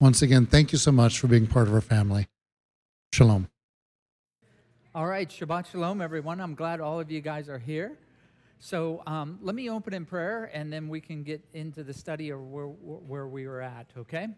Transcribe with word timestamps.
Once 0.00 0.22
again, 0.22 0.46
thank 0.46 0.70
you 0.70 0.78
so 0.78 0.92
much 0.92 1.18
for 1.18 1.26
being 1.26 1.44
part 1.44 1.66
of 1.66 1.74
our 1.74 1.80
family. 1.80 2.28
Shalom. 3.12 3.48
All 4.94 5.06
right, 5.06 5.28
Shabbat 5.28 5.72
Shalom, 5.72 6.00
everyone. 6.00 6.40
I'm 6.40 6.54
glad 6.54 6.80
all 6.80 7.00
of 7.00 7.10
you 7.10 7.20
guys 7.20 7.48
are 7.48 7.58
here. 7.58 7.98
So 8.60 9.02
um, 9.08 9.40
let 9.42 9.56
me 9.56 9.68
open 9.68 9.92
in 9.92 10.04
prayer, 10.04 10.52
and 10.54 10.72
then 10.72 10.88
we 10.88 11.00
can 11.00 11.24
get 11.24 11.44
into 11.52 11.82
the 11.82 11.92
study 11.92 12.30
of 12.30 12.40
where, 12.40 12.66
where 12.66 13.26
we 13.26 13.48
were 13.48 13.60
at, 13.60 13.90
okay? 13.98 14.28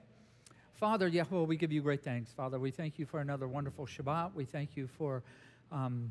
Father, 0.73 1.09
Yahweh, 1.09 1.43
we 1.43 1.59
give 1.59 1.71
you 1.71 1.83
great 1.83 2.03
thanks. 2.03 2.33
Father, 2.33 2.59
we 2.59 2.71
thank 2.71 2.99
you 2.99 3.05
for 3.05 3.21
another 3.21 3.47
wonderful 3.47 3.85
Shabbat. 3.85 4.35
We 4.35 4.47
thank 4.47 4.79
you 4.79 4.87
for 4.87 5.23
um, 5.71 6.11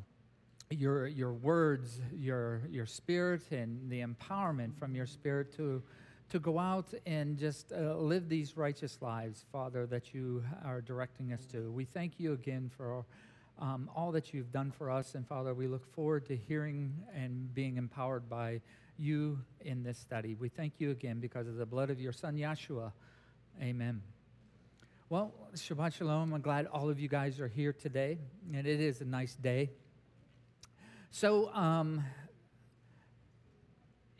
your, 0.70 1.08
your 1.08 1.34
words, 1.34 2.02
your, 2.16 2.62
your 2.70 2.86
spirit, 2.86 3.42
and 3.50 3.90
the 3.90 4.02
empowerment 4.02 4.78
from 4.78 4.94
your 4.94 5.08
spirit 5.08 5.52
to, 5.58 5.82
to 6.30 6.40
go 6.40 6.60
out 6.60 6.94
and 7.06 7.38
just 7.38 7.72
uh, 7.72 7.96
live 7.96 8.30
these 8.30 8.56
righteous 8.56 9.00
lives, 9.02 9.46
Father, 9.52 9.86
that 9.88 10.14
you 10.14 10.44
are 10.64 10.82
directing 10.82 11.34
us 11.34 11.46
to. 11.48 11.72
We 11.72 11.86
thank 11.86 12.20
you 12.20 12.34
again 12.34 12.70
for 12.78 13.04
um, 13.58 13.90
all 13.96 14.12
that 14.12 14.34
you've 14.34 14.52
done 14.52 14.72
for 14.72 14.92
us. 14.92 15.16
And 15.16 15.28
Father, 15.28 15.54
we 15.54 15.68
look 15.68 15.86
forward 15.94 16.26
to 16.28 16.36
hearing 16.36 16.94
and 17.16 17.54
being 17.54 17.78
empowered 17.78 18.30
by 18.30 18.62
you 18.98 19.40
in 19.62 19.84
this 19.84 19.98
study. 19.98 20.36
We 20.36 20.50
thank 20.50 20.74
you 20.78 20.92
again 20.92 21.20
because 21.20 21.48
of 21.48 21.56
the 21.56 21.66
blood 21.66 21.90
of 21.90 22.00
your 22.00 22.14
son, 22.14 22.36
Yeshua. 22.38 22.92
Amen. 23.62 24.02
Well, 25.10 25.34
Shabbat 25.56 25.96
Shalom. 25.96 26.34
I'm 26.34 26.42
glad 26.42 26.68
all 26.68 26.90
of 26.90 27.00
you 27.00 27.08
guys 27.08 27.40
are 27.40 27.48
here 27.48 27.74
today, 27.74 28.20
and 28.54 28.68
it 28.68 28.80
is 28.80 29.02
a 29.02 29.06
nice 29.06 29.34
day. 29.34 29.72
So, 31.10 31.52
um, 31.56 32.04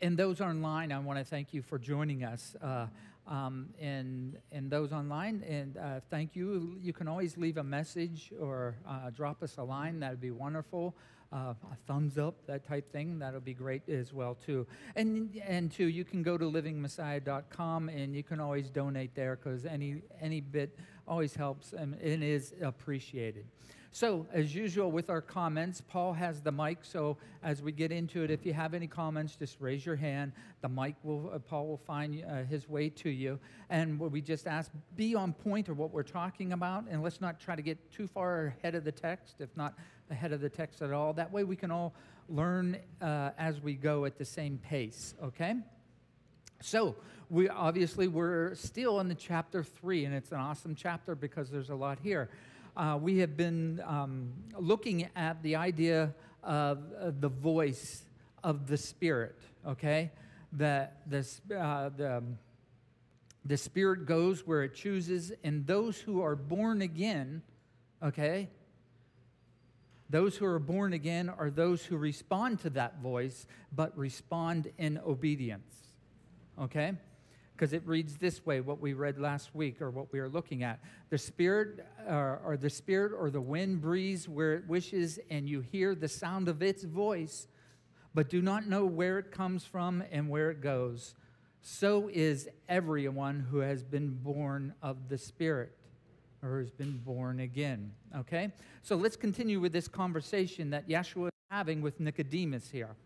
and 0.02 0.16
those 0.16 0.40
online, 0.40 0.92
I 0.92 0.98
want 0.98 1.18
to 1.18 1.24
thank 1.24 1.52
you 1.52 1.62
for 1.62 1.78
joining 1.78 2.24
us. 2.24 2.56
Uh, 2.62 2.86
um, 3.26 3.68
and 3.80 4.38
and 4.50 4.70
those 4.70 4.92
online, 4.92 5.44
and 5.48 5.76
uh, 5.76 6.00
thank 6.10 6.34
you. 6.34 6.76
You 6.82 6.92
can 6.92 7.06
always 7.06 7.36
leave 7.36 7.58
a 7.58 7.62
message 7.62 8.32
or 8.40 8.76
uh, 8.88 9.10
drop 9.10 9.42
us 9.42 9.56
a 9.58 9.62
line. 9.62 10.00
That 10.00 10.10
would 10.10 10.20
be 10.20 10.30
wonderful. 10.32 10.96
Uh, 11.32 11.54
a 11.70 11.76
thumbs 11.86 12.18
up, 12.18 12.34
that 12.46 12.66
type 12.66 12.90
thing. 12.90 13.20
That'll 13.20 13.38
be 13.38 13.54
great 13.54 13.88
as 13.88 14.12
well 14.12 14.34
too. 14.34 14.66
And 14.96 15.40
and 15.46 15.70
too, 15.70 15.86
you 15.86 16.04
can 16.04 16.24
go 16.24 16.36
to 16.36 16.44
livingmessiah.com 16.44 17.88
and 17.88 18.16
you 18.16 18.24
can 18.24 18.40
always 18.40 18.68
donate 18.68 19.14
there 19.14 19.36
because 19.36 19.64
any 19.64 20.02
any 20.20 20.40
bit 20.40 20.76
always 21.06 21.34
helps 21.36 21.72
and 21.72 21.94
it 22.02 22.22
is 22.22 22.54
appreciated. 22.60 23.44
So, 23.92 24.24
as 24.32 24.54
usual 24.54 24.92
with 24.92 25.10
our 25.10 25.20
comments, 25.20 25.80
Paul 25.80 26.12
has 26.12 26.40
the 26.40 26.52
mic. 26.52 26.78
So, 26.82 27.16
as 27.42 27.60
we 27.60 27.72
get 27.72 27.90
into 27.90 28.22
it, 28.22 28.30
if 28.30 28.46
you 28.46 28.52
have 28.52 28.72
any 28.72 28.86
comments, 28.86 29.34
just 29.34 29.56
raise 29.60 29.84
your 29.84 29.96
hand. 29.96 30.30
The 30.60 30.68
mic 30.68 30.94
will, 31.02 31.32
uh, 31.34 31.40
Paul 31.40 31.66
will 31.66 31.76
find 31.76 32.24
uh, 32.24 32.44
his 32.44 32.68
way 32.68 32.88
to 32.90 33.10
you. 33.10 33.40
And 33.68 33.98
we 33.98 34.20
just 34.20 34.46
ask, 34.46 34.70
be 34.94 35.16
on 35.16 35.32
point 35.32 35.68
of 35.68 35.76
what 35.76 35.90
we're 35.90 36.04
talking 36.04 36.52
about, 36.52 36.84
and 36.88 37.02
let's 37.02 37.20
not 37.20 37.40
try 37.40 37.56
to 37.56 37.62
get 37.62 37.90
too 37.90 38.06
far 38.06 38.54
ahead 38.58 38.76
of 38.76 38.84
the 38.84 38.92
text, 38.92 39.40
if 39.40 39.48
not 39.56 39.74
ahead 40.08 40.30
of 40.32 40.40
the 40.40 40.48
text 40.48 40.82
at 40.82 40.92
all. 40.92 41.12
That 41.12 41.32
way, 41.32 41.42
we 41.42 41.56
can 41.56 41.72
all 41.72 41.92
learn 42.28 42.78
uh, 43.02 43.30
as 43.38 43.60
we 43.60 43.74
go 43.74 44.04
at 44.04 44.18
the 44.18 44.24
same 44.24 44.58
pace. 44.58 45.14
Okay. 45.20 45.56
So, 46.62 46.94
we 47.28 47.48
obviously 47.48 48.06
we're 48.06 48.54
still 48.54 49.00
in 49.00 49.08
the 49.08 49.14
chapter 49.16 49.64
three, 49.64 50.04
and 50.04 50.14
it's 50.14 50.30
an 50.30 50.38
awesome 50.38 50.76
chapter 50.76 51.16
because 51.16 51.50
there's 51.50 51.70
a 51.70 51.74
lot 51.74 51.98
here 52.00 52.30
uh, 52.80 52.96
we 52.96 53.18
have 53.18 53.36
been 53.36 53.82
um, 53.86 54.32
looking 54.58 55.06
at 55.14 55.42
the 55.42 55.54
idea 55.54 56.14
of 56.42 57.20
the 57.20 57.28
voice 57.28 58.04
of 58.42 58.66
the 58.66 58.78
Spirit, 58.78 59.36
okay? 59.66 60.10
That 60.54 61.02
this, 61.06 61.42
uh, 61.54 61.90
the, 61.94 62.22
the 63.44 63.58
Spirit 63.58 64.06
goes 64.06 64.46
where 64.46 64.62
it 64.62 64.74
chooses, 64.74 65.30
and 65.44 65.66
those 65.66 65.98
who 65.98 66.22
are 66.22 66.34
born 66.34 66.80
again, 66.80 67.42
okay? 68.02 68.48
Those 70.08 70.38
who 70.38 70.46
are 70.46 70.58
born 70.58 70.94
again 70.94 71.28
are 71.28 71.50
those 71.50 71.84
who 71.84 71.98
respond 71.98 72.60
to 72.60 72.70
that 72.70 73.00
voice, 73.02 73.46
but 73.76 73.94
respond 73.94 74.72
in 74.78 74.98
obedience, 75.06 75.74
okay? 76.58 76.94
Because 77.60 77.74
it 77.74 77.86
reads 77.86 78.16
this 78.16 78.46
way 78.46 78.62
what 78.62 78.80
we 78.80 78.94
read 78.94 79.18
last 79.18 79.54
week 79.54 79.82
or 79.82 79.90
what 79.90 80.10
we 80.14 80.18
are 80.18 80.30
looking 80.30 80.62
at. 80.62 80.80
The 81.10 81.18
spirit 81.18 81.84
uh, 82.08 82.38
or 82.42 82.56
the 82.58 82.70
spirit 82.70 83.12
or 83.14 83.28
the 83.28 83.40
wind 83.42 83.82
breathes 83.82 84.26
where 84.26 84.54
it 84.54 84.66
wishes 84.66 85.18
and 85.28 85.46
you 85.46 85.60
hear 85.60 85.94
the 85.94 86.08
sound 86.08 86.48
of 86.48 86.62
its 86.62 86.84
voice 86.84 87.48
but 88.14 88.30
do 88.30 88.40
not 88.40 88.66
know 88.66 88.86
where 88.86 89.18
it 89.18 89.30
comes 89.30 89.62
from 89.66 90.02
and 90.10 90.30
where 90.30 90.50
it 90.50 90.62
goes. 90.62 91.14
So 91.60 92.08
is 92.10 92.48
everyone 92.66 93.40
who 93.50 93.58
has 93.58 93.84
been 93.84 94.08
born 94.08 94.72
of 94.82 95.10
the 95.10 95.18
spirit 95.18 95.76
or 96.42 96.60
has 96.60 96.70
been 96.70 96.96
born 97.04 97.40
again 97.40 97.92
okay? 98.20 98.52
So 98.80 98.96
let's 98.96 99.16
continue 99.16 99.60
with 99.60 99.74
this 99.74 99.86
conversation 99.86 100.70
that 100.70 100.88
yeshua 100.88 101.26
is 101.26 101.32
having 101.50 101.82
with 101.82 102.00
nicodemus 102.00 102.70
here. 102.70 102.96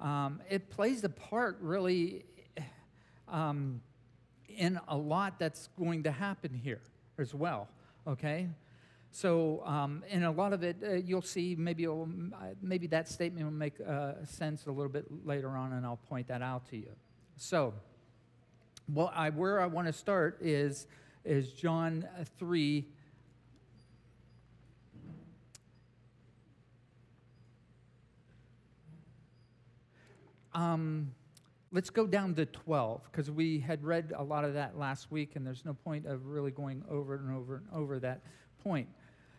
Um, 0.00 0.40
it 0.50 0.68
plays 0.70 1.04
a 1.04 1.08
part 1.08 1.58
really 1.60 2.24
um, 3.32 3.80
in 4.48 4.78
a 4.86 4.96
lot 4.96 5.38
that's 5.38 5.68
going 5.78 6.04
to 6.04 6.12
happen 6.12 6.52
here 6.52 6.82
as 7.18 7.34
well, 7.34 7.68
okay? 8.06 8.48
So, 9.10 9.62
um, 9.64 10.04
in 10.08 10.22
a 10.22 10.30
lot 10.30 10.52
of 10.52 10.62
it, 10.62 10.76
uh, 10.82 10.92
you'll 10.92 11.22
see 11.22 11.56
maybe, 11.58 11.86
uh, 11.86 11.94
maybe 12.62 12.86
that 12.88 13.08
statement 13.08 13.44
will 13.44 13.52
make 13.52 13.74
uh, 13.80 14.24
sense 14.24 14.66
a 14.66 14.70
little 14.70 14.92
bit 14.92 15.06
later 15.26 15.50
on, 15.50 15.72
and 15.72 15.84
I'll 15.84 16.00
point 16.08 16.28
that 16.28 16.42
out 16.42 16.68
to 16.70 16.76
you. 16.76 16.90
So, 17.36 17.74
well, 18.92 19.12
I, 19.14 19.30
where 19.30 19.60
I 19.60 19.66
want 19.66 19.86
to 19.86 19.92
start 19.92 20.38
is, 20.40 20.86
is 21.24 21.52
John 21.52 22.06
3. 22.38 22.86
Um, 30.54 31.12
let's 31.72 31.90
go 31.90 32.06
down 32.06 32.34
to 32.34 32.46
12 32.46 33.02
because 33.10 33.30
we 33.30 33.58
had 33.58 33.82
read 33.82 34.12
a 34.16 34.22
lot 34.22 34.44
of 34.44 34.54
that 34.54 34.78
last 34.78 35.10
week 35.10 35.36
and 35.36 35.46
there's 35.46 35.64
no 35.64 35.74
point 35.74 36.06
of 36.06 36.26
really 36.26 36.50
going 36.50 36.84
over 36.88 37.14
and 37.14 37.34
over 37.34 37.56
and 37.56 37.66
over 37.72 37.98
that 37.98 38.20
point. 38.62 38.88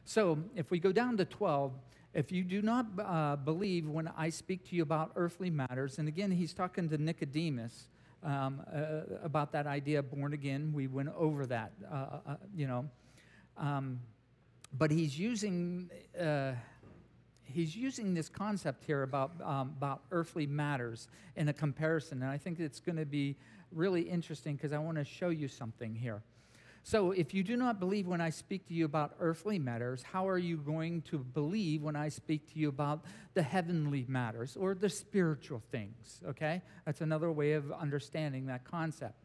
So 0.04 0.40
if 0.56 0.72
we 0.72 0.80
go 0.80 0.92
down 0.92 1.18
to 1.18 1.26
12 1.26 1.72
if 2.14 2.32
you 2.32 2.44
do 2.44 2.62
not 2.62 2.86
uh, 3.00 3.36
believe 3.38 3.88
when 3.88 4.08
i 4.16 4.30
speak 4.30 4.70
to 4.70 4.76
you 4.76 4.84
about 4.84 5.12
earthly 5.16 5.50
matters 5.50 5.98
and 5.98 6.08
again 6.08 6.30
he's 6.30 6.54
talking 6.54 6.88
to 6.88 6.96
nicodemus 6.96 7.88
um, 8.22 8.62
uh, 8.72 9.02
about 9.24 9.52
that 9.52 9.66
idea 9.66 9.98
of 9.98 10.12
born 10.12 10.34
again 10.34 10.72
we 10.76 10.86
went 10.86 11.10
over 11.18 11.48
that 11.48 11.72
uh, 11.92 12.20
uh 12.28 12.36
you 12.56 12.68
know. 12.68 12.86
Um, 13.58 14.00
but 14.76 14.92
he's 14.92 15.18
using 15.18 15.90
uh, 16.20 16.54
he's 17.54 17.76
using 17.76 18.14
this 18.14 18.30
concept 18.30 18.84
here 18.84 19.04
about, 19.04 19.32
um, 19.44 19.74
about 19.78 20.02
earthly 20.12 20.48
matters 20.48 21.08
in 21.36 21.50
a 21.50 21.54
comparison. 21.54 22.22
And 22.22 22.32
I 22.32 22.38
think 22.38 22.60
it's 22.60 22.80
going 22.80 22.98
to 22.98 23.06
be 23.06 23.36
really 23.72 24.02
interesting 24.02 24.56
because 24.56 24.74
I 24.74 24.80
want 24.80 24.98
to 24.98 25.06
show 25.06 25.30
you 25.30 25.48
something 25.48 25.96
here. 25.96 26.22
So, 26.86 27.12
if 27.12 27.34
you 27.34 27.44
do 27.44 27.56
not 27.56 27.80
believe 27.80 28.08
when 28.08 28.20
I 28.20 28.30
speak 28.30 28.68
to 28.68 28.74
you 28.74 28.84
about 28.84 29.16
earthly 29.22 29.58
matters, 29.58 30.04
how 30.04 30.28
are 30.28 30.38
you 30.38 30.58
going 30.58 31.02
to 31.04 31.18
believe 31.18 31.82
when 31.82 31.96
I 31.96 32.10
speak 32.10 32.52
to 32.52 32.60
you 32.60 32.68
about 32.68 33.06
the 33.36 33.42
heavenly 33.42 34.04
matters 34.10 34.58
or 34.58 34.76
the 34.76 34.90
spiritual 34.90 35.64
things? 35.72 36.20
Okay? 36.28 36.62
That's 36.86 37.00
another 37.00 37.32
way 37.32 37.54
of 37.54 37.72
understanding 37.72 38.48
that 38.48 38.66
concept 38.66 39.23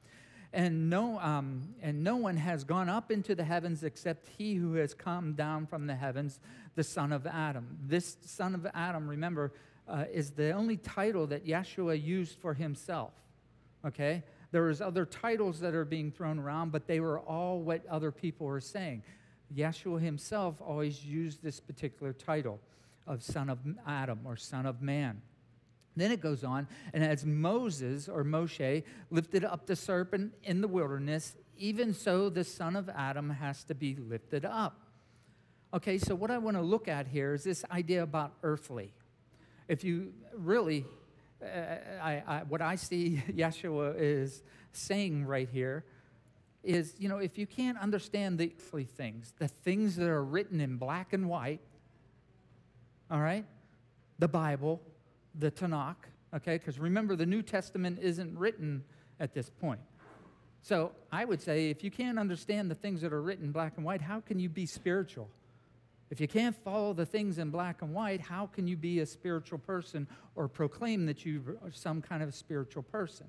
and 0.53 0.89
no, 0.89 1.19
um, 1.21 1.75
and 1.83 2.03
no 2.03 2.17
one 2.17 2.37
has 2.37 2.65
gone 2.65 2.89
up 2.89 3.11
into 3.11 3.35
the 3.35 3.45
heavens 3.45 3.83
except 3.83 4.29
he 4.39 4.55
who 4.55 4.75
has 4.75 4.95
come 4.95 5.35
down 5.35 5.67
from 5.67 5.87
the 5.87 5.95
heavens, 5.95 6.41
the 6.75 6.85
Son 6.85 7.13
of 7.13 7.27
Adam. 7.27 7.79
This 7.87 8.17
Son 8.25 8.55
of 8.55 8.67
Adam, 8.73 9.09
remember, 9.09 9.53
uh, 9.87 10.05
is 10.13 10.31
the 10.31 10.53
only 10.53 10.77
title 10.77 11.27
that 11.27 11.47
Yeshua 11.47 12.03
used 12.03 12.39
for 12.39 12.55
himself. 12.55 13.13
Okay? 13.85 14.23
There 14.51 14.63
was 14.63 14.81
other 14.81 15.05
titles 15.05 15.61
that 15.61 15.75
are 15.75 15.85
being 15.85 16.11
thrown 16.11 16.39
around, 16.39 16.73
but 16.73 16.87
they 16.87 17.01
were 17.01 17.21
all 17.21 17.61
what 17.61 17.87
other 17.87 18.11
people 18.11 18.47
were 18.47 18.61
saying. 18.61 19.03
Yeshua 19.55 20.01
himself 20.01 20.57
always 20.61 21.05
used 21.05 21.43
this 21.43 21.61
particular 21.61 22.13
title 22.13 22.59
of 23.07 23.23
Son 23.23 23.51
of 23.51 23.59
Adam 23.87 24.21
or 24.25 24.37
Son 24.37 24.67
of 24.67 24.81
Man. 24.83 25.21
Then 25.99 26.13
it 26.13 26.21
goes 26.21 26.45
on, 26.45 26.69
and 26.93 27.05
as 27.05 27.25
Moses 27.25 28.09
or 28.09 28.25
Moshe 28.25 28.85
lifted 29.11 29.45
up 29.45 29.67
the 29.67 29.77
serpent 29.77 30.35
in 30.45 30.61
the 30.61 30.69
wilderness, 30.69 31.37
even 31.57 31.93
so, 31.93 32.31
the 32.31 32.45
son 32.45 32.77
of 32.77 32.89
Adam 32.89 33.31
has 33.31 33.65
to 33.65 33.75
be 33.75 33.97
lifted 33.97 34.45
up. 34.45 34.81
Okay, 35.75 35.99
so 35.99 36.15
what 36.15 36.31
I 36.31 36.39
want 36.39 36.57
to 36.57 36.63
look 36.63 36.89
at 36.89 37.09
here 37.09 37.35
is 37.35 37.45
this 37.45 37.65
idea 37.71 38.03
about 38.03 38.33
earthly. 38.43 38.93
If 39.67 39.85
you 39.85 40.13
really, 40.35 40.87
uh, 41.43 41.47
I, 42.01 42.23
I, 42.27 42.43
what 42.49 42.63
I 42.63 42.77
see 42.77 43.23
Yeshua 43.31 43.95
is 43.99 44.43
saying 44.73 45.27
right 45.27 45.49
here 45.53 45.85
is, 46.63 46.95
you 46.99 47.09
know, 47.09 47.19
if 47.19 47.37
you 47.37 47.47
can't 47.47 47.79
understand 47.79 48.39
the 48.39 48.53
earthly 48.57 48.85
things, 48.85 49.35
the 49.39 49.49
things 49.49 49.97
that 49.97 50.09
are 50.09 50.25
written 50.25 50.61
in 50.61 50.77
black 50.77 51.13
and 51.13 51.29
white, 51.29 51.61
all 53.11 53.21
right, 53.21 53.45
the 54.19 54.29
Bible, 54.29 54.81
the 55.35 55.51
Tanakh, 55.51 55.97
okay, 56.35 56.59
because 56.59 56.79
remember, 56.79 57.17
the 57.17 57.27
New 57.27 57.43
Testament 57.43 57.99
isn't 58.01 58.37
written 58.39 58.85
at 59.21 59.35
this 59.35 59.51
point. 59.51 59.81
So 60.63 60.93
I 61.13 61.25
would 61.25 61.41
say 61.41 61.71
if 61.71 61.85
you 61.85 61.91
can't 61.91 62.19
understand 62.19 62.71
the 62.71 62.75
things 62.75 63.01
that 63.03 63.13
are 63.13 63.23
written 63.23 63.53
black 63.53 63.75
and 63.77 63.85
white, 63.85 64.03
how 64.03 64.21
can 64.21 64.39
you 64.39 64.49
be 64.49 64.67
spiritual? 64.67 65.29
If 66.11 66.21
you 66.21 66.29
can't 66.29 66.57
follow 66.65 66.95
the 66.95 67.05
things 67.05 67.39
in 67.39 67.51
black 67.51 67.83
and 67.83 67.93
white, 67.93 68.21
how 68.21 68.47
can 68.47 68.67
you 68.67 68.77
be 68.77 69.01
a 69.01 69.07
spiritual 69.07 69.59
person 69.59 70.07
or 70.35 70.49
proclaim 70.49 71.07
that 71.07 71.25
you 71.25 71.59
are 71.63 71.71
some 71.71 72.01
kind 72.01 72.23
of 72.23 72.35
spiritual 72.35 72.83
person? 72.83 73.27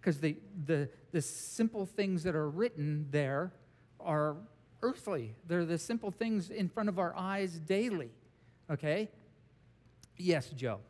Because 0.00 0.18
the, 0.20 0.36
the, 0.64 0.88
the 1.12 1.20
simple 1.20 1.84
things 1.84 2.22
that 2.22 2.34
are 2.34 2.48
written 2.48 3.06
there 3.10 3.52
are 4.00 4.36
earthly. 4.82 5.34
They're 5.46 5.64
the 5.64 5.78
simple 5.78 6.10
things 6.10 6.50
in 6.50 6.68
front 6.68 6.88
of 6.88 6.98
our 6.98 7.14
eyes 7.16 7.58
daily. 7.58 8.10
Okay? 8.70 9.10
Yes, 10.18 10.48
Joe. 10.50 10.80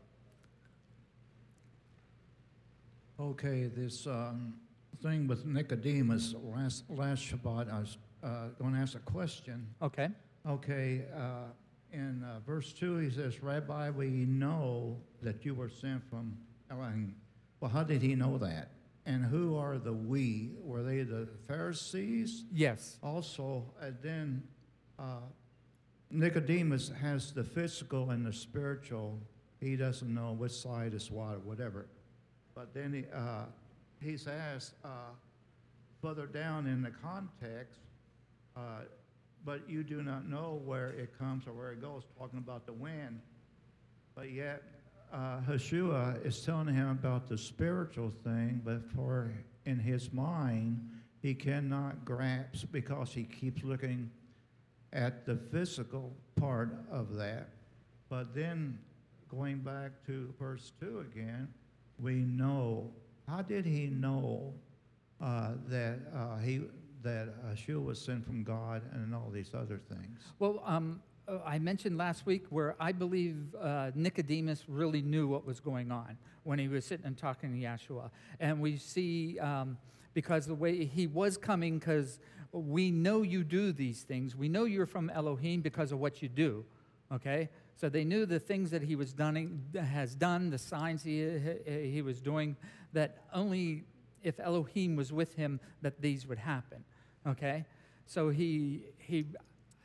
Okay, 3.19 3.65
this 3.75 4.07
um, 4.07 4.55
thing 5.03 5.27
with 5.27 5.47
Nicodemus, 5.47 6.35
last, 6.43 6.85
last 6.91 7.23
Shabbat, 7.23 7.73
I 7.73 7.81
was 7.81 7.99
uh, 8.23 8.49
going 8.59 8.75
to 8.75 8.79
ask 8.79 8.95
a 8.95 9.01
question. 9.01 9.67
Okay. 9.83 10.09
Okay, 10.47 11.03
uh, 11.17 11.51
in 11.93 12.23
uh, 12.23 12.41
verse 12.47 12.73
2, 12.73 12.99
he 12.99 13.11
says, 13.11 13.43
Rabbi, 13.43 13.91
we 13.91 14.09
know 14.09 14.99
that 15.23 15.45
you 15.45 15.55
were 15.55 15.71
sent 15.71 16.09
from 16.09 16.37
Elohim. 16.71 17.17
Well, 17.61 17.71
how 17.71 17.85
did 17.85 18.03
he 18.03 18.15
know 18.15 18.39
that? 18.39 18.71
And 19.07 19.25
who 19.25 19.57
are 19.57 19.79
the 19.79 19.93
we? 19.93 20.51
Were 20.63 20.83
they 20.83 21.03
the 21.03 21.29
Pharisees? 21.47 22.45
Yes. 22.53 22.99
Also, 23.03 23.65
and 23.81 23.97
then 24.03 24.43
uh, 24.99 25.21
Nicodemus 26.11 26.91
has 27.01 27.33
the 27.33 27.45
physical 27.45 28.11
and 28.11 28.25
the 28.25 28.33
spiritual. 28.33 29.19
He 29.61 29.77
doesn't 29.77 30.13
know 30.13 30.33
which 30.33 30.53
side 30.53 30.95
is 30.95 31.11
what 31.11 31.35
or 31.35 31.39
whatever. 31.41 31.87
But 32.55 32.73
then 32.73 32.93
he, 32.93 33.05
uh, 33.15 33.45
he's 34.01 34.27
asked 34.27 34.75
uh, 34.85 35.11
further 36.01 36.27
down 36.27 36.67
in 36.67 36.83
the 36.83 36.91
context, 36.91 37.81
uh, 38.57 38.83
but 39.45 39.69
you 39.69 39.83
do 39.83 40.03
not 40.03 40.29
know 40.29 40.61
where 40.65 40.91
it 40.91 41.19
comes 41.19 41.47
or 41.47 41.53
where 41.53 41.73
it 41.73 41.81
goes, 41.81 42.05
talking 42.19 42.39
about 42.39 42.67
the 42.67 42.73
wind. 42.73 43.21
But 44.15 44.31
yet, 44.31 44.63
uh, 45.13 45.41
Yeshua 45.49 46.25
is 46.25 46.41
telling 46.45 46.75
him 46.75 46.91
about 46.91 47.29
the 47.29 47.39
spiritual 47.39 48.13
thing, 48.25 48.61
but 48.65 48.83
for 48.93 49.33
in 49.65 49.79
his 49.79 50.13
mind, 50.13 50.81
he 51.21 51.35
cannot 51.35 52.05
grasp 52.05 52.67
because 52.73 53.13
he 53.13 53.25
keeps 53.25 53.63
looking 53.65 54.11
at 54.93 55.27
the 55.27 55.37
physical 55.37 56.13
part 56.37 56.77
of 56.91 57.15
that. 57.17 57.49
But 58.09 58.35
then 58.35 58.79
going 59.29 59.59
back 59.59 59.93
to 60.07 60.33
verse 60.39 60.73
2 60.81 61.01
again, 61.13 61.49
we 61.99 62.15
know. 62.15 62.91
How 63.29 63.43
did 63.43 63.67
he 63.67 63.87
know 63.87 64.55
uh, 65.21 65.53
that 65.69 65.99
uh, 66.15 66.39
he 66.39 66.63
that 67.03 67.29
Yeshua 67.47 67.85
was 67.85 68.01
sent 68.01 68.25
from 68.27 68.43
God 68.43 68.83
and 68.93 69.15
all 69.15 69.31
these 69.33 69.53
other 69.55 69.81
things? 69.89 70.21
Well, 70.39 70.63
um, 70.65 71.01
uh, 71.29 71.39
I 71.45 71.59
mentioned 71.59 71.97
last 71.99 72.27
week 72.27 72.47
where 72.51 72.75
I 72.81 72.93
believe 72.93 73.55
uh, 73.61 73.91
Nicodemus 73.95 74.65
really 74.69 75.03
knew 75.03 75.29
what 75.29 75.47
was 75.47 75.61
going 75.61 75.91
on 75.91 76.17
when 76.45 76.59
he 76.59 76.69
was 76.69 76.85
sitting 76.85 77.07
and 77.07 77.17
talking 77.17 77.53
to 77.53 77.59
Yeshua. 77.59 78.11
And 78.41 78.61
we 78.61 78.77
see, 78.77 79.39
um, 79.39 79.79
because 80.15 80.47
the 80.47 80.55
way 80.55 80.85
he 80.85 81.07
was 81.07 81.37
coming, 81.37 81.79
because 81.79 82.19
we 82.65 82.91
know 82.91 83.23
you 83.23 83.45
do 83.45 83.73
these 83.73 84.03
things. 84.03 84.35
We 84.35 84.49
know 84.49 84.65
you're 84.65 84.87
from 84.87 85.11
Elohim 85.11 85.61
because 85.61 85.93
of 85.93 85.99
what 85.99 86.23
you 86.23 86.29
do, 86.29 86.65
okay? 87.13 87.49
So 87.77 87.89
they 87.89 88.05
knew 88.05 88.25
the 88.25 88.39
things 88.39 88.71
that 88.71 88.83
he 88.83 88.97
was 88.97 89.13
done, 89.13 89.63
has 89.79 90.15
done, 90.15 90.51
the 90.51 90.59
signs 90.59 91.03
he, 91.03 91.29
he 91.67 92.03
was 92.03 92.21
doing, 92.21 92.57
that 92.93 93.25
only 93.33 93.85
if 94.23 94.41
Elohim 94.41 94.97
was 94.97 95.13
with 95.13 95.35
him 95.35 95.61
that 95.83 96.01
these 96.01 96.27
would 96.27 96.39
happen. 96.39 96.85
Okay? 97.27 97.65
So 98.07 98.31
he, 98.31 98.85
he, 98.99 99.27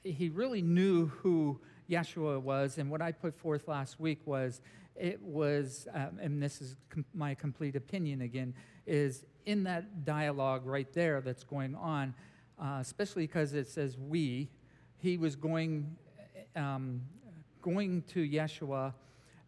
he 0.03 0.29
really 0.29 0.62
knew 0.62 1.07
who 1.07 1.59
Yeshua 1.89 2.41
was, 2.41 2.77
and 2.77 2.89
what 2.89 3.01
I 3.01 3.12
put 3.12 3.35
forth 3.38 3.68
last 3.68 4.00
week 4.00 4.19
was 4.25 4.62
it 4.95 5.21
was, 5.21 5.88
um, 5.94 6.19
and 6.21 6.41
this 6.41 6.62
is 6.62 6.75
com- 6.89 7.06
my 7.13 7.35
complete 7.35 7.75
opinion 7.75 8.21
again, 8.21 8.53
is 8.85 9.25
in 9.45 9.63
that 9.63 10.06
dialogue 10.06 10.65
right 10.65 10.91
there 10.94 11.21
that's 11.21 11.44
going 11.44 11.75
on, 11.75 12.13
uh, 12.62 12.78
especially 12.80 13.25
because 13.25 13.54
it 13.54 13.68
says 13.68 13.98
we, 13.98 14.50
he 14.98 15.18
was 15.18 15.36
going, 15.36 15.96
um, 16.56 17.02
going 17.62 18.04
to 18.04 18.28
Yeshua, 18.28 18.94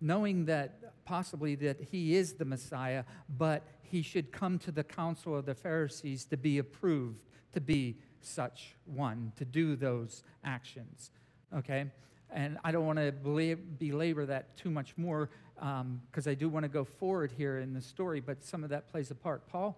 knowing 0.01 0.45
that 0.45 1.05
possibly 1.05 1.55
that 1.55 1.79
he 1.91 2.15
is 2.15 2.33
the 2.33 2.45
Messiah, 2.45 3.03
but 3.37 3.63
he 3.81 4.01
should 4.01 4.31
come 4.31 4.57
to 4.59 4.71
the 4.71 4.83
council 4.83 5.37
of 5.37 5.45
the 5.45 5.53
Pharisees 5.53 6.25
to 6.25 6.37
be 6.37 6.57
approved 6.57 7.21
to 7.53 7.61
be 7.61 7.97
such 8.21 8.75
one, 8.85 9.31
to 9.37 9.45
do 9.45 9.75
those 9.75 10.23
actions. 10.43 11.11
Okay? 11.55 11.85
And 12.31 12.57
I 12.63 12.71
don't 12.71 12.85
want 12.85 12.99
to 12.99 13.11
belabor 13.11 14.25
that 14.25 14.57
too 14.57 14.71
much 14.71 14.97
more 14.97 15.29
because 15.55 16.27
um, 16.27 16.31
I 16.31 16.33
do 16.33 16.49
want 16.49 16.63
to 16.63 16.69
go 16.69 16.83
forward 16.83 17.31
here 17.31 17.59
in 17.59 17.73
the 17.73 17.81
story, 17.81 18.19
but 18.19 18.43
some 18.43 18.63
of 18.63 18.71
that 18.71 18.91
plays 18.91 19.11
a 19.11 19.15
part. 19.15 19.47
Paul? 19.47 19.77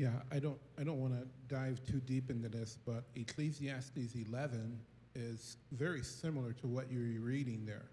Yeah, 0.00 0.08
I 0.32 0.38
don't, 0.38 0.56
I 0.78 0.82
don't 0.82 0.98
want 0.98 1.12
to 1.12 1.28
dive 1.54 1.78
too 1.84 2.00
deep 2.00 2.30
into 2.30 2.48
this, 2.48 2.78
but 2.86 3.04
Ecclesiastes 3.16 4.14
11 4.14 4.80
is 5.14 5.58
very 5.72 6.02
similar 6.02 6.54
to 6.54 6.66
what 6.66 6.90
you're 6.90 7.20
reading 7.20 7.66
there. 7.66 7.90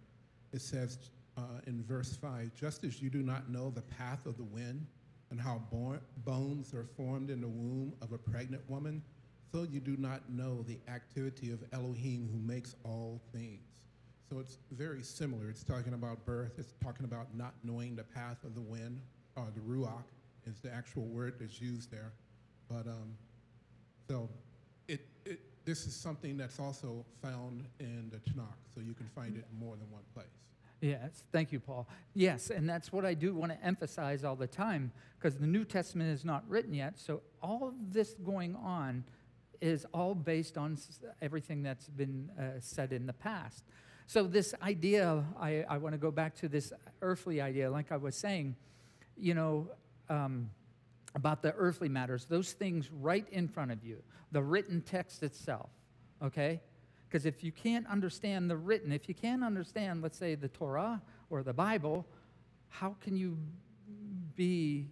It 0.54 0.62
says 0.62 1.00
uh, 1.36 1.42
in 1.66 1.84
verse 1.84 2.16
5 2.16 2.52
just 2.56 2.86
as 2.86 3.02
you 3.02 3.10
do 3.10 3.24
not 3.24 3.50
know 3.50 3.72
the 3.72 3.82
path 3.82 4.26
of 4.26 4.38
the 4.38 4.46
wind 4.46 4.88
and 5.32 5.42
how 5.42 5.62
bones 6.24 6.74
are 6.74 6.86
formed 6.96 7.30
in 7.30 7.42
the 7.42 7.50
womb 7.50 7.92
of 8.02 8.14
a 8.14 8.18
pregnant 8.18 8.62
woman, 8.70 9.04
so 9.52 9.64
you 9.64 9.82
do 9.82 9.98
not 9.98 10.30
know 10.30 10.64
the 10.64 10.80
activity 10.88 11.52
of 11.52 11.62
Elohim 11.74 12.30
who 12.32 12.40
makes 12.40 12.74
all 12.86 13.22
things. 13.34 13.68
So 14.32 14.40
it's 14.40 14.60
very 14.72 15.04
similar. 15.04 15.50
It's 15.50 15.66
talking 15.66 15.94
about 15.94 16.26
birth, 16.26 16.54
it's 16.58 16.74
talking 16.82 17.04
about 17.04 17.36
not 17.36 17.56
knowing 17.66 17.98
the 17.98 18.06
path 18.06 18.46
of 18.46 18.56
the 18.56 18.62
wind, 18.62 19.02
or 19.36 19.48
the 19.54 19.60
ruach 19.60 20.06
is 20.48 20.60
the 20.60 20.74
actual 20.74 21.06
word 21.06 21.36
that's 21.40 21.62
used 21.62 21.92
there. 21.92 22.12
But 22.70 22.88
um, 22.88 23.16
so 24.10 24.30
it, 24.88 25.02
it, 25.26 25.40
this 25.66 25.86
is 25.86 25.96
something 25.96 26.38
that's 26.38 26.60
also 26.60 27.06
found 27.22 27.66
in 27.80 28.10
the 28.12 28.18
Tanakh, 28.18 28.56
so 28.74 28.82
you 28.82 28.94
can 28.94 29.08
find 29.08 29.36
it 29.36 29.46
in 29.52 29.60
more 29.60 29.76
than 29.76 29.90
one 29.92 30.04
place. 30.14 30.28
Yes, 30.82 31.24
thank 31.32 31.52
you, 31.52 31.60
Paul. 31.60 31.88
Yes, 32.14 32.52
and 32.52 32.70
that's 32.70 32.92
what 32.92 33.04
I 33.04 33.16
do 33.16 33.34
want 33.34 33.52
to 33.52 33.64
emphasize 33.66 34.24
all 34.24 34.36
the 34.36 34.48
time 34.48 34.92
because 35.18 35.36
the 35.36 35.48
New 35.48 35.66
Testament 35.66 36.12
is 36.12 36.24
not 36.24 36.44
written 36.48 36.74
yet. 36.74 37.00
So 37.00 37.22
all 37.42 37.68
of 37.68 37.74
this 37.92 38.14
going 38.24 38.56
on 38.56 39.04
is 39.60 39.88
all 39.92 40.14
based 40.14 40.56
on 40.56 40.78
everything 41.20 41.64
that's 41.64 41.90
been 41.90 42.30
uh, 42.40 42.60
said 42.60 42.94
in 42.94 43.08
the 43.08 43.14
past. 43.14 43.64
So 44.06 44.24
this 44.24 44.54
idea, 44.62 45.26
I, 45.40 45.66
I 45.68 45.80
want 45.80 45.94
to 45.94 45.98
go 45.98 46.12
back 46.12 46.36
to 46.36 46.48
this 46.48 46.72
earthly 47.02 47.42
idea, 47.42 47.70
like 47.72 47.92
I 47.92 47.98
was 47.98 48.16
saying, 48.16 48.56
you 49.18 49.34
know, 49.34 49.68
um, 50.10 50.50
about 51.16 51.42
the 51.42 51.54
earthly 51.54 51.90
matters, 51.90 52.26
those 52.26 52.54
things 52.54 52.90
right 52.92 53.28
in 53.32 53.48
front 53.48 53.72
of 53.72 53.84
you, 53.84 54.02
the 54.32 54.42
written 54.42 54.82
text 54.82 55.24
itself, 55.24 55.70
okay? 56.24 56.62
Because 57.08 57.26
if 57.26 57.44
you 57.44 57.52
can't 57.52 57.88
understand 57.88 58.50
the 58.50 58.58
written, 58.58 58.92
if 58.92 59.08
you 59.08 59.16
can't 59.16 59.44
understand, 59.44 60.02
let's 60.02 60.18
say, 60.18 60.36
the 60.36 60.50
Torah 60.50 61.02
or 61.30 61.44
the 61.44 61.54
Bible, 61.54 62.06
how 62.70 62.96
can 63.02 63.16
you 63.16 63.38
be 64.36 64.88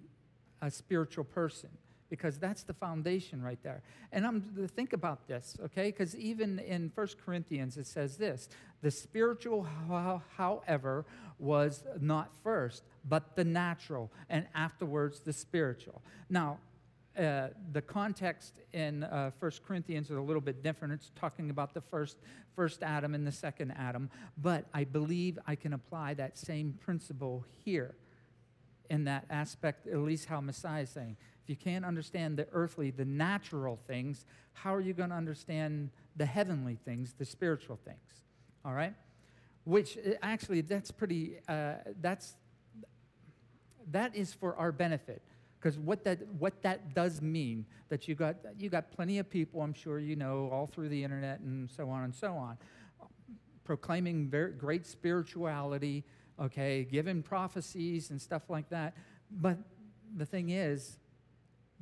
a 0.62 0.72
spiritual 0.72 1.26
person? 1.26 1.70
Because 2.10 2.38
that's 2.38 2.64
the 2.64 2.74
foundation 2.74 3.42
right 3.42 3.62
there. 3.64 3.82
And 4.12 4.26
I'm 4.26 4.54
to 4.58 4.68
think 4.68 4.94
about 4.94 5.28
this, 5.28 5.58
okay? 5.66 5.88
Because 5.88 6.16
even 6.16 6.60
in 6.60 6.90
First 6.90 7.18
Corinthians 7.24 7.78
it 7.78 7.88
says 7.88 8.18
this 8.18 8.48
the 8.82 8.92
spiritual, 8.92 9.68
however, 10.38 11.06
was 11.40 11.84
not 12.00 12.32
first, 12.44 12.84
but 13.08 13.36
the 13.36 13.44
natural, 13.44 14.12
and 14.30 14.46
afterwards 14.54 15.22
the 15.22 15.34
spiritual. 15.34 16.02
Now, 16.30 16.60
uh, 17.18 17.48
the 17.72 17.82
context 17.82 18.54
in 18.74 19.04
uh, 19.04 19.32
1 19.40 19.52
Corinthians 19.66 20.10
is 20.10 20.18
a 20.18 20.22
little 20.22 20.42
bit 20.42 20.62
different. 20.62 20.94
It's 20.94 21.12
talking 21.16 21.50
about 21.50 21.74
the 21.74 21.82
first, 21.82 22.18
first 22.56 22.84
Adam 22.84 23.16
and 23.16 23.26
the 23.26 23.32
second 23.32 23.72
Adam. 23.72 24.10
But 24.38 24.66
I 24.74 24.84
believe 24.84 25.40
I 25.48 25.56
can 25.56 25.74
apply 25.74 26.16
that 26.16 26.38
same 26.38 26.78
principle 26.82 27.46
here 27.64 27.96
in 28.90 29.06
that 29.06 29.26
aspect, 29.30 29.88
at 29.88 29.98
least 29.98 30.26
how 30.26 30.42
Messiah 30.42 30.84
is 30.84 30.90
saying. 30.90 31.16
If 31.46 31.50
you 31.52 31.56
can't 31.56 31.86
understand 31.86 32.38
the 32.38 32.48
earthly, 32.54 32.90
the 32.90 33.06
natural 33.06 33.78
things, 33.86 34.26
how 34.54 34.74
are 34.74 34.82
you 34.82 34.94
going 34.94 35.12
to 35.12 35.16
understand 35.16 35.92
the 36.16 36.26
heavenly 36.26 36.76
things, 36.84 37.14
the 37.14 37.26
spiritual 37.26 37.78
things? 37.86 38.24
All 38.66 38.74
right? 38.74 38.96
Which 39.64 39.96
uh, 39.96 40.14
actually, 40.24 40.62
that's 40.62 40.90
pretty, 40.90 41.38
uh, 41.48 41.76
that's, 42.02 42.36
that 43.92 44.16
is 44.16 44.34
for 44.34 44.56
our 44.56 44.72
benefit. 44.72 45.22
Because 45.60 45.78
what 45.78 46.04
that, 46.06 46.26
what 46.40 46.64
that 46.64 46.96
does 46.96 47.22
mean, 47.22 47.68
that 47.90 48.08
you 48.08 48.16
got, 48.16 48.38
you 48.58 48.70
got 48.70 48.92
plenty 48.92 49.20
of 49.20 49.30
people, 49.30 49.62
I'm 49.62 49.76
sure 49.76 50.00
you 50.00 50.16
know, 50.16 50.50
all 50.52 50.66
through 50.66 50.90
the 50.90 51.04
internet 51.04 51.42
and 51.42 51.70
so 51.70 51.92
on 51.92 52.06
and 52.06 52.16
so 52.16 52.34
on, 52.34 52.58
proclaiming 53.64 54.30
very 54.30 54.52
great 54.54 54.88
spirituality, 54.88 56.06
okay, 56.42 56.88
giving 56.90 57.22
prophecies 57.22 58.10
and 58.10 58.20
stuff 58.20 58.50
like 58.50 58.68
that. 58.70 58.96
But 59.30 59.60
the 60.18 60.26
thing 60.26 60.50
is, 60.50 60.98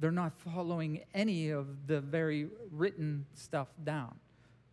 they're 0.04 0.12
not 0.12 0.38
following 0.38 1.00
any 1.14 1.50
of 1.50 1.88
the 1.88 2.02
very 2.02 2.50
written 2.74 3.26
stuff 3.36 3.70
down. 3.86 4.14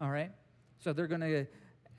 All 0.00 0.10
right? 0.10 0.32
So 0.80 0.92
they're 0.92 1.06
going 1.06 1.20
to, 1.20 1.46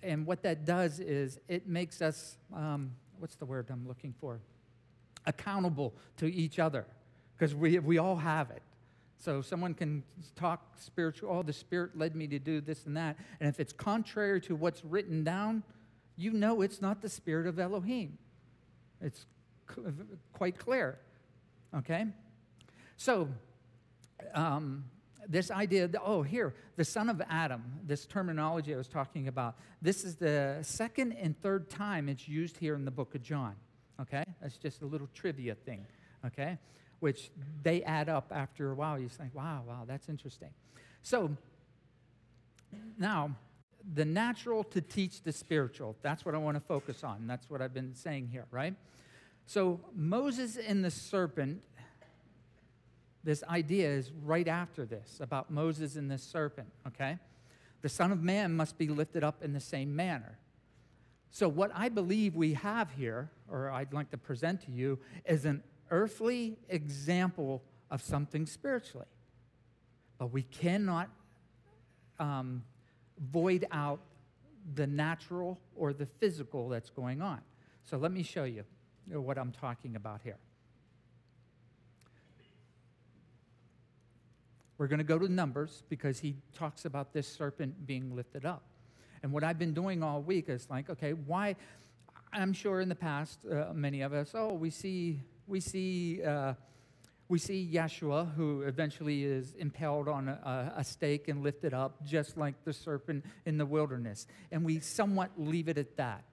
and 0.04 0.26
what 0.26 0.44
that 0.44 0.66
does 0.66 1.00
is 1.00 1.40
it 1.48 1.66
makes 1.66 2.02
us, 2.02 2.36
um, 2.54 2.92
what's 3.20 3.38
the 3.38 3.46
word 3.46 3.70
I'm 3.72 3.88
looking 3.88 4.14
for? 4.20 4.42
Accountable 5.26 5.94
to 6.18 6.26
each 6.26 6.60
other 6.60 6.86
because 7.38 7.56
we, 7.56 7.80
we 7.80 8.00
all 8.00 8.18
have 8.18 8.52
it. 8.52 8.64
So 9.18 9.42
someone 9.42 9.76
can 9.76 10.04
talk 10.36 10.78
spiritual, 10.78 11.30
oh, 11.32 11.42
the 11.42 11.54
Spirit 11.54 11.98
led 11.98 12.18
me 12.18 12.28
to 12.28 12.38
do 12.38 12.60
this 12.60 12.86
and 12.86 12.98
that. 12.98 13.16
And 13.40 13.48
if 13.48 13.62
it's 13.62 13.72
contrary 13.72 14.42
to 14.42 14.58
what's 14.58 14.84
written 14.84 15.24
down, 15.24 15.64
you 16.18 16.34
know 16.34 16.60
it's 16.60 16.82
not 16.82 17.02
the 17.02 17.08
Spirit 17.08 17.48
of 17.48 17.60
Elohim. 17.60 18.18
It's 19.00 19.26
quite 20.34 20.58
clear. 20.58 21.00
Okay? 21.74 22.08
So, 22.98 23.30
um, 24.34 24.86
this 25.28 25.52
idea 25.52 25.88
that, 25.88 26.02
oh, 26.04 26.24
here, 26.24 26.54
the 26.76 26.86
son 26.86 27.10
of 27.10 27.22
Adam, 27.30 27.64
this 27.86 28.06
terminology 28.06 28.74
I 28.74 28.78
was 28.78 28.88
talking 28.88 29.28
about, 29.28 29.56
this 29.82 30.04
is 30.04 30.16
the 30.16 30.60
second 30.62 31.14
and 31.14 31.40
third 31.42 31.70
time 31.70 32.10
it's 32.10 32.28
used 32.28 32.58
here 32.58 32.76
in 32.76 32.86
the 32.86 32.92
book 32.92 33.16
of 33.16 33.22
John. 33.22 33.56
Okay? 34.02 34.26
That's 34.42 34.58
just 34.58 34.82
a 34.82 34.86
little 34.86 35.08
trivia 35.14 35.56
thing. 35.56 35.86
Okay? 36.26 36.58
Which 37.00 37.32
they 37.64 37.84
add 37.84 38.10
up 38.10 38.32
after 38.34 38.72
a 38.72 38.76
while. 38.76 39.00
You 39.00 39.10
think, 39.10 39.34
wow, 39.34 39.64
wow, 39.68 39.84
that's 39.88 40.10
interesting. 40.10 40.50
So, 41.02 41.36
now, 42.98 43.36
the 43.94 44.06
natural 44.06 44.64
to 44.66 44.82
teach 44.82 45.24
the 45.24 45.32
spiritual. 45.32 45.96
That's 46.02 46.26
what 46.26 46.36
I 46.36 46.38
want 46.38 46.56
to 46.56 46.62
focus 46.62 47.04
on. 47.04 47.28
That's 47.28 47.50
what 47.50 47.62
I've 47.62 47.74
been 47.74 47.96
saying 47.96 48.30
here, 48.32 48.46
right? 48.52 48.76
So, 49.46 49.80
Moses 49.96 50.58
and 50.58 50.84
the 50.86 50.92
serpent 50.92 51.62
this 53.24 53.44
idea 53.44 53.90
is 53.90 54.12
right 54.24 54.48
after 54.48 54.86
this 54.86 55.20
about 55.22 55.52
Moses 55.52 55.96
and 55.96 56.10
this 56.10 56.24
serpent, 56.24 56.70
okay? 56.88 57.20
The 57.82 57.90
Son 57.90 58.12
of 58.12 58.22
Man 58.22 58.56
must 58.56 58.78
be 58.78 58.88
lifted 58.88 59.24
up 59.24 59.44
in 59.44 59.54
the 59.54 59.60
same 59.60 59.96
manner. 59.96 60.40
So, 61.30 61.48
what 61.48 61.72
I 61.74 61.90
believe 61.90 62.36
we 62.36 62.54
have 62.56 62.92
here, 62.92 63.32
or 63.50 63.70
I'd 63.70 63.94
like 63.94 64.12
to 64.12 64.18
present 64.18 64.62
to 64.66 64.72
you, 64.72 65.00
is 65.26 65.46
an 65.46 65.64
earthly 65.90 66.58
example 66.68 67.64
of 67.90 68.02
something 68.02 68.46
spiritually. 68.46 69.08
But 70.18 70.28
we 70.28 70.44
cannot 70.44 71.10
um, 72.20 72.64
void 73.32 73.66
out 73.72 74.02
the 74.76 74.86
natural 74.86 75.60
or 75.76 75.94
the 75.94 76.06
physical 76.06 76.70
that's 76.70 76.90
going 76.90 77.22
on. 77.22 77.40
So, 77.86 77.98
let 77.98 78.12
me 78.12 78.24
show 78.24 78.44
you 78.44 78.66
what 79.08 79.38
I'm 79.38 79.52
talking 79.52 79.96
about 79.96 80.22
here. 80.24 80.38
We're 84.82 84.88
going 84.88 84.98
to 84.98 85.04
go 85.04 85.20
to 85.20 85.32
Numbers 85.32 85.84
because 85.90 86.18
he 86.18 86.38
talks 86.56 86.86
about 86.86 87.14
this 87.14 87.28
serpent 87.28 87.86
being 87.86 88.16
lifted 88.16 88.48
up. 88.48 88.64
And 89.22 89.32
what 89.32 89.44
I've 89.44 89.60
been 89.60 89.76
doing 89.76 90.02
all 90.02 90.24
week 90.24 90.50
is 90.50 90.68
like, 90.72 90.90
okay, 90.90 91.12
why? 91.12 91.56
I'm 92.34 92.52
sure 92.52 92.82
in 92.82 92.90
the 92.90 92.96
past, 92.96 93.38
uh, 93.46 93.74
many 93.76 94.02
of 94.02 94.12
us, 94.12 94.32
oh, 94.34 94.56
we 94.56 94.72
see, 94.72 95.20
we 95.46 95.60
see, 95.60 96.24
uh, 96.24 96.56
we 97.30 97.38
see 97.38 97.70
Yeshua, 97.72 98.34
who 98.34 98.64
eventually 98.64 99.24
is 99.24 99.54
impaled 99.54 100.08
on 100.08 100.30
a, 100.30 100.74
a 100.78 100.84
stake 100.84 101.28
and 101.28 101.44
lifted 101.44 101.76
up, 101.76 102.04
just 102.04 102.36
like 102.36 102.56
the 102.66 102.74
serpent 102.74 103.24
in 103.46 103.60
the 103.60 103.68
wilderness. 103.68 104.26
And 104.52 104.66
we 104.66 104.80
somewhat 104.80 105.30
leave 105.38 105.70
it 105.70 105.78
at 105.78 105.96
that, 105.98 106.24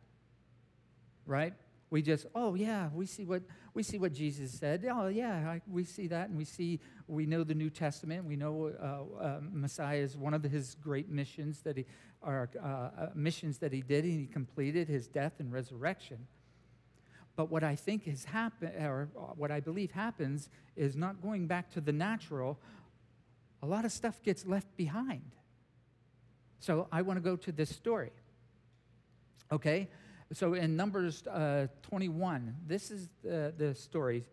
right? 1.26 1.52
We 1.90 2.02
just, 2.02 2.26
oh 2.34 2.54
yeah, 2.54 2.90
we 2.92 3.06
see 3.06 3.24
what 3.24 3.42
we 3.72 3.82
see 3.82 3.98
what 3.98 4.12
Jesus 4.12 4.52
said. 4.52 4.86
Oh 4.90 5.06
yeah, 5.06 5.50
I, 5.50 5.60
we 5.70 5.84
see 5.84 6.06
that, 6.08 6.28
and 6.28 6.36
we 6.36 6.44
see 6.44 6.80
we 7.06 7.24
know 7.24 7.44
the 7.44 7.54
New 7.54 7.70
Testament. 7.70 8.26
We 8.26 8.36
know 8.36 8.72
uh, 8.78 9.22
uh, 9.22 9.40
Messiah 9.50 9.98
is 9.98 10.16
one 10.16 10.34
of 10.34 10.42
his 10.42 10.76
great 10.82 11.08
missions 11.08 11.60
that 11.62 11.78
he, 11.78 11.86
or 12.20 12.50
uh, 12.62 12.66
uh, 12.66 13.10
missions 13.14 13.58
that 13.58 13.72
he 13.72 13.80
did, 13.80 14.04
and 14.04 14.20
he 14.20 14.26
completed 14.26 14.86
his 14.88 15.08
death 15.08 15.34
and 15.38 15.50
resurrection. 15.50 16.26
But 17.36 17.50
what 17.50 17.64
I 17.64 17.74
think 17.74 18.04
has 18.04 18.24
happened, 18.24 18.72
or 18.84 19.08
what 19.36 19.50
I 19.50 19.60
believe 19.60 19.92
happens, 19.92 20.50
is 20.76 20.94
not 20.94 21.22
going 21.22 21.46
back 21.46 21.70
to 21.70 21.80
the 21.80 21.92
natural. 21.92 22.58
A 23.62 23.66
lot 23.66 23.84
of 23.86 23.92
stuff 23.92 24.22
gets 24.22 24.44
left 24.44 24.76
behind. 24.76 25.30
So 26.60 26.86
I 26.92 27.02
want 27.02 27.16
to 27.16 27.22
go 27.22 27.36
to 27.36 27.52
this 27.52 27.70
story. 27.70 28.10
Okay 29.50 29.88
so 30.32 30.54
in 30.54 30.76
Numbers 30.76 31.26
uh, 31.26 31.68
21, 31.82 32.54
this 32.66 32.90
is 32.90 33.08
the, 33.24 33.52
the 33.56 33.74
story. 33.74 34.24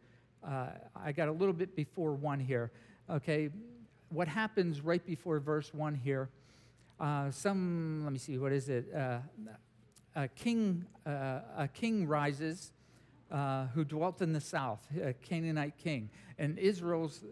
Uh, 0.45 0.67
I 0.95 1.13
got 1.13 1.29
a 1.29 1.31
little 1.31 1.53
bit 1.53 1.73
before 1.75 2.13
1 2.13 2.39
here. 2.39 2.71
Okay, 3.09 3.49
what 4.09 4.27
happens 4.27 4.81
right 4.81 5.05
before 5.05 5.39
verse 5.39 5.73
1 5.73 5.95
here? 5.95 6.29
Uh, 6.99 7.31
some, 7.31 8.01
let 8.03 8.11
me 8.11 8.19
see, 8.19 8.37
what 8.37 8.51
is 8.51 8.67
it? 8.67 8.93
Uh, 8.93 9.19
a, 10.15 10.27
king, 10.27 10.85
uh, 11.05 11.39
a 11.57 11.69
king 11.73 12.07
rises 12.07 12.73
uh, 13.31 13.67
who 13.67 13.85
dwelt 13.85 14.21
in 14.21 14.33
the 14.33 14.41
south, 14.41 14.85
a 15.01 15.13
Canaanite 15.13 15.77
king. 15.77 16.09
And 16.37 16.59
Israel's 16.59 17.23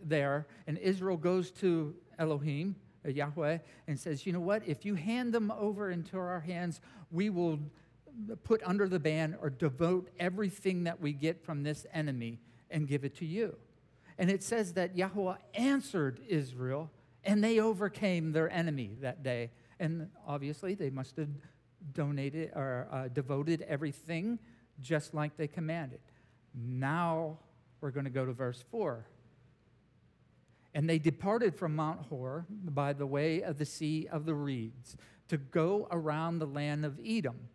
there, 0.00 0.46
and 0.68 0.78
Israel 0.78 1.16
goes 1.16 1.50
to 1.52 1.94
Elohim, 2.20 2.76
Yahweh, 3.04 3.58
and 3.88 3.98
says, 3.98 4.26
You 4.26 4.32
know 4.32 4.40
what? 4.40 4.62
If 4.66 4.84
you 4.84 4.94
hand 4.94 5.32
them 5.32 5.52
over 5.56 5.90
into 5.90 6.18
our 6.18 6.40
hands, 6.40 6.80
we 7.10 7.30
will 7.30 7.58
put 8.44 8.62
under 8.64 8.88
the 8.88 8.98
ban 8.98 9.36
or 9.40 9.50
devote 9.50 10.10
everything 10.18 10.84
that 10.84 11.00
we 11.00 11.12
get 11.12 11.44
from 11.44 11.62
this 11.62 11.86
enemy 11.92 12.38
and 12.70 12.86
give 12.88 13.04
it 13.04 13.16
to 13.16 13.26
you. 13.26 13.56
And 14.18 14.30
it 14.30 14.42
says 14.42 14.74
that 14.74 14.96
Yahweh 14.96 15.36
answered 15.54 16.20
Israel 16.28 16.90
and 17.24 17.42
they 17.42 17.60
overcame 17.60 18.32
their 18.32 18.50
enemy 18.50 18.96
that 19.00 19.22
day. 19.22 19.50
And 19.78 20.08
obviously, 20.26 20.74
they 20.74 20.90
must 20.90 21.16
have 21.16 21.28
donated 21.92 22.52
or 22.54 22.88
uh, 22.90 23.08
devoted 23.08 23.62
everything 23.62 24.38
just 24.80 25.14
like 25.14 25.36
they 25.36 25.48
commanded. 25.48 26.00
Now 26.54 27.38
we're 27.80 27.90
going 27.90 28.04
to 28.04 28.10
go 28.10 28.24
to 28.24 28.32
verse 28.32 28.64
4. 28.70 29.06
And 30.74 30.88
they 30.88 30.98
departed 30.98 31.54
from 31.54 31.76
Mount 31.76 32.06
Hor 32.08 32.46
by 32.48 32.92
the 32.92 33.06
way 33.06 33.42
of 33.42 33.58
the 33.58 33.66
Sea 33.66 34.08
of 34.10 34.24
the 34.24 34.34
Reeds 34.34 34.96
to 35.28 35.36
go 35.36 35.86
around 35.90 36.38
the 36.38 36.46
land 36.46 36.84
of 36.84 36.98
Edom. 37.04 37.48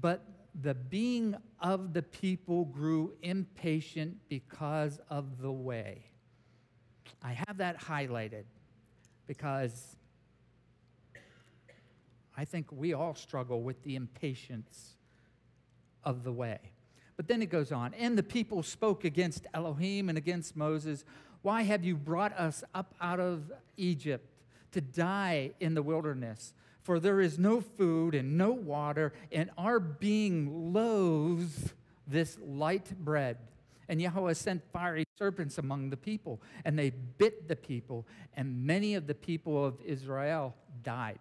But 0.00 0.24
the 0.60 0.74
being 0.74 1.36
of 1.60 1.92
the 1.92 2.02
people 2.02 2.64
grew 2.64 3.12
impatient 3.22 4.18
because 4.28 5.00
of 5.08 5.40
the 5.40 5.52
way. 5.52 6.04
I 7.22 7.32
have 7.32 7.58
that 7.58 7.80
highlighted 7.80 8.44
because 9.26 9.96
I 12.36 12.44
think 12.44 12.70
we 12.70 12.92
all 12.92 13.14
struggle 13.14 13.62
with 13.62 13.82
the 13.82 13.96
impatience 13.96 14.96
of 16.04 16.22
the 16.22 16.32
way. 16.32 16.58
But 17.16 17.26
then 17.26 17.42
it 17.42 17.50
goes 17.50 17.72
on, 17.72 17.94
and 17.94 18.16
the 18.16 18.22
people 18.22 18.62
spoke 18.62 19.04
against 19.04 19.46
Elohim 19.52 20.08
and 20.08 20.16
against 20.16 20.56
Moses. 20.56 21.04
Why 21.42 21.62
have 21.62 21.84
you 21.84 21.96
brought 21.96 22.32
us 22.38 22.62
up 22.74 22.94
out 23.00 23.18
of 23.18 23.50
Egypt 23.76 24.24
to 24.70 24.80
die 24.80 25.50
in 25.58 25.74
the 25.74 25.82
wilderness? 25.82 26.54
For 26.88 26.98
there 26.98 27.20
is 27.20 27.38
no 27.38 27.60
food 27.60 28.14
and 28.14 28.38
no 28.38 28.50
water, 28.50 29.12
and 29.30 29.50
our 29.58 29.78
being 29.78 30.72
loathes 30.72 31.74
this 32.06 32.38
light 32.42 32.90
bread. 32.98 33.36
And 33.90 34.00
Yahweh 34.00 34.32
sent 34.32 34.62
fiery 34.72 35.04
serpents 35.18 35.58
among 35.58 35.90
the 35.90 35.98
people, 35.98 36.40
and 36.64 36.78
they 36.78 36.88
bit 36.88 37.46
the 37.46 37.56
people, 37.56 38.06
and 38.32 38.64
many 38.64 38.94
of 38.94 39.06
the 39.06 39.14
people 39.14 39.62
of 39.66 39.78
Israel 39.84 40.54
died. 40.82 41.18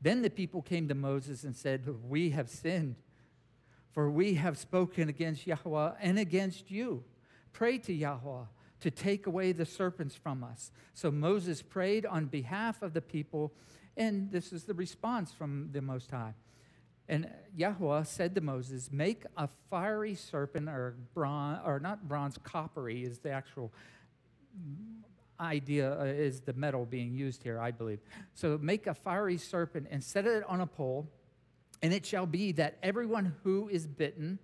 Then 0.00 0.22
the 0.22 0.30
people 0.30 0.62
came 0.62 0.88
to 0.88 0.94
Moses 0.94 1.44
and 1.44 1.54
said, 1.54 1.86
We 2.08 2.30
have 2.30 2.48
sinned, 2.48 2.96
for 3.92 4.10
we 4.10 4.32
have 4.36 4.56
spoken 4.56 5.10
against 5.10 5.46
Yahweh 5.46 5.90
and 6.00 6.18
against 6.18 6.70
you. 6.70 7.04
Pray 7.52 7.76
to 7.80 7.92
Yahweh 7.92 8.44
to 8.80 8.90
take 8.90 9.26
away 9.26 9.52
the 9.52 9.66
serpents 9.66 10.14
from 10.14 10.42
us. 10.42 10.70
So 10.94 11.10
Moses 11.10 11.60
prayed 11.60 12.06
on 12.06 12.24
behalf 12.26 12.80
of 12.80 12.94
the 12.94 13.02
people 13.02 13.52
and 13.96 14.30
this 14.30 14.52
is 14.52 14.64
the 14.64 14.74
response 14.74 15.32
from 15.32 15.70
the 15.72 15.80
Most 15.80 16.10
High. 16.10 16.34
And 17.08 17.30
Yahweh 17.54 18.02
said 18.02 18.34
to 18.34 18.40
Moses, 18.40 18.90
Make 18.90 19.24
a 19.36 19.48
fiery 19.70 20.14
serpent 20.14 20.68
or 20.68 20.96
bronze, 21.14 21.60
or 21.64 21.78
not 21.78 22.08
bronze, 22.08 22.38
coppery 22.42 23.04
is 23.04 23.18
the 23.18 23.30
actual 23.30 23.72
idea, 25.38 26.00
uh, 26.00 26.04
is 26.04 26.40
the 26.40 26.52
metal 26.54 26.84
being 26.84 27.14
used 27.14 27.42
here, 27.42 27.60
I 27.60 27.70
believe. 27.70 28.00
So 28.34 28.58
make 28.60 28.86
a 28.86 28.94
fiery 28.94 29.36
serpent 29.36 29.86
and 29.90 30.02
set 30.02 30.26
it 30.26 30.44
on 30.48 30.60
a 30.60 30.66
pole, 30.66 31.08
and 31.82 31.92
it 31.92 32.04
shall 32.04 32.26
be 32.26 32.52
that 32.52 32.78
everyone 32.82 33.34
who 33.44 33.68
is 33.68 33.86
bitten, 33.86 34.38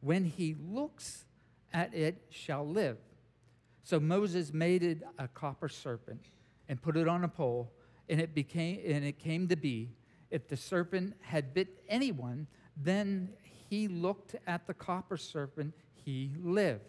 when 0.00 0.24
he 0.24 0.56
looks 0.68 1.24
at 1.72 1.94
it, 1.94 2.22
shall 2.30 2.66
live. 2.66 2.96
So 3.84 4.00
Moses 4.00 4.52
made 4.52 4.82
it 4.82 5.02
a 5.18 5.28
copper 5.28 5.68
serpent 5.68 6.26
and 6.68 6.80
put 6.80 6.96
it 6.96 7.06
on 7.06 7.24
a 7.24 7.28
pole, 7.28 7.70
and 8.10 8.20
it 8.20 8.34
became 8.34 8.80
and 8.84 9.04
it 9.04 9.18
came 9.18 9.48
to 9.48 9.56
be 9.56 9.90
if 10.30 10.48
the 10.48 10.56
serpent 10.56 11.14
had 11.20 11.54
bit 11.54 11.82
anyone, 11.88 12.46
then 12.76 13.30
he 13.68 13.88
looked 13.88 14.36
at 14.46 14.66
the 14.66 14.74
copper 14.74 15.16
serpent, 15.16 15.74
he 15.92 16.32
lived. 16.42 16.82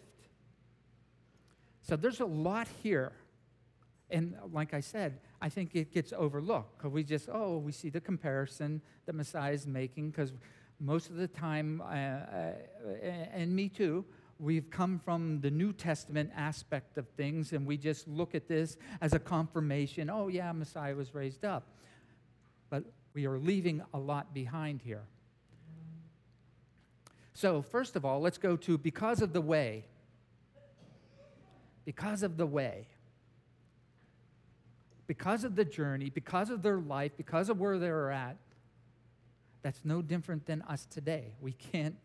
So 1.80 1.96
there's 1.96 2.20
a 2.20 2.26
lot 2.26 2.68
here. 2.82 3.12
And 4.10 4.36
like 4.52 4.74
I 4.74 4.80
said, 4.80 5.18
I 5.40 5.48
think 5.48 5.74
it 5.74 5.92
gets 5.92 6.12
overlooked 6.12 6.78
because 6.78 6.92
we 6.92 7.02
just, 7.02 7.28
oh, 7.32 7.58
we 7.58 7.72
see 7.72 7.88
the 7.88 8.00
comparison 8.00 8.80
that 9.06 9.14
Messiah 9.14 9.52
is 9.52 9.66
making 9.66 10.10
because 10.10 10.32
most 10.78 11.10
of 11.10 11.16
the 11.16 11.28
time, 11.28 11.80
uh, 11.80 11.84
uh, 11.84 12.52
and 13.32 13.54
me 13.54 13.68
too, 13.68 14.04
we've 14.42 14.70
come 14.70 14.98
from 14.98 15.40
the 15.40 15.50
New 15.50 15.72
Testament 15.72 16.30
aspect 16.36 16.98
of 16.98 17.08
things 17.10 17.52
and 17.52 17.64
we 17.64 17.76
just 17.76 18.08
look 18.08 18.34
at 18.34 18.48
this 18.48 18.76
as 19.00 19.12
a 19.12 19.18
confirmation 19.18 20.10
oh, 20.10 20.28
yeah, 20.28 20.50
Messiah 20.52 20.94
was 20.94 21.14
raised 21.14 21.44
up. 21.44 21.68
But 22.68 22.84
we 23.14 23.26
are 23.26 23.38
leaving 23.38 23.82
a 23.94 23.98
lot 23.98 24.34
behind 24.34 24.82
here. 24.82 25.04
So, 27.34 27.62
first 27.62 27.96
of 27.96 28.04
all, 28.04 28.20
let's 28.20 28.38
go 28.38 28.56
to 28.56 28.76
because 28.76 29.22
of 29.22 29.32
the 29.32 29.40
way. 29.40 29.84
Because 31.84 32.22
of 32.22 32.36
the 32.36 32.46
way. 32.46 32.88
Because 35.06 35.44
of 35.44 35.56
the 35.56 35.64
journey, 35.64 36.10
because 36.10 36.50
of 36.50 36.62
their 36.62 36.78
life, 36.78 37.12
because 37.16 37.48
of 37.48 37.60
where 37.60 37.78
they're 37.78 38.10
at, 38.10 38.36
that's 39.62 39.80
no 39.84 40.02
different 40.02 40.46
than 40.46 40.62
us 40.62 40.86
today. 40.86 41.34
We 41.40 41.52
can't, 41.52 41.96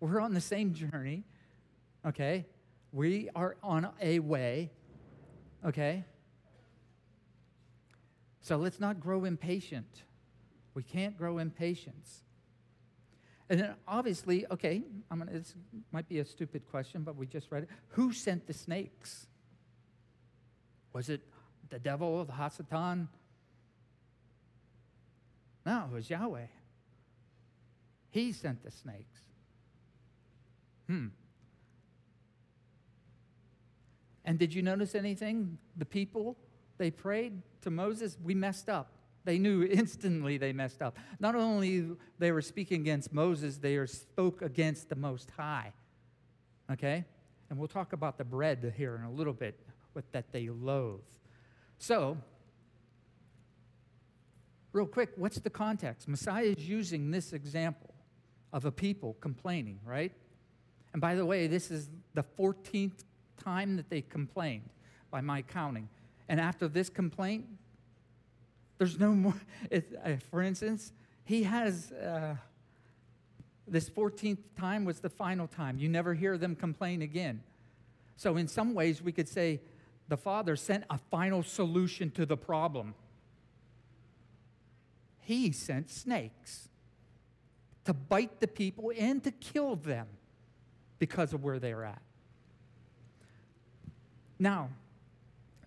we're 0.00 0.20
on 0.20 0.34
the 0.34 0.40
same 0.40 0.74
journey, 0.74 1.24
okay? 2.06 2.46
We 2.92 3.28
are 3.34 3.56
on 3.62 3.88
a 4.00 4.18
way, 4.20 4.70
okay? 5.64 6.04
So 8.40 8.56
let's 8.56 8.80
not 8.80 9.00
grow 9.00 9.24
impatient. 9.24 10.02
We 10.74 10.82
can't 10.82 11.16
grow 11.18 11.38
impatience. 11.38 12.22
And 13.50 13.60
then 13.60 13.74
obviously, 13.86 14.46
okay, 14.50 14.82
I'm 15.10 15.18
gonna, 15.18 15.32
this 15.32 15.54
might 15.90 16.08
be 16.08 16.18
a 16.18 16.24
stupid 16.24 16.68
question, 16.70 17.02
but 17.02 17.16
we 17.16 17.26
just 17.26 17.50
read 17.50 17.64
it. 17.64 17.68
Who 17.88 18.12
sent 18.12 18.46
the 18.46 18.52
snakes? 18.52 19.26
Was 20.92 21.08
it 21.08 21.22
the 21.70 21.78
devil, 21.78 22.24
the 22.24 22.32
Hasatan? 22.32 23.08
No, 25.64 25.84
it 25.90 25.94
was 25.94 26.08
Yahweh. 26.08 26.46
He 28.10 28.32
sent 28.32 28.62
the 28.62 28.70
snakes. 28.70 29.20
Hmm. 30.88 31.08
And 34.24 34.38
did 34.38 34.52
you 34.52 34.62
notice 34.62 34.94
anything? 34.94 35.58
The 35.76 35.86
people 35.86 36.36
they 36.76 36.90
prayed 36.90 37.42
to 37.62 37.70
Moses, 37.70 38.16
we 38.22 38.34
messed 38.34 38.68
up. 38.68 38.92
They 39.24 39.38
knew 39.38 39.62
instantly 39.70 40.38
they 40.38 40.52
messed 40.52 40.82
up. 40.82 40.98
Not 41.20 41.34
only 41.34 41.86
they 42.18 42.32
were 42.32 42.42
speaking 42.42 42.80
against 42.80 43.12
Moses, 43.12 43.58
they 43.58 43.84
spoke 43.86 44.42
against 44.42 44.88
the 44.88 44.96
Most 44.96 45.30
High. 45.30 45.72
Okay? 46.70 47.04
And 47.50 47.58
we'll 47.58 47.68
talk 47.68 47.92
about 47.92 48.18
the 48.18 48.24
bread 48.24 48.74
here 48.76 48.96
in 48.96 49.02
a 49.04 49.10
little 49.10 49.32
bit, 49.32 49.58
with 49.94 50.10
that 50.12 50.32
they 50.32 50.48
loathe. 50.48 51.00
So, 51.78 52.18
real 54.72 54.86
quick, 54.86 55.10
what's 55.16 55.40
the 55.40 55.50
context? 55.50 56.08
Messiah 56.08 56.54
is 56.56 56.68
using 56.68 57.10
this 57.10 57.32
example 57.32 57.94
of 58.52 58.64
a 58.64 58.72
people 58.72 59.16
complaining, 59.20 59.80
right? 59.84 60.12
And 60.92 61.00
by 61.00 61.14
the 61.14 61.24
way, 61.24 61.46
this 61.46 61.70
is 61.70 61.88
the 62.14 62.24
14th 62.38 63.04
time 63.42 63.76
that 63.76 63.90
they 63.90 64.02
complained 64.02 64.70
by 65.10 65.20
my 65.20 65.42
counting. 65.42 65.88
And 66.28 66.40
after 66.40 66.68
this 66.68 66.88
complaint, 66.88 67.46
there's 68.78 68.98
no 68.98 69.12
more. 69.12 69.34
It, 69.70 69.98
uh, 70.04 70.16
for 70.30 70.42
instance, 70.42 70.92
he 71.24 71.42
has 71.42 71.92
uh, 71.92 72.36
this 73.66 73.90
14th 73.90 74.38
time 74.58 74.84
was 74.84 75.00
the 75.00 75.10
final 75.10 75.46
time. 75.46 75.78
You 75.78 75.88
never 75.88 76.14
hear 76.14 76.38
them 76.38 76.54
complain 76.54 77.02
again. 77.02 77.42
So, 78.16 78.36
in 78.36 78.48
some 78.48 78.74
ways, 78.74 79.02
we 79.02 79.12
could 79.12 79.28
say 79.28 79.60
the 80.08 80.16
Father 80.16 80.56
sent 80.56 80.84
a 80.90 80.98
final 81.10 81.42
solution 81.42 82.10
to 82.12 82.24
the 82.24 82.36
problem. 82.36 82.94
He 85.20 85.52
sent 85.52 85.90
snakes 85.90 86.68
to 87.84 87.92
bite 87.92 88.40
the 88.40 88.48
people 88.48 88.92
and 88.98 89.22
to 89.24 89.30
kill 89.30 89.76
them 89.76 90.06
because 90.98 91.32
of 91.32 91.42
where 91.44 91.58
they're 91.58 91.84
at. 91.84 92.02
Now, 94.38 94.70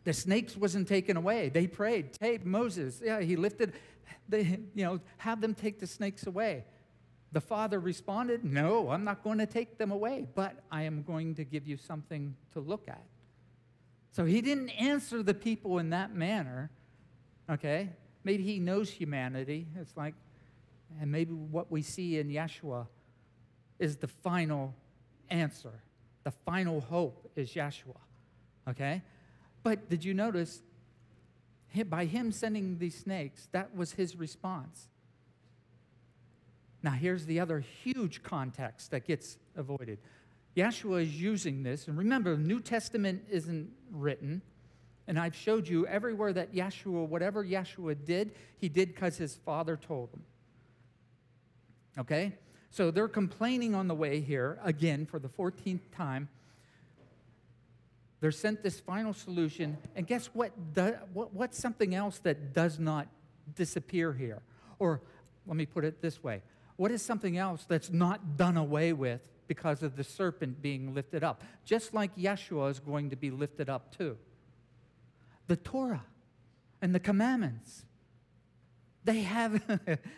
the 0.04 0.14
snakes 0.14 0.58
wasn't 0.58 0.88
taken 0.88 1.18
away. 1.18 1.50
They 1.50 1.68
prayed. 1.68 2.12
Hey, 2.20 2.40
Moses, 2.44 3.02
yeah, 3.04 3.22
he 3.22 3.36
lifted, 3.36 3.74
they, 4.28 4.60
you 4.74 4.86
know, 4.86 5.00
have 5.18 5.42
them 5.42 5.54
take 5.54 5.80
the 5.80 5.88
snakes 5.88 6.26
away. 6.26 6.66
The 7.34 7.42
father 7.42 7.80
responded, 7.80 8.44
No, 8.44 8.90
I'm 8.90 9.04
not 9.04 9.24
going 9.24 9.38
to 9.38 9.46
take 9.46 9.78
them 9.78 9.92
away, 9.92 10.28
but 10.36 10.64
I 10.72 10.84
am 10.84 11.04
going 11.04 11.36
to 11.36 11.44
give 11.44 11.68
you 11.68 11.78
something 11.78 12.36
to 12.54 12.60
look 12.60 12.88
at. 12.88 13.04
So 14.12 14.26
he 14.26 14.42
didn't 14.42 14.70
answer 14.70 15.24
the 15.24 15.34
people 15.34 15.80
in 15.80 15.92
that 15.92 16.14
manner, 16.14 16.70
okay? 17.50 17.90
Maybe 18.24 18.44
he 18.44 18.60
knows 18.60 18.90
humanity. 18.90 19.68
It's 19.80 19.96
like, 19.96 20.14
and 21.00 21.10
maybe 21.10 21.34
what 21.34 21.72
we 21.72 21.82
see 21.82 22.20
in 22.20 22.30
Yeshua 22.30 22.88
is 23.80 23.96
the 23.96 24.08
final 24.08 24.76
answer. 25.32 25.72
The 26.24 26.32
final 26.32 26.82
hope 26.82 27.32
is 27.36 27.54
Yeshua, 27.54 27.98
okay? 28.68 29.02
But 29.64 29.90
did 29.90 30.06
you 30.06 30.14
notice, 30.14 30.62
by 31.90 32.06
him 32.06 32.32
sending 32.32 32.78
these 32.78 32.96
snakes, 32.96 33.48
that 33.52 33.76
was 33.76 33.94
his 33.94 34.16
response. 34.16 34.88
Now, 36.84 36.92
here's 36.92 37.26
the 37.26 37.40
other 37.40 37.60
huge 37.60 38.22
context 38.24 38.92
that 38.92 39.06
gets 39.06 39.38
avoided. 39.56 40.00
Yeshua 40.56 41.04
is 41.04 41.20
using 41.20 41.64
this, 41.64 41.88
and 41.88 41.98
remember, 41.98 42.36
the 42.36 42.42
New 42.42 42.60
Testament 42.60 43.24
isn't 43.30 43.72
written, 43.92 44.42
and 45.08 45.18
I've 45.18 45.36
showed 45.36 45.68
you 45.68 45.88
everywhere 45.88 46.34
that 46.34 46.54
Yeshua, 46.54 47.08
whatever 47.08 47.44
Yeshua 47.44 47.96
did, 48.04 48.34
he 48.58 48.68
did 48.68 48.94
because 48.94 49.18
his 49.18 49.36
father 49.36 49.78
told 49.78 50.10
him. 50.12 50.24
Okay? 51.98 52.34
So 52.72 52.90
they're 52.90 53.10
complaining 53.10 53.76
on 53.76 53.90
the 53.90 53.94
way 53.94 54.22
here, 54.22 54.58
again, 54.64 55.06
for 55.06 55.20
the 55.20 55.28
14th 55.28 55.82
time. 55.94 56.30
They're 58.22 58.32
sent 58.32 58.64
this 58.64 58.80
final 58.80 59.14
solution, 59.14 59.78
and 59.96 60.08
guess 60.08 60.28
what? 60.28 60.52
What's 61.14 61.58
something 61.58 61.94
else 61.94 62.20
that 62.20 62.54
does 62.54 62.80
not 62.80 63.08
disappear 63.56 64.14
here? 64.14 64.42
Or 64.80 65.02
let 65.46 65.58
me 65.58 65.66
put 65.66 65.84
it 65.84 66.02
this 66.02 66.24
way 66.24 66.42
what 66.78 66.92
is 66.92 67.02
something 67.02 67.38
else 67.38 67.66
that's 67.68 67.92
not 67.92 68.38
done 68.38 68.58
away 68.58 68.94
with 68.94 69.22
because 69.48 69.84
of 69.84 69.96
the 69.98 70.04
serpent 70.04 70.62
being 70.62 70.96
lifted 70.96 71.24
up? 71.24 71.44
Just 71.66 71.94
like 71.94 72.16
Yeshua 72.16 72.72
is 72.72 72.80
going 72.80 73.10
to 73.10 73.16
be 73.16 73.30
lifted 73.30 73.70
up 73.70 73.96
too. 73.96 74.18
The 75.48 75.58
Torah 75.58 76.06
and 76.82 76.96
the 76.96 77.00
commandments, 77.00 77.86
they 79.04 79.22
have, 79.22 79.62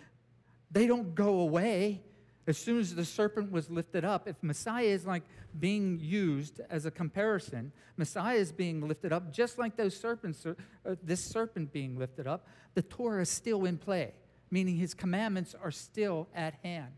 they 0.72 0.88
don't 0.88 1.16
go 1.16 1.40
away 1.40 2.02
as 2.46 2.58
soon 2.58 2.80
as 2.80 2.94
the 2.94 3.06
serpent 3.06 3.52
was 3.52 3.70
lifted 3.70 4.04
up, 4.04 4.28
if 4.28 4.36
Messiah 4.42 4.86
is 4.86 5.06
like 5.06 5.24
being 5.60 6.00
used 6.02 6.60
as 6.70 6.86
a 6.86 6.92
comparison, 6.92 7.72
Messiah 7.96 8.36
is 8.36 8.52
being 8.52 8.86
lifted 8.86 9.14
up 9.14 9.32
just 9.32 9.58
like 9.58 9.78
those 9.78 9.96
serpents, 9.96 10.46
uh, 10.46 10.96
this 11.02 11.24
serpent 11.24 11.72
being 11.72 11.98
lifted 11.98 12.28
up, 12.28 12.48
the 12.74 12.82
Torah 12.82 13.22
is 13.22 13.30
still 13.30 13.66
in 13.66 13.78
play, 13.78 14.14
meaning 14.52 14.76
his 14.76 14.94
commandments 14.94 15.56
are 15.62 15.72
still 15.72 16.28
at 16.36 16.56
hand. 16.64 16.92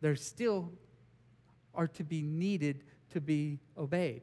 They're 0.00 0.16
still 0.16 0.72
are 1.74 1.88
to 1.88 2.04
be 2.04 2.22
needed 2.22 2.84
to 3.10 3.20
be 3.20 3.58
obeyed. 3.76 4.22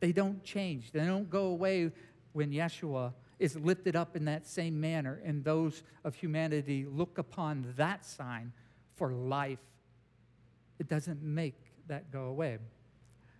They 0.00 0.12
don't 0.12 0.42
change. 0.42 0.92
They 0.92 1.04
don't 1.04 1.28
go 1.28 1.46
away 1.46 1.90
when 2.32 2.50
Yeshua 2.50 3.12
is 3.38 3.56
lifted 3.56 3.96
up 3.96 4.16
in 4.16 4.24
that 4.24 4.46
same 4.46 4.80
manner 4.80 5.20
and 5.24 5.44
those 5.44 5.82
of 6.04 6.14
humanity 6.14 6.86
look 6.88 7.18
upon 7.18 7.74
that 7.76 8.04
sign 8.06 8.52
for 8.96 9.12
life, 9.12 9.58
it 10.78 10.88
doesn't 10.88 11.22
make 11.22 11.58
that 11.88 12.10
go 12.10 12.24
away. 12.24 12.58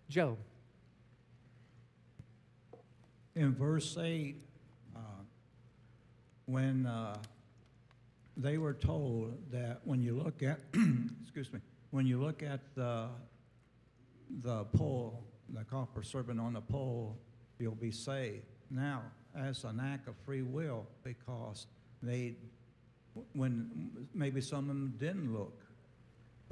Joe. 0.09 0.37
In 3.35 3.55
verse 3.55 3.97
8, 3.99 4.37
uh, 4.95 4.99
when 6.47 6.87
uh, 6.87 7.17
they 8.37 8.59
were 8.59 8.75
told 8.75 9.37
that 9.51 9.81
when 9.85 10.03
you 10.03 10.15
look 10.15 10.43
at, 10.43 10.61
excuse 11.23 11.53
me, 11.53 11.61
when 11.91 12.07
you 12.07 12.21
look 12.21 12.43
at 12.43 12.61
the, 12.75 13.09
the 14.43 14.65
pole, 14.65 15.25
the 15.53 15.65
copper 15.65 16.03
serpent 16.03 16.41
on 16.41 16.53
the 16.53 16.61
pole, 16.61 17.17
you'll 17.59 17.75
be 17.75 17.91
saved. 17.91 18.45
Now, 18.71 19.03
as 19.37 19.65
an 19.65 19.81
act 19.81 20.09
of 20.09 20.15
free 20.25 20.43
will, 20.43 20.87
because 21.03 21.67
they, 22.03 22.37
when 23.33 24.09
maybe 24.15 24.41
some 24.41 24.61
of 24.61 24.69
them 24.69 24.95
didn't 24.99 25.33
look, 25.33 25.61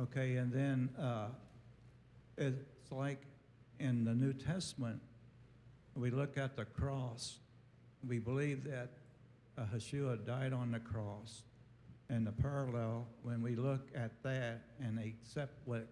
okay, 0.01 0.37
and 0.37 0.53
then 0.53 0.89
uh, 1.01 1.29
it's 2.37 2.91
like 2.91 3.23
in 3.79 4.05
the 4.05 4.15
New 4.15 4.33
Testament, 4.33 5.01
we 5.95 6.11
look 6.11 6.39
at 6.39 6.57
the 6.57 6.65
cross, 6.65 7.39
we 8.07 8.19
believe 8.19 8.65
that 8.65 8.91
uh, 9.59 9.63
Yeshua 9.75 10.25
died 10.25 10.53
on 10.53 10.71
the 10.73 10.81
cross. 10.81 11.43
And 12.09 12.27
the 12.27 12.33
parallel, 12.33 13.07
when 13.23 13.43
we 13.43 13.57
look 13.57 13.89
at 13.95 14.11
that 14.23 14.63
and 14.81 14.99
accept 14.99 15.55
what 15.65 15.87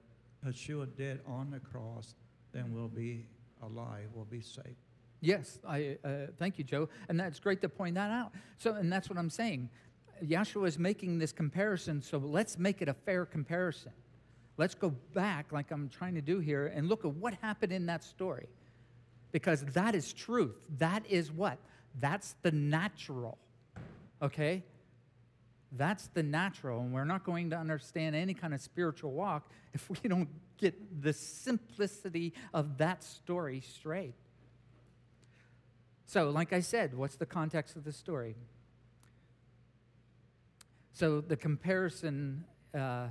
Yeshua 0.47 0.95
did 0.97 1.21
on 1.27 1.51
the 1.51 1.61
cross, 1.61 2.15
then 2.53 2.75
we'll 2.75 2.89
be 2.89 3.27
alive, 3.63 4.09
we'll 4.15 4.25
be 4.27 4.43
saved. 4.43 4.77
Yes, 5.23 5.59
I 5.67 5.99
uh, 6.05 6.09
thank 6.39 6.59
you, 6.59 6.65
Joe, 6.65 6.89
and 7.09 7.19
that's 7.21 7.39
great 7.39 7.61
to 7.63 7.69
point 7.69 7.95
that 7.95 8.11
out. 8.11 8.33
So, 8.59 8.75
and 8.75 8.91
that's 8.93 9.09
what 9.09 9.19
I'm 9.19 9.31
saying. 9.31 9.69
Yahshua 10.25 10.69
is 10.69 10.79
making 10.79 11.19
this 11.19 11.33
comparison, 11.33 12.03
so 12.03 12.19
let's 12.19 12.59
make 12.59 12.83
it 12.83 12.89
a 12.89 12.95
fair 12.95 13.25
comparison. 13.25 13.93
Let's 14.57 14.75
go 14.75 14.91
back, 15.15 15.53
like 15.53 15.71
I'm 15.71 15.89
trying 15.89 16.15
to 16.15 16.21
do 16.21 16.39
here, 16.39 16.67
and 16.67 16.89
look 16.89 17.05
at 17.05 17.15
what 17.15 17.35
happened 17.41 17.73
in 17.73 17.87
that 17.87 18.05
story, 18.05 18.47
because 19.33 19.65
that 19.73 19.95
is 19.95 20.13
truth. 20.13 20.57
That 20.79 21.05
is 21.09 21.33
what? 21.33 21.59
That's 21.99 22.35
the 22.43 22.51
natural. 22.51 23.39
Okay. 24.23 24.63
That's 25.73 26.09
the 26.09 26.23
natural, 26.23 26.81
and 26.81 26.93
we're 26.93 27.05
not 27.05 27.25
going 27.25 27.51
to 27.51 27.57
understand 27.57 28.17
any 28.17 28.35
kind 28.35 28.53
of 28.53 28.61
spiritual 28.61 29.13
walk 29.13 29.49
if 29.73 29.89
we 29.89 30.09
don't 30.09 30.29
get 30.59 31.03
the 31.03 31.13
simplicity 31.13 32.35
of 32.53 32.79
that 32.79 33.03
story 33.05 33.61
straight. 33.61 34.15
So, 36.07 36.31
like 36.31 36.53
I 36.53 36.59
said, 36.59 36.95
what's 36.95 37.15
the 37.15 37.27
context 37.27 37.77
of 37.77 37.85
the 37.85 37.93
story? 37.93 38.35
So, 40.93 41.21
the 41.21 41.37
comparison 41.37 42.45
uh, 42.75 43.09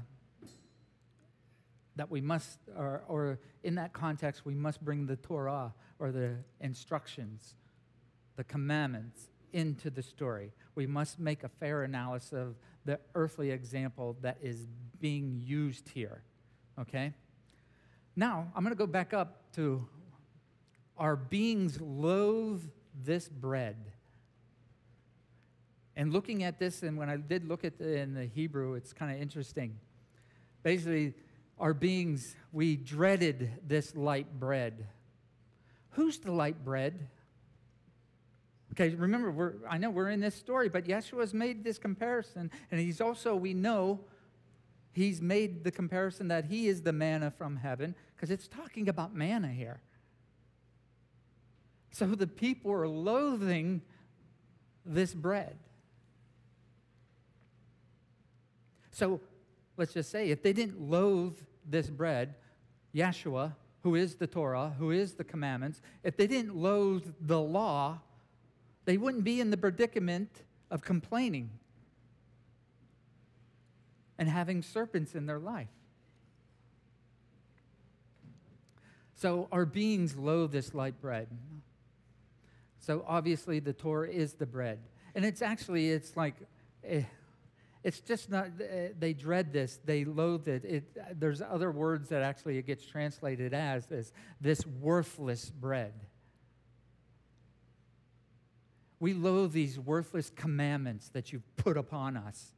that 1.96 2.10
we 2.10 2.22
must, 2.22 2.60
or, 2.78 3.04
or 3.08 3.40
in 3.64 3.76
that 3.76 3.94
context, 3.94 4.46
we 4.46 4.54
must 4.54 4.84
bring 4.84 5.06
the 5.06 5.16
Torah 5.18 5.74
or 6.00 6.12
the 6.12 6.36
instructions, 6.62 7.56
the 8.36 8.44
commandments 8.44 9.30
into 9.54 9.90
the 9.90 10.02
story. 10.02 10.52
We 10.76 10.88
must 10.88 11.20
make 11.20 11.44
a 11.44 11.50
fair 11.50 11.84
analysis 11.84 12.34
of 12.34 12.56
the 12.86 13.00
earthly 13.16 13.52
example 13.52 14.16
that 14.22 14.38
is 14.42 14.68
being 15.00 15.42
used 15.46 15.90
here. 15.90 16.22
Okay? 16.80 17.14
Now, 18.16 18.48
I'm 18.56 18.64
going 18.64 18.76
to 18.76 18.80
go 18.80 18.88
back 18.88 19.14
up 19.14 19.52
to 19.56 19.86
our 20.98 21.16
beings 21.16 21.80
loathe 21.82 22.64
this 23.04 23.28
bread. 23.28 23.78
And 26.00 26.14
looking 26.14 26.44
at 26.44 26.60
this, 26.60 26.82
and 26.82 26.98
when 26.98 27.10
I 27.10 27.18
did 27.18 27.46
look 27.46 27.66
at 27.66 27.78
the, 27.78 27.98
in 27.98 28.14
the 28.14 28.24
Hebrew, 28.24 28.76
it's 28.76 28.94
kind 28.94 29.14
of 29.14 29.22
interesting. 29.22 29.78
Basically, 30.64 31.14
our 31.60 31.74
beings, 31.74 32.38
we 32.54 32.78
dreaded 32.78 33.52
this 33.68 33.98
light 33.98 34.40
bread. 34.40 34.88
Who's 35.90 36.18
the 36.20 36.32
light 36.32 36.64
bread? 36.64 37.10
Okay, 38.72 38.96
remember, 38.96 39.58
I 39.70 39.78
know 39.78 39.90
we're 39.90 40.12
in 40.12 40.22
this 40.22 40.36
story, 40.36 40.70
but 40.70 40.86
Yeshua's 40.86 41.34
made 41.34 41.66
this 41.66 41.78
comparison, 41.78 42.50
and 42.72 42.80
he's 42.80 43.02
also, 43.02 43.36
we 43.36 43.54
know, 43.54 44.00
he's 44.94 45.22
made 45.22 45.66
the 45.66 45.72
comparison 45.72 46.30
that 46.30 46.46
he 46.46 46.70
is 46.70 46.82
the 46.82 46.94
manna 46.94 47.30
from 47.30 47.58
heaven, 47.58 47.94
because 48.16 48.32
it's 48.32 48.48
talking 48.48 48.88
about 48.88 49.14
manna 49.14 49.50
here. 49.50 49.82
So 51.92 52.06
the 52.06 52.26
people 52.26 52.72
are 52.72 52.88
loathing 52.88 53.82
this 54.86 55.14
bread. 55.14 55.58
So 59.00 59.22
let's 59.78 59.94
just 59.94 60.12
say 60.12 60.30
if 60.30 60.44
they 60.44 60.52
didn't 60.52 60.82
loathe 60.82 61.38
this 61.66 61.90
bread, 61.90 62.36
Yeshua, 62.94 63.56
who 63.82 63.96
is 63.96 64.16
the 64.16 64.28
Torah, 64.28 64.76
who 64.78 64.92
is 64.92 65.14
the 65.14 65.24
commandments, 65.24 65.82
if 66.04 66.18
they 66.18 66.28
didn't 66.28 66.54
loathe 66.54 67.06
the 67.22 67.40
law, 67.40 68.02
they 68.84 68.98
wouldn't 68.98 69.24
be 69.24 69.40
in 69.40 69.52
the 69.52 69.58
predicament 69.58 70.44
of 70.70 70.82
complaining 70.82 71.50
and 74.18 74.28
having 74.28 74.62
serpents 74.62 75.16
in 75.16 75.28
their 75.28 75.40
life. 75.40 75.70
So 79.16 79.48
our 79.50 79.66
beings 79.66 80.18
loathe 80.18 80.52
this 80.52 80.74
light 80.74 81.00
bread. 81.00 81.30
So 82.80 83.06
obviously 83.08 83.60
the 83.60 83.72
Torah 83.72 84.10
is 84.10 84.34
the 84.34 84.46
bread. 84.46 84.80
And 85.16 85.24
it's 85.24 85.42
actually, 85.42 85.90
it's 85.90 86.18
like, 86.18 86.36
eh, 86.84 87.04
it's 87.84 88.02
just 88.02 88.30
not, 88.30 88.48
eh, 88.60 88.90
they 88.98 89.14
dread 89.14 89.54
this, 89.54 89.80
they 89.86 90.04
loathe 90.04 90.48
it. 90.48 90.66
it. 90.66 91.20
There's 91.20 91.42
other 91.42 91.72
words 91.72 92.10
that 92.10 92.22
actually 92.22 92.58
it 92.58 92.66
gets 92.66 92.86
translated 92.86 93.54
as 93.54 93.86
this, 93.86 94.12
this 94.42 94.66
worthless 94.66 95.50
bread. 95.50 95.94
We 99.00 99.14
loathe 99.14 99.54
these 99.54 99.80
worthless 99.80 100.30
commandments 100.30 101.10
that 101.10 101.32
you've 101.32 101.56
put 101.56 101.78
upon 101.78 102.18
us. 102.18 102.52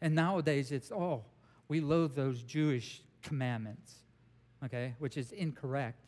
And 0.00 0.14
nowadays 0.14 0.72
it's, 0.72 0.90
oh, 0.90 1.24
we 1.68 1.80
loathe 1.80 2.16
those 2.16 2.42
Jewish 2.42 3.02
commandments, 3.22 3.94
okay, 4.64 4.94
which 4.98 5.16
is 5.16 5.30
incorrect. 5.30 6.06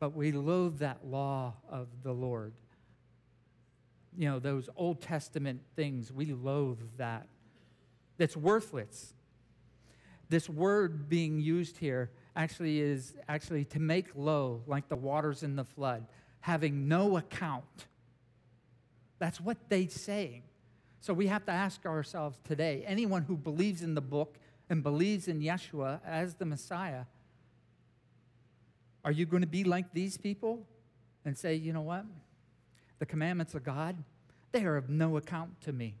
But 0.00 0.14
we 0.14 0.32
loathe 0.32 0.78
that 0.78 1.04
law 1.04 1.54
of 1.68 1.88
the 2.02 2.12
Lord 2.12 2.54
you 4.16 4.28
know, 4.28 4.38
those 4.38 4.68
Old 4.76 5.00
Testament 5.00 5.60
things. 5.74 6.12
We 6.12 6.26
loathe 6.32 6.80
that. 6.98 7.26
That's 8.22 8.36
worthless. 8.36 9.14
This 10.28 10.48
word 10.48 11.08
being 11.08 11.40
used 11.40 11.78
here 11.78 12.12
actually 12.36 12.80
is 12.80 13.16
actually 13.28 13.64
to 13.64 13.80
make 13.80 14.06
low, 14.14 14.62
like 14.68 14.88
the 14.88 14.94
waters 14.94 15.42
in 15.42 15.56
the 15.56 15.64
flood, 15.64 16.06
having 16.38 16.86
no 16.86 17.16
account. 17.16 17.86
That's 19.18 19.40
what 19.40 19.56
they're 19.68 19.88
saying. 19.88 20.44
So 21.00 21.12
we 21.12 21.26
have 21.26 21.44
to 21.46 21.50
ask 21.50 21.84
ourselves 21.84 22.38
today 22.44 22.84
anyone 22.86 23.22
who 23.22 23.36
believes 23.36 23.82
in 23.82 23.94
the 23.96 24.00
book 24.00 24.38
and 24.70 24.84
believes 24.84 25.26
in 25.26 25.40
Yeshua 25.40 25.98
as 26.06 26.36
the 26.36 26.44
Messiah, 26.44 27.06
are 29.04 29.10
you 29.10 29.26
going 29.26 29.42
to 29.42 29.48
be 29.48 29.64
like 29.64 29.92
these 29.92 30.16
people 30.16 30.64
and 31.24 31.36
say, 31.36 31.56
you 31.56 31.72
know 31.72 31.82
what? 31.82 32.04
the 33.02 33.06
commandments 33.06 33.52
of 33.56 33.64
God, 33.64 33.96
they 34.52 34.64
are 34.64 34.76
of 34.76 34.88
no 34.88 35.16
account 35.16 35.60
to 35.62 35.72
me. 35.72 35.96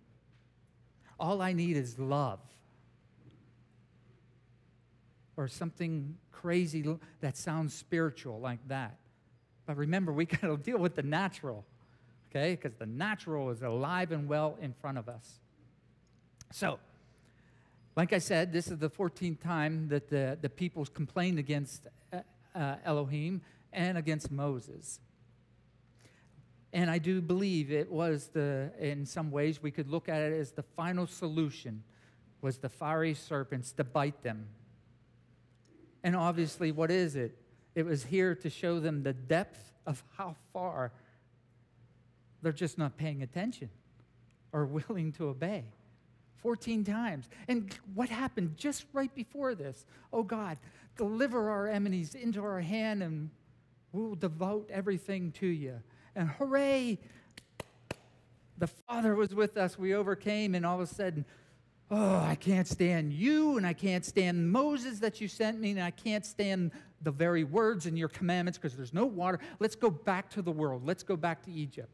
All 1.18 1.42
I 1.42 1.52
need 1.52 1.76
is 1.76 1.98
love 1.98 2.40
or 5.36 5.48
something 5.48 6.16
crazy 6.30 6.84
that 7.20 7.36
sounds 7.36 7.74
spiritual 7.74 8.40
like 8.40 8.66
that. 8.68 8.96
But 9.66 9.76
remember, 9.76 10.12
we 10.12 10.24
got 10.26 10.42
to 10.42 10.56
deal 10.56 10.78
with 10.78 10.94
the 10.94 11.02
natural, 11.02 11.64
okay? 12.30 12.52
Because 12.52 12.74
the 12.74 12.86
natural 12.86 13.50
is 13.50 13.62
alive 13.62 14.12
and 14.12 14.28
well 14.28 14.58
in 14.60 14.72
front 14.72 14.98
of 14.98 15.08
us. 15.08 15.40
So, 16.50 16.78
like 17.96 18.12
I 18.12 18.18
said, 18.18 18.52
this 18.52 18.68
is 18.68 18.78
the 18.78 18.90
14th 18.90 19.40
time 19.40 19.88
that 19.88 20.08
the, 20.08 20.38
the 20.40 20.48
people's 20.48 20.88
complained 20.88 21.38
against 21.38 21.86
uh, 22.12 22.20
uh 22.54 22.76
Elohim 22.84 23.40
and 23.72 23.96
against 23.96 24.30
Moses. 24.30 25.00
And 26.72 26.90
I 26.90 26.98
do 26.98 27.20
believe 27.20 27.70
it 27.70 27.90
was 27.90 28.28
the, 28.28 28.72
in 28.78 29.04
some 29.04 29.30
ways, 29.30 29.62
we 29.62 29.70
could 29.70 29.88
look 29.88 30.08
at 30.08 30.22
it 30.22 30.32
as 30.32 30.52
the 30.52 30.62
final 30.62 31.06
solution 31.06 31.82
was 32.40 32.58
the 32.58 32.68
fiery 32.68 33.14
serpents 33.14 33.72
to 33.72 33.84
bite 33.84 34.22
them. 34.22 34.46
And 36.02 36.16
obviously, 36.16 36.72
what 36.72 36.90
is 36.90 37.14
it? 37.14 37.36
It 37.74 37.84
was 37.84 38.04
here 38.04 38.34
to 38.36 38.50
show 38.50 38.80
them 38.80 39.02
the 39.02 39.12
depth 39.12 39.72
of 39.86 40.02
how 40.16 40.36
far 40.52 40.92
they're 42.40 42.52
just 42.52 42.78
not 42.78 42.96
paying 42.96 43.22
attention 43.22 43.68
or 44.52 44.64
willing 44.88 45.12
to 45.12 45.28
obey. 45.28 45.64
14 46.38 46.84
times. 46.84 47.28
And 47.46 47.72
what 47.94 48.08
happened 48.08 48.56
just 48.56 48.86
right 48.92 49.14
before 49.14 49.54
this? 49.54 49.86
Oh 50.12 50.24
God, 50.24 50.58
deliver 50.96 51.50
our 51.50 51.68
enemies 51.68 52.16
into 52.16 52.42
our 52.42 52.60
hand 52.60 53.02
and 53.02 53.30
we'll 53.92 54.16
devote 54.16 54.68
everything 54.70 55.30
to 55.32 55.46
you 55.46 55.80
and 56.14 56.28
hooray, 56.28 56.98
the 58.58 58.66
Father 58.66 59.14
was 59.14 59.34
with 59.34 59.56
us. 59.56 59.78
We 59.78 59.94
overcame, 59.94 60.54
and 60.54 60.64
all 60.64 60.80
of 60.80 60.88
a 60.88 60.92
sudden, 60.92 61.24
oh, 61.90 62.18
I 62.18 62.34
can't 62.34 62.68
stand 62.68 63.12
you, 63.12 63.56
and 63.56 63.66
I 63.66 63.72
can't 63.72 64.04
stand 64.04 64.50
Moses 64.50 64.98
that 65.00 65.20
you 65.20 65.28
sent 65.28 65.60
me, 65.60 65.72
and 65.72 65.82
I 65.82 65.90
can't 65.90 66.24
stand 66.24 66.72
the 67.02 67.10
very 67.10 67.44
words 67.44 67.86
in 67.86 67.96
your 67.96 68.08
commandments 68.08 68.58
because 68.58 68.76
there's 68.76 68.94
no 68.94 69.04
water. 69.04 69.40
Let's 69.58 69.74
go 69.74 69.90
back 69.90 70.30
to 70.30 70.42
the 70.42 70.52
world. 70.52 70.86
Let's 70.86 71.02
go 71.02 71.16
back 71.16 71.42
to 71.44 71.52
Egypt. 71.52 71.90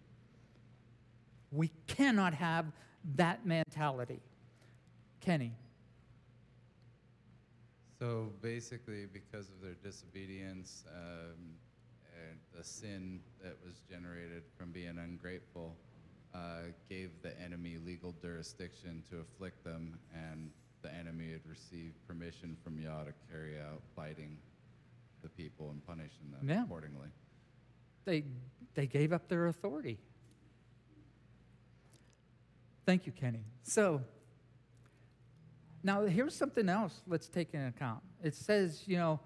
We 1.51 1.71
cannot 1.87 2.35
have 2.35 2.67
that 3.17 3.47
mentality. 3.47 4.21
Kenny. 5.21 5.53
So 7.99 8.31
basically, 8.43 9.07
because 9.13 9.49
of 9.49 9.61
their 9.63 9.75
disobedience 9.83 10.85
um, 10.95 11.35
and 12.31 12.39
the 12.57 12.65
sin 12.65 13.21
that 13.43 13.57
was 13.65 13.83
generated 13.91 14.43
from 14.57 14.73
being 14.73 14.99
ungrateful, 14.99 15.77
uh, 16.35 16.63
gave 16.89 17.11
the 17.23 17.39
enemy 17.41 17.79
legal 17.85 18.15
jurisdiction 18.21 19.03
to 19.11 19.21
afflict 19.21 19.65
them, 19.65 19.99
and 20.15 20.51
the 20.83 20.93
enemy 20.95 21.33
had 21.33 21.41
received 21.49 21.95
permission 22.07 22.57
from 22.63 22.79
Yah 22.79 23.05
to 23.05 23.13
carry 23.31 23.59
out 23.61 23.83
biting 23.97 24.39
the 25.23 25.29
people 25.29 25.71
and 25.71 25.85
punishing 25.87 26.31
them 26.31 26.49
Yeah. 26.49 26.65
accordingly. 26.65 27.09
They, 28.05 28.25
they 28.75 28.87
gave 28.87 29.13
up 29.13 29.29
their 29.29 29.47
authority. 29.49 29.99
Thank 32.87 33.07
you, 33.07 33.13
Kenny. 33.13 33.45
So, 33.65 34.03
now 35.83 36.05
here's 36.07 36.35
something 36.35 36.69
else 36.69 37.03
let's 37.07 37.29
take 37.29 37.53
into 37.55 37.69
account. 37.69 38.03
It 38.23 38.35
says, 38.35 38.85
you 38.87 38.97
know, 38.97 39.21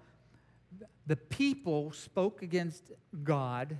the 1.05 1.15
people 1.15 1.91
spoke 1.91 2.41
against 2.41 2.91
God 3.23 3.77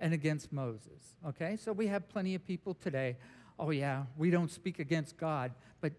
and 0.00 0.12
against 0.12 0.52
Moses. 0.52 1.16
Okay? 1.26 1.56
So 1.56 1.72
we 1.72 1.86
have 1.88 2.08
plenty 2.08 2.34
of 2.34 2.44
people 2.44 2.74
today. 2.74 3.16
Oh, 3.58 3.70
yeah, 3.70 4.04
we 4.16 4.30
don't 4.30 4.50
speak 4.50 4.78
against 4.78 5.16
God, 5.16 5.52
but 5.80 5.92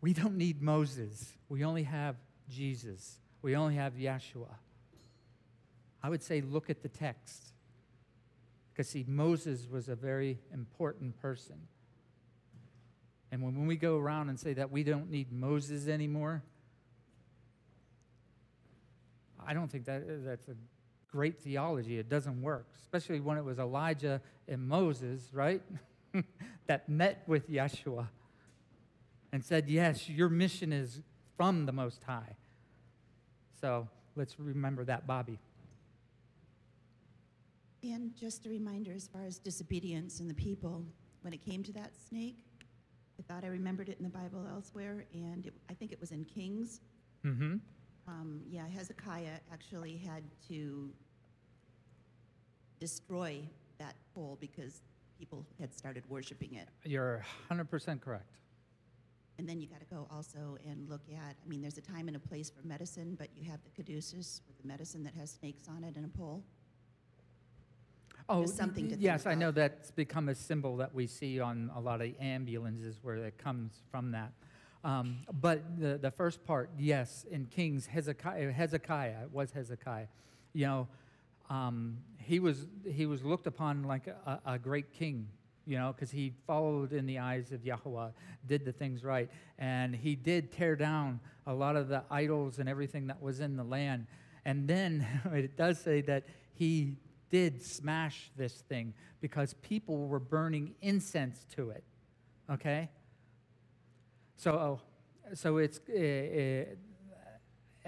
we 0.00 0.12
don't 0.12 0.36
need 0.36 0.62
Moses. 0.62 1.32
We 1.48 1.64
only 1.64 1.84
have 1.84 2.16
Jesus. 2.48 3.18
We 3.42 3.56
only 3.56 3.76
have 3.76 3.94
Yeshua. 3.94 4.54
I 6.02 6.08
would 6.08 6.22
say 6.22 6.40
look 6.40 6.70
at 6.70 6.82
the 6.82 6.88
text. 6.88 7.52
Because, 8.72 8.88
see, 8.88 9.04
Moses 9.08 9.66
was 9.70 9.88
a 9.88 9.94
very 9.94 10.38
important 10.52 11.20
person. 11.20 11.56
And 13.32 13.42
when, 13.42 13.56
when 13.56 13.66
we 13.66 13.76
go 13.76 13.96
around 13.96 14.28
and 14.28 14.38
say 14.38 14.52
that 14.52 14.70
we 14.70 14.84
don't 14.84 15.10
need 15.10 15.32
Moses 15.32 15.88
anymore, 15.88 16.42
I 19.46 19.54
don't 19.54 19.70
think 19.70 19.84
that 19.86 20.02
that's 20.24 20.48
a 20.48 20.56
great 21.10 21.40
theology. 21.40 21.98
It 21.98 22.08
doesn't 22.08 22.42
work, 22.42 22.66
especially 22.78 23.20
when 23.20 23.38
it 23.38 23.44
was 23.44 23.58
Elijah 23.58 24.20
and 24.48 24.66
Moses, 24.66 25.30
right? 25.32 25.62
that 26.66 26.88
met 26.88 27.22
with 27.26 27.50
Yeshua 27.50 28.08
and 29.32 29.44
said, 29.44 29.68
Yes, 29.68 30.08
your 30.08 30.28
mission 30.28 30.72
is 30.72 31.00
from 31.36 31.66
the 31.66 31.72
Most 31.72 32.02
High. 32.02 32.36
So 33.60 33.88
let's 34.14 34.38
remember 34.38 34.84
that, 34.84 35.06
Bobby. 35.06 35.38
And 37.82 38.16
just 38.16 38.46
a 38.46 38.48
reminder 38.48 38.92
as 38.92 39.06
far 39.06 39.24
as 39.24 39.38
disobedience 39.38 40.20
in 40.20 40.28
the 40.28 40.34
people, 40.34 40.84
when 41.22 41.32
it 41.32 41.44
came 41.44 41.62
to 41.62 41.72
that 41.72 41.92
snake, 42.08 42.38
I 43.18 43.22
thought 43.22 43.44
I 43.44 43.48
remembered 43.48 43.88
it 43.88 43.98
in 43.98 44.04
the 44.04 44.10
Bible 44.10 44.46
elsewhere, 44.50 45.06
and 45.14 45.46
it, 45.46 45.54
I 45.70 45.74
think 45.74 45.92
it 45.92 46.00
was 46.00 46.10
in 46.10 46.24
Kings. 46.24 46.80
Mm-hmm. 47.24 47.56
Um, 48.08 48.40
yeah, 48.48 48.66
Hezekiah 48.68 49.40
actually 49.52 49.96
had 49.96 50.22
to 50.48 50.90
destroy 52.78 53.40
that 53.78 53.94
pole 54.14 54.38
because 54.40 54.82
people 55.18 55.44
had 55.58 55.74
started 55.74 56.04
worshiping 56.08 56.54
it. 56.54 56.68
You're 56.84 57.24
100% 57.50 58.00
correct. 58.00 58.36
And 59.38 59.48
then 59.48 59.60
you 59.60 59.66
got 59.66 59.80
to 59.80 59.86
go 59.86 60.06
also 60.10 60.56
and 60.66 60.88
look 60.88 61.02
at, 61.10 61.36
I 61.44 61.48
mean, 61.48 61.60
there's 61.60 61.76
a 61.76 61.82
time 61.82 62.08
and 62.08 62.16
a 62.16 62.20
place 62.20 62.50
for 62.50 62.66
medicine, 62.66 63.16
but 63.18 63.28
you 63.36 63.50
have 63.50 63.60
the 63.64 63.70
caduceus 63.70 64.40
with 64.46 64.56
the 64.60 64.66
medicine 64.66 65.04
that 65.04 65.14
has 65.14 65.30
snakes 65.30 65.64
on 65.68 65.84
it 65.84 65.96
and 65.96 66.06
a 66.06 66.08
pole. 66.08 66.42
Oh, 68.28 68.42
Just 68.42 68.56
something 68.56 68.88
to 68.88 68.96
yes, 68.96 69.26
I 69.26 69.34
know 69.34 69.50
that's 69.52 69.90
become 69.90 70.28
a 70.28 70.34
symbol 70.34 70.76
that 70.78 70.92
we 70.94 71.06
see 71.06 71.38
on 71.38 71.70
a 71.76 71.80
lot 71.80 72.00
of 72.00 72.10
ambulances 72.18 72.98
where 73.02 73.16
it 73.16 73.38
comes 73.38 73.82
from 73.90 74.10
that. 74.12 74.32
Um, 74.84 75.18
but 75.40 75.80
the, 75.80 75.98
the 75.98 76.10
first 76.10 76.44
part, 76.44 76.70
yes, 76.78 77.24
in 77.30 77.46
Kings, 77.46 77.86
Hezekiah, 77.86 78.52
Hezekiah, 78.52 79.24
it 79.24 79.32
was 79.32 79.50
Hezekiah, 79.50 80.06
you 80.52 80.66
know, 80.66 80.88
um, 81.50 81.98
he, 82.18 82.40
was, 82.40 82.66
he 82.88 83.06
was 83.06 83.24
looked 83.24 83.46
upon 83.46 83.84
like 83.84 84.06
a, 84.06 84.40
a 84.46 84.58
great 84.58 84.92
king, 84.92 85.28
you 85.64 85.78
know, 85.78 85.92
because 85.92 86.10
he 86.10 86.32
followed 86.46 86.92
in 86.92 87.06
the 87.06 87.18
eyes 87.18 87.52
of 87.52 87.64
Yahweh, 87.64 88.08
did 88.46 88.64
the 88.64 88.72
things 88.72 89.04
right. 89.04 89.30
And 89.58 89.94
he 89.94 90.16
did 90.16 90.52
tear 90.52 90.76
down 90.76 91.20
a 91.46 91.54
lot 91.54 91.76
of 91.76 91.88
the 91.88 92.02
idols 92.10 92.58
and 92.58 92.68
everything 92.68 93.06
that 93.08 93.20
was 93.22 93.40
in 93.40 93.56
the 93.56 93.64
land. 93.64 94.06
And 94.44 94.68
then 94.68 95.06
it 95.32 95.56
does 95.56 95.78
say 95.78 96.00
that 96.02 96.24
he 96.54 96.96
did 97.30 97.62
smash 97.62 98.30
this 98.36 98.54
thing 98.68 98.94
because 99.20 99.54
people 99.54 100.06
were 100.06 100.20
burning 100.20 100.74
incense 100.80 101.44
to 101.56 101.70
it. 101.70 101.84
Okay? 102.50 102.88
So, 104.36 104.80
so 105.34 105.56
it's, 105.56 105.80
uh, 105.88 106.64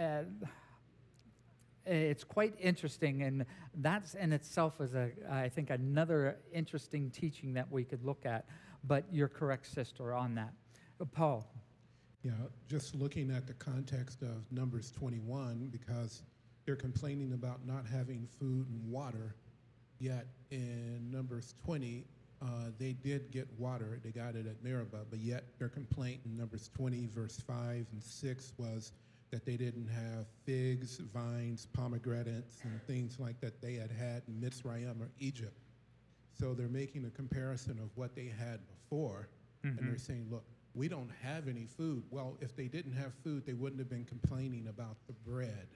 uh, 0.01 0.03
uh, 0.03 0.23
it's 1.85 2.25
quite 2.25 2.55
interesting, 2.59 3.23
and 3.23 3.45
that's 3.77 4.15
in 4.15 4.33
itself 4.33 4.81
is 4.81 4.95
a, 4.95 5.11
I 5.31 5.49
think, 5.49 5.71
another 5.71 6.39
interesting 6.53 7.11
teaching 7.11 7.55
that 7.55 7.71
we 7.71 7.85
could 7.85 8.05
look 8.05 8.25
at. 8.25 8.47
But 8.85 9.05
you're 9.11 9.29
correct, 9.29 9.67
sister, 9.67 10.15
on 10.15 10.35
that. 10.37 10.53
Uh, 11.01 11.05
Paul. 11.05 11.47
Yeah, 12.23 12.33
just 12.69 12.95
looking 12.95 13.31
at 13.31 13.47
the 13.47 13.55
context 13.55 14.23
of 14.23 14.51
Numbers 14.51 14.91
21, 14.91 15.69
because 15.71 16.23
they're 16.65 16.77
complaining 16.77 17.33
about 17.33 17.65
not 17.67 17.87
having 17.87 18.27
food 18.39 18.69
and 18.69 18.91
water, 18.91 19.37
yet 20.01 20.27
in 20.51 21.11
Numbers 21.11 21.55
20, 21.65 22.05
uh, 22.41 22.71
they 22.79 22.93
did 22.93 23.31
get 23.31 23.49
water. 23.59 23.99
They 24.03 24.11
got 24.11 24.35
it 24.37 24.47
at 24.47 24.63
Meribah, 24.63 25.05
but 25.11 25.19
yet 25.19 25.45
their 25.59 25.69
complaint 25.69 26.21
in 26.25 26.37
Numbers 26.37 26.71
20, 26.77 27.07
verse 27.07 27.41
5 27.47 27.87
and 27.93 28.03
6 28.03 28.53
was 28.59 28.93
that 29.31 29.45
they 29.45 29.57
didn't 29.57 29.89
have 29.89 30.27
figs, 30.47 30.99
vines, 31.13 31.67
pomegranates, 31.67 32.61
and 32.63 32.81
things 32.87 33.19
like 33.19 33.41
that 33.41 33.61
they 33.61 33.75
had 33.75 33.91
had 33.91 34.23
in 34.29 34.35
Mitzrayim 34.41 35.01
or 35.01 35.11
Egypt. 35.19 35.59
So 36.39 36.55
they're 36.55 36.69
making 36.69 37.05
a 37.05 37.11
comparison 37.11 37.79
of 37.81 37.91
what 37.97 38.15
they 38.15 38.27
had 38.39 38.61
before, 38.69 39.29
and 39.65 39.79
they're 39.89 39.99
saying, 39.99 40.29
look, 40.31 40.45
we 40.75 40.87
don't 40.89 41.11
have 41.21 41.49
any 41.49 41.67
food. 41.67 42.05
Well, 42.11 42.37
if 42.41 42.55
they 42.55 42.69
didn't 42.69 42.93
have 42.93 43.13
food, 43.25 43.45
they 43.45 43.55
wouldn't 43.55 43.81
have 43.81 43.91
been 43.91 44.05
complaining 44.05 44.69
about 44.69 44.97
the 45.09 45.13
bread, 45.13 45.67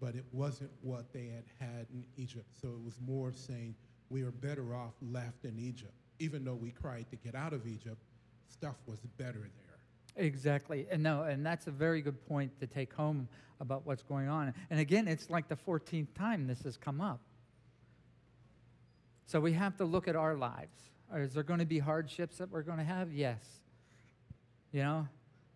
but 0.00 0.16
it 0.16 0.24
wasn't 0.32 0.70
what 0.82 1.12
they 1.12 1.26
had 1.28 1.44
had 1.60 1.86
in 1.92 2.04
Egypt. 2.16 2.48
So 2.60 2.68
it 2.68 2.84
was 2.84 2.98
more 3.06 3.28
of 3.28 3.36
saying, 3.36 3.76
we 4.10 4.22
are 4.22 4.32
better 4.32 4.74
off 4.74 4.92
left 5.00 5.44
in 5.44 5.58
Egypt. 5.58 5.94
Even 6.18 6.44
though 6.44 6.54
we 6.54 6.70
cried 6.70 7.06
to 7.10 7.16
get 7.16 7.34
out 7.34 7.52
of 7.52 7.66
Egypt, 7.66 8.02
stuff 8.48 8.74
was 8.86 8.98
better 9.16 9.38
there. 9.38 10.24
Exactly. 10.24 10.86
And 10.90 11.02
no, 11.02 11.22
and 11.22 11.46
that's 11.46 11.66
a 11.66 11.70
very 11.70 12.02
good 12.02 12.26
point 12.26 12.58
to 12.60 12.66
take 12.66 12.92
home 12.92 13.28
about 13.60 13.86
what's 13.86 14.02
going 14.02 14.28
on. 14.28 14.52
And 14.70 14.80
again, 14.80 15.06
it's 15.08 15.30
like 15.30 15.48
the 15.48 15.56
14th 15.56 16.08
time 16.14 16.46
this 16.46 16.62
has 16.62 16.76
come 16.76 17.00
up. 17.00 17.20
So 19.26 19.40
we 19.40 19.52
have 19.52 19.76
to 19.76 19.84
look 19.84 20.08
at 20.08 20.16
our 20.16 20.34
lives. 20.34 20.76
Is 21.14 21.34
there 21.34 21.42
going 21.42 21.60
to 21.60 21.66
be 21.66 21.78
hardships 21.78 22.38
that 22.38 22.50
we're 22.50 22.62
going 22.62 22.78
to 22.78 22.84
have? 22.84 23.12
Yes. 23.12 23.38
You 24.72 24.82
know? 24.82 25.08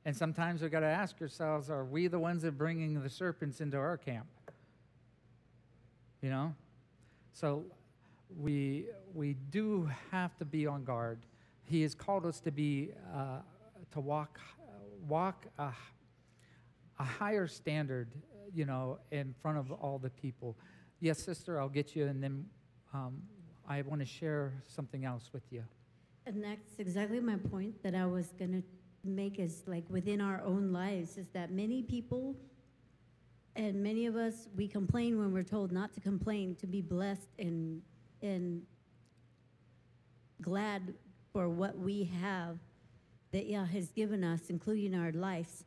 And 0.04 0.16
sometimes 0.16 0.62
we've 0.62 0.70
got 0.70 0.80
to 0.80 0.86
ask 0.86 1.20
ourselves 1.20 1.70
are 1.70 1.84
we 1.84 2.06
the 2.06 2.18
ones 2.18 2.42
that 2.42 2.48
are 2.48 2.52
bringing 2.52 3.02
the 3.02 3.08
serpents 3.10 3.60
into 3.60 3.76
our 3.76 3.96
camp? 3.96 4.26
You 6.20 6.30
know? 6.30 6.54
So 7.32 7.64
we, 8.38 8.86
we 9.14 9.34
do 9.50 9.88
have 10.10 10.36
to 10.38 10.44
be 10.44 10.66
on 10.66 10.84
guard. 10.84 11.20
He 11.64 11.82
has 11.82 11.94
called 11.94 12.26
us 12.26 12.40
to 12.40 12.50
be, 12.50 12.90
uh, 13.14 13.38
to 13.92 14.00
walk, 14.00 14.40
walk 15.08 15.46
a, 15.58 15.70
a 16.98 17.04
higher 17.04 17.46
standard, 17.46 18.08
you 18.52 18.64
know, 18.64 18.98
in 19.10 19.34
front 19.40 19.58
of 19.58 19.72
all 19.72 19.98
the 19.98 20.10
people. 20.10 20.56
Yes, 21.00 21.18
sister, 21.22 21.60
I'll 21.60 21.68
get 21.68 21.94
you, 21.96 22.06
and 22.06 22.22
then 22.22 22.46
um, 22.92 23.22
I 23.68 23.82
want 23.82 24.00
to 24.00 24.06
share 24.06 24.52
something 24.66 25.04
else 25.04 25.30
with 25.32 25.44
you. 25.50 25.64
And 26.26 26.42
that's 26.42 26.78
exactly 26.78 27.20
my 27.20 27.36
point 27.36 27.82
that 27.82 27.94
I 27.94 28.06
was 28.06 28.28
going 28.38 28.52
to 28.52 28.62
make 29.08 29.38
is 29.38 29.62
like 29.66 29.84
within 29.90 30.20
our 30.20 30.40
own 30.44 30.72
lives 30.72 31.18
is 31.18 31.26
that 31.34 31.50
many 31.50 31.82
people 31.82 32.34
and 33.54 33.82
many 33.82 34.06
of 34.06 34.16
us 34.16 34.48
we 34.56 34.66
complain 34.66 35.18
when 35.18 35.32
we're 35.32 35.42
told 35.42 35.70
not 35.70 35.92
to 35.92 36.00
complain 36.00 36.54
to 36.56 36.66
be 36.66 36.80
blessed 36.80 37.28
and 37.38 37.82
and 38.24 38.62
glad 40.40 40.94
for 41.32 41.48
what 41.48 41.78
we 41.78 42.10
have 42.22 42.58
that 43.32 43.46
Yah 43.46 43.64
has 43.64 43.90
given 43.92 44.24
us 44.24 44.40
including 44.48 44.94
our 44.94 45.12
lives 45.12 45.64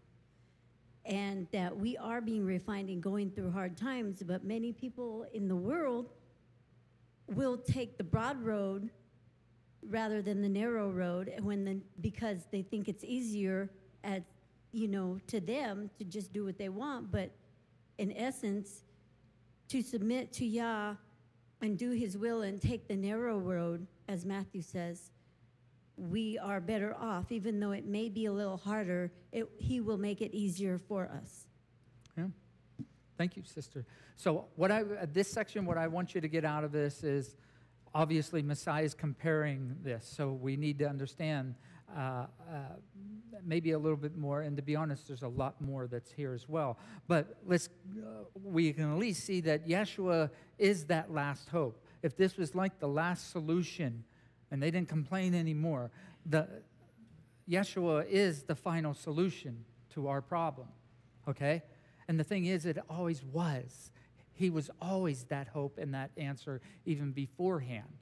and 1.05 1.47
that 1.51 1.77
we 1.77 1.95
are 1.97 2.19
being 2.19 2.45
refined 2.45 2.89
and 2.89 3.01
going 3.01 3.29
through 3.31 3.51
hard 3.51 3.77
times 3.77 4.23
but 4.25 4.43
many 4.43 4.71
people 4.71 5.25
in 5.33 5.47
the 5.47 5.55
world 5.55 6.09
will 7.27 7.57
take 7.57 7.97
the 7.97 8.03
broad 8.03 8.43
road 8.43 8.89
rather 9.89 10.21
than 10.21 10.41
the 10.41 10.49
narrow 10.49 10.89
road 10.89 11.31
when 11.41 11.63
the, 11.63 11.79
because 12.01 12.39
they 12.51 12.61
think 12.61 12.87
it's 12.87 13.03
easier 13.03 13.69
at 14.03 14.23
you 14.71 14.87
know 14.87 15.19
to 15.27 15.39
them 15.39 15.89
to 15.97 16.03
just 16.03 16.33
do 16.33 16.43
what 16.43 16.57
they 16.57 16.69
want 16.69 17.11
but 17.11 17.31
in 17.99 18.11
essence 18.13 18.83
to 19.67 19.81
submit 19.81 20.31
to 20.33 20.45
Yah 20.45 20.95
and 21.61 21.77
do 21.77 21.91
his 21.91 22.17
will 22.17 22.41
and 22.41 22.61
take 22.61 22.87
the 22.87 22.95
narrow 22.95 23.37
road 23.37 23.87
as 24.07 24.25
Matthew 24.25 24.61
says 24.61 25.11
we 25.97 26.37
are 26.37 26.61
better 26.61 26.95
off, 26.95 27.31
even 27.31 27.59
though 27.59 27.71
it 27.71 27.85
may 27.85 28.07
be 28.07 28.27
a 28.27 28.31
little 28.31 28.57
harder. 28.57 29.11
It, 29.31 29.49
he 29.57 29.81
will 29.81 29.97
make 29.97 30.21
it 30.21 30.33
easier 30.33 30.77
for 30.77 31.09
us. 31.09 31.47
Yeah. 32.15 32.25
Thank 33.17 33.35
you, 33.35 33.43
sister. 33.43 33.83
So, 34.15 34.45
what 34.55 34.71
I 34.71 34.81
uh, 34.81 35.07
this 35.11 35.29
section, 35.29 35.65
what 35.65 35.77
I 35.77 35.87
want 35.87 36.13
you 36.13 36.21
to 36.21 36.27
get 36.27 36.45
out 36.45 36.63
of 36.63 36.71
this 36.71 37.03
is, 37.03 37.35
obviously, 37.95 38.43
Messiah 38.43 38.83
is 38.83 38.93
comparing 38.93 39.75
this. 39.81 40.07
So 40.07 40.33
we 40.33 40.55
need 40.55 40.77
to 40.79 40.85
understand 40.87 41.55
uh, 41.95 41.99
uh, 41.99 42.25
maybe 43.45 43.71
a 43.71 43.79
little 43.79 43.97
bit 43.97 44.17
more. 44.17 44.41
And 44.41 44.55
to 44.57 44.63
be 44.63 44.75
honest, 44.75 45.07
there's 45.07 45.23
a 45.23 45.27
lot 45.27 45.59
more 45.61 45.87
that's 45.87 46.11
here 46.11 46.33
as 46.33 46.47
well. 46.47 46.77
But 47.07 47.37
let's 47.45 47.69
uh, 47.97 48.23
we 48.43 48.73
can 48.73 48.91
at 48.91 48.97
least 48.97 49.23
see 49.23 49.41
that 49.41 49.67
Yeshua 49.67 50.29
is 50.57 50.85
that 50.85 51.11
last 51.11 51.49
hope. 51.49 51.83
If 52.03 52.15
this 52.15 52.37
was 52.37 52.55
like 52.55 52.79
the 52.79 52.87
last 52.87 53.31
solution, 53.31 54.03
and 54.51 54.61
they 54.61 54.71
didn't 54.71 54.89
complain 54.89 55.33
anymore, 55.33 55.91
the 56.25 56.47
Yeshua 57.49 58.05
is 58.07 58.43
the 58.43 58.55
final 58.55 58.93
solution 58.93 59.65
to 59.91 60.07
our 60.07 60.21
problem. 60.21 60.67
Okay. 61.27 61.63
And 62.07 62.19
the 62.19 62.23
thing 62.23 62.45
is, 62.45 62.65
it 62.65 62.77
always 62.89 63.23
was. 63.23 63.91
He 64.33 64.49
was 64.49 64.69
always 64.81 65.23
that 65.25 65.47
hope 65.47 65.77
and 65.77 65.93
that 65.93 66.11
answer 66.15 66.61
even 66.85 67.11
beforehand, 67.11 67.97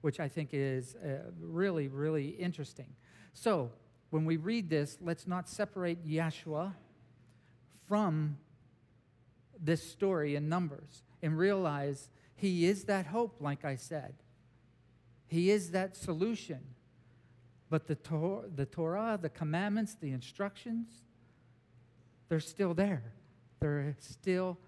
which 0.00 0.20
I 0.20 0.28
think 0.28 0.50
is 0.52 0.96
uh, 0.96 1.30
really, 1.40 1.88
really 1.88 2.28
interesting. 2.28 2.92
So, 3.32 3.70
when 4.10 4.24
we 4.24 4.36
read 4.36 4.70
this, 4.70 4.98
let's 5.00 5.26
not 5.26 5.48
separate 5.48 6.06
Yeshua 6.06 6.74
from 7.86 8.38
this 9.58 9.82
story 9.88 10.36
in 10.36 10.48
Numbers 10.48 11.02
and 11.22 11.36
realize 11.36 12.10
he 12.34 12.66
is 12.66 12.84
that 12.84 13.06
hope, 13.06 13.36
like 13.40 13.64
I 13.64 13.76
said. 13.76 14.14
He 15.26 15.50
is 15.50 15.70
that 15.72 15.96
solution. 15.96 16.60
But 17.68 17.88
the, 17.88 17.96
Tor- 17.96 18.44
the 18.54 18.66
Torah, 18.66 19.18
the 19.20 19.28
commandments, 19.28 19.96
the 20.00 20.12
instructions, 20.12 21.02
they're 22.28 22.40
still 22.40 22.74
there. 22.74 23.12
They're 23.60 23.96
still 23.98 24.58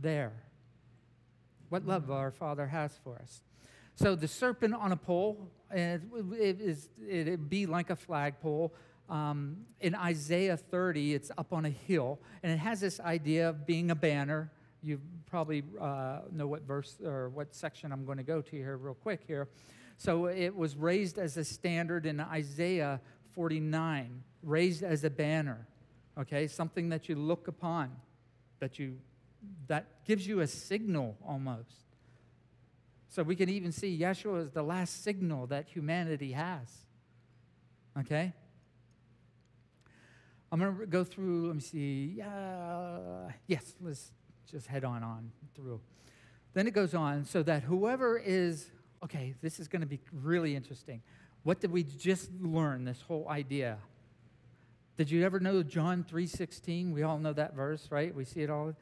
there. 0.00 0.32
What 1.68 1.86
love 1.86 2.10
our 2.10 2.30
Father 2.30 2.66
has 2.68 2.98
for 3.04 3.16
us. 3.16 3.42
So 4.00 4.14
the 4.14 4.28
serpent 4.28 4.74
on 4.74 4.92
a 4.92 4.96
pole, 4.96 5.50
and 5.72 6.08
it, 6.38 6.60
is, 6.60 6.88
it'd 7.04 7.50
be 7.50 7.66
like 7.66 7.90
a 7.90 7.96
flagpole. 7.96 8.72
Um, 9.08 9.66
in 9.80 9.96
Isaiah 9.96 10.56
30, 10.56 11.14
it's 11.14 11.32
up 11.36 11.52
on 11.52 11.64
a 11.64 11.70
hill, 11.70 12.20
and 12.44 12.52
it 12.52 12.58
has 12.58 12.80
this 12.80 13.00
idea 13.00 13.48
of 13.48 13.66
being 13.66 13.90
a 13.90 13.96
banner. 13.96 14.52
You 14.84 15.00
probably 15.26 15.64
uh, 15.80 16.20
know 16.30 16.46
what 16.46 16.62
verse 16.62 16.96
or 17.04 17.30
what 17.30 17.56
section 17.56 17.90
I'm 17.90 18.04
going 18.04 18.18
to 18.18 18.24
go 18.24 18.40
to 18.40 18.50
here, 18.56 18.76
real 18.76 18.94
quick 18.94 19.22
here. 19.26 19.48
So 19.96 20.26
it 20.26 20.54
was 20.54 20.76
raised 20.76 21.18
as 21.18 21.36
a 21.36 21.42
standard 21.42 22.06
in 22.06 22.20
Isaiah 22.20 23.00
49, 23.32 24.22
raised 24.44 24.84
as 24.84 25.02
a 25.02 25.10
banner. 25.10 25.66
Okay, 26.16 26.46
something 26.46 26.90
that 26.90 27.08
you 27.08 27.16
look 27.16 27.48
upon 27.48 27.90
that 28.60 28.78
you 28.78 28.98
that 29.66 30.04
gives 30.04 30.24
you 30.24 30.38
a 30.38 30.46
signal 30.46 31.16
almost. 31.26 31.87
So 33.08 33.22
we 33.22 33.36
can 33.36 33.48
even 33.48 33.72
see 33.72 33.98
Yeshua 33.98 34.44
is 34.44 34.50
the 34.52 34.62
last 34.62 35.02
signal 35.02 35.46
that 35.46 35.66
humanity 35.66 36.32
has. 36.32 36.68
Okay? 37.98 38.32
I'm 40.52 40.60
going 40.60 40.78
to 40.78 40.86
go 40.86 41.04
through, 41.04 41.48
let 41.48 41.56
me 41.56 41.60
see. 41.60 42.22
Uh, 42.22 43.30
yes, 43.46 43.74
let's 43.80 44.12
just 44.50 44.66
head 44.66 44.84
on 44.84 45.02
on 45.02 45.30
through. 45.54 45.80
Then 46.54 46.66
it 46.66 46.74
goes 46.74 46.94
on 46.94 47.24
so 47.24 47.42
that 47.42 47.62
whoever 47.62 48.18
is, 48.18 48.70
okay, 49.04 49.34
this 49.40 49.58
is 49.58 49.68
going 49.68 49.80
to 49.80 49.86
be 49.86 50.00
really 50.12 50.54
interesting. 50.54 51.02
What 51.42 51.60
did 51.60 51.70
we 51.70 51.84
just 51.84 52.30
learn, 52.40 52.84
this 52.84 53.00
whole 53.02 53.26
idea? 53.28 53.78
Did 54.96 55.10
you 55.10 55.24
ever 55.24 55.38
know 55.38 55.62
John 55.62 56.04
3:16? 56.04 56.92
We 56.92 57.04
all 57.04 57.18
know 57.18 57.32
that 57.32 57.54
verse, 57.54 57.86
right? 57.90 58.12
We 58.14 58.24
see 58.24 58.40
it 58.40 58.50
all. 58.50 58.74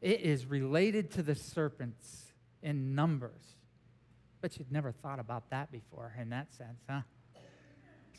It 0.00 0.20
is 0.20 0.46
related 0.46 1.12
to 1.12 1.22
the 1.22 1.36
serpents 1.36 2.21
in 2.62 2.94
Numbers. 2.94 3.56
But 4.40 4.58
you'd 4.58 4.72
never 4.72 4.92
thought 4.92 5.18
about 5.18 5.50
that 5.50 5.70
before 5.70 6.14
in 6.20 6.30
that 6.30 6.52
sense, 6.52 6.82
huh? 6.88 7.02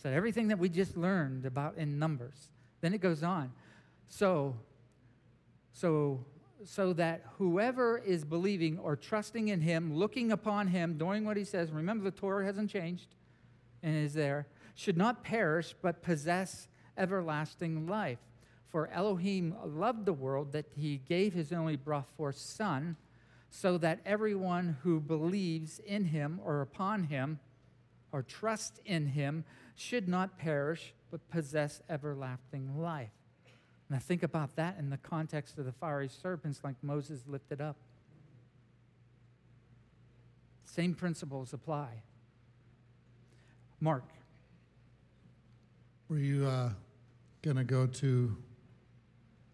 So 0.02 0.10
everything 0.10 0.50
that 0.50 0.60
we 0.60 0.70
just 0.70 0.98
learned 0.98 1.46
about 1.46 1.78
in 1.78 2.00
Numbers. 2.00 2.50
Then 2.82 2.94
it 2.94 3.02
goes 3.02 3.24
on. 3.24 3.52
So 4.08 4.56
so 5.74 6.26
so 6.66 6.94
that 6.94 7.24
whoever 7.38 7.98
is 7.98 8.24
believing 8.24 8.80
or 8.80 8.96
trusting 8.96 9.50
in 9.50 9.60
him, 9.60 9.94
looking 9.94 10.32
upon 10.32 10.68
him, 10.68 10.98
doing 10.98 11.26
what 11.26 11.36
he 11.36 11.44
says, 11.44 11.72
remember 11.72 12.06
the 12.06 12.12
Torah 12.12 12.46
hasn't 12.46 12.70
changed 12.70 13.16
and 13.82 13.96
is 13.96 14.14
there, 14.14 14.48
should 14.76 14.96
not 14.96 15.24
perish 15.24 15.76
but 15.82 16.02
possess 16.02 16.70
everlasting 16.98 17.86
life. 17.88 18.20
For 18.70 18.88
Elohim 18.88 19.56
loved 19.66 20.06
the 20.06 20.14
world 20.14 20.54
that 20.54 20.66
he 20.76 20.98
gave 20.98 21.34
his 21.34 21.52
only 21.52 21.76
brought 21.76 22.10
forth 22.16 22.38
Son, 22.38 22.96
so 23.56 23.78
that 23.78 24.00
everyone 24.04 24.78
who 24.82 25.00
believes 25.00 25.78
in 25.86 26.06
him 26.06 26.40
or 26.44 26.62
upon 26.62 27.04
him 27.04 27.40
or 28.12 28.24
trusts 28.24 28.80
in 28.84 29.06
him 29.06 29.46
should 29.76 30.08
not 30.08 30.40
perish 30.40 30.96
but 31.12 31.30
possess 31.30 31.80
everlasting 31.88 32.82
life. 32.82 33.12
Now 33.92 34.00
think 34.00 34.24
about 34.24 34.56
that 34.56 34.80
in 34.80 34.90
the 34.90 34.98
context 34.98 35.60
of 35.60 35.66
the 35.66 35.72
fiery 35.72 36.10
serpents 36.10 36.62
like 36.64 36.76
Moses 36.82 37.22
lifted 37.28 37.62
up. 37.62 37.76
Same 40.66 40.96
principles 40.96 41.54
apply. 41.54 42.02
Mark. 43.80 44.06
Were 46.10 46.18
you 46.18 46.48
uh, 46.48 46.72
going 47.44 47.58
to 47.58 47.64
go 47.64 47.86
to 47.86 48.36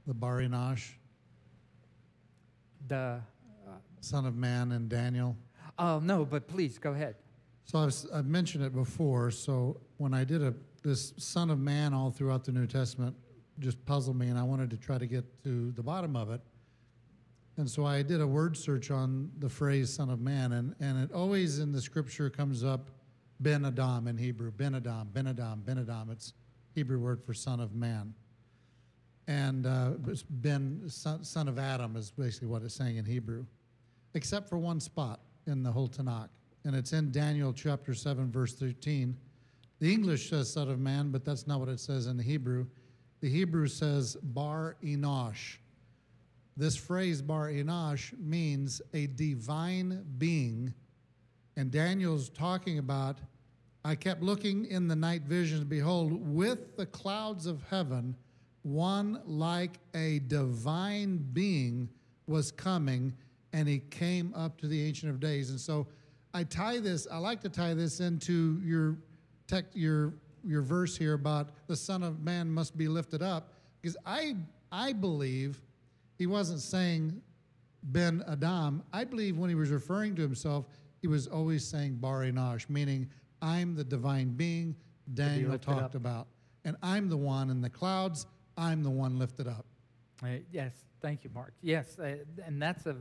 the 0.07 0.13
Bar 0.13 0.37
Enosh? 0.37 0.89
The 2.87 3.19
son 4.01 4.25
of 4.25 4.35
man, 4.35 4.71
and 4.71 4.89
Daniel? 4.89 5.35
oh 5.77 5.99
no, 5.99 6.25
but 6.25 6.47
please 6.47 6.77
go 6.77 6.91
ahead. 6.91 7.15
So 7.65 7.79
I've, 7.79 7.95
I've 8.13 8.25
mentioned 8.25 8.63
it 8.63 8.73
before. 8.73 9.31
So 9.31 9.79
when 9.97 10.13
I 10.13 10.23
did 10.23 10.41
a 10.41 10.53
this 10.83 11.13
Son 11.17 11.49
of 11.49 11.59
Man 11.59 11.93
all 11.93 12.09
throughout 12.09 12.45
the 12.45 12.51
New 12.51 12.65
Testament, 12.65 13.15
just 13.59 13.83
puzzled 13.85 14.17
me, 14.17 14.29
and 14.29 14.39
I 14.39 14.43
wanted 14.43 14.69
to 14.69 14.77
try 14.77 14.97
to 14.97 15.05
get 15.05 15.43
to 15.43 15.71
the 15.71 15.83
bottom 15.83 16.15
of 16.15 16.31
it. 16.31 16.41
And 17.57 17.69
so 17.69 17.85
I 17.85 18.01
did 18.01 18.21
a 18.21 18.27
word 18.27 18.55
search 18.55 18.89
on 18.89 19.29
the 19.39 19.49
phrase 19.49 19.93
"Son 19.93 20.09
of 20.09 20.21
Man," 20.21 20.53
and 20.53 20.75
and 20.79 21.03
it 21.03 21.11
always 21.11 21.59
in 21.59 21.71
the 21.71 21.81
Scripture 21.81 22.29
comes 22.29 22.63
up 22.63 22.89
Ben 23.39 23.65
Adam 23.65 24.07
in 24.07 24.17
Hebrew, 24.17 24.51
Ben 24.51 24.75
Adam, 24.75 25.09
Ben 25.13 25.27
Adam, 25.27 25.61
Ben 25.65 25.77
Adam. 25.77 26.09
It's 26.11 26.33
Hebrew 26.75 26.99
word 26.99 27.23
for 27.23 27.33
son 27.33 27.59
of 27.59 27.73
man. 27.73 28.13
And 29.27 29.65
uh, 29.65 29.91
Ben, 30.29 30.83
son, 30.87 31.23
son 31.23 31.47
of 31.47 31.59
Adam, 31.59 31.95
is 31.95 32.11
basically 32.11 32.47
what 32.47 32.63
it's 32.63 32.73
saying 32.73 32.97
in 32.97 33.05
Hebrew, 33.05 33.45
except 34.13 34.49
for 34.49 34.57
one 34.57 34.79
spot 34.79 35.19
in 35.47 35.63
the 35.63 35.71
whole 35.71 35.87
Tanakh. 35.87 36.29
And 36.65 36.75
it's 36.75 36.93
in 36.93 37.11
Daniel 37.11 37.53
chapter 37.53 37.93
7, 37.93 38.31
verse 38.31 38.53
13. 38.55 39.15
The 39.79 39.93
English 39.93 40.29
says 40.29 40.51
son 40.51 40.69
of 40.69 40.79
man, 40.79 41.09
but 41.09 41.23
that's 41.23 41.47
not 41.47 41.59
what 41.59 41.69
it 41.69 41.79
says 41.79 42.07
in 42.07 42.17
the 42.17 42.23
Hebrew. 42.23 42.67
The 43.21 43.29
Hebrew 43.29 43.67
says 43.67 44.17
bar 44.21 44.75
enosh. 44.83 45.57
This 46.57 46.75
phrase 46.75 47.21
bar 47.21 47.47
enosh 47.49 48.17
means 48.19 48.81
a 48.93 49.07
divine 49.07 50.03
being. 50.17 50.73
And 51.55 51.71
Daniel's 51.71 52.29
talking 52.29 52.79
about 52.79 53.19
I 53.85 53.95
kept 53.95 54.21
looking 54.21 54.65
in 54.65 54.87
the 54.87 54.95
night 54.95 55.23
visions, 55.23 55.63
behold, 55.63 56.11
with 56.27 56.75
the 56.75 56.85
clouds 56.85 57.45
of 57.45 57.63
heaven, 57.69 58.15
one 58.63 59.21
like 59.25 59.79
a 59.93 60.19
divine 60.27 61.17
being 61.31 61.89
was 62.27 62.51
coming, 62.51 63.13
and 63.53 63.67
he 63.67 63.79
came 63.79 64.33
up 64.35 64.59
to 64.61 64.67
the 64.67 64.85
Ancient 64.85 65.11
of 65.11 65.19
Days. 65.19 65.49
And 65.49 65.59
so 65.59 65.87
I 66.33 66.43
tie 66.43 66.79
this, 66.79 67.07
I 67.11 67.17
like 67.17 67.41
to 67.41 67.49
tie 67.49 67.73
this 67.73 67.99
into 67.99 68.59
your 68.63 68.97
tech, 69.47 69.65
your 69.73 70.13
your 70.45 70.61
verse 70.61 70.95
here 70.95 71.13
about 71.13 71.49
the 71.67 71.75
Son 71.75 72.01
of 72.01 72.21
Man 72.23 72.49
must 72.49 72.77
be 72.77 72.87
lifted 72.87 73.21
up, 73.21 73.53
because 73.81 73.97
I 74.05 74.35
I 74.71 74.93
believe 74.93 75.61
he 76.17 76.27
wasn't 76.27 76.61
saying 76.61 77.21
Ben 77.83 78.23
Adam. 78.27 78.83
I 78.93 79.03
believe 79.03 79.37
when 79.37 79.49
he 79.49 79.55
was 79.55 79.69
referring 79.69 80.15
to 80.15 80.21
himself, 80.21 80.65
he 81.01 81.07
was 81.07 81.27
always 81.27 81.65
saying 81.65 81.95
Bar 81.95 82.21
Enosh, 82.21 82.69
meaning 82.69 83.09
I'm 83.41 83.75
the 83.75 83.83
divine 83.83 84.29
being 84.29 84.75
Daniel 85.13 85.51
lifted 85.51 85.71
talked 85.71 85.81
up. 85.83 85.95
about. 85.95 86.27
And 86.65 86.75
I'm 86.83 87.09
the 87.09 87.17
one 87.17 87.49
in 87.49 87.61
the 87.61 87.69
clouds, 87.69 88.27
I'm 88.57 88.83
the 88.83 88.89
one 88.89 89.17
lifted 89.17 89.47
up. 89.47 89.65
Uh, 90.21 90.27
yes, 90.51 90.73
thank 91.01 91.23
you, 91.23 91.29
Mark. 91.33 91.53
Yes, 91.61 91.97
uh, 91.97 92.17
and 92.45 92.61
that's 92.61 92.85
a 92.85 92.95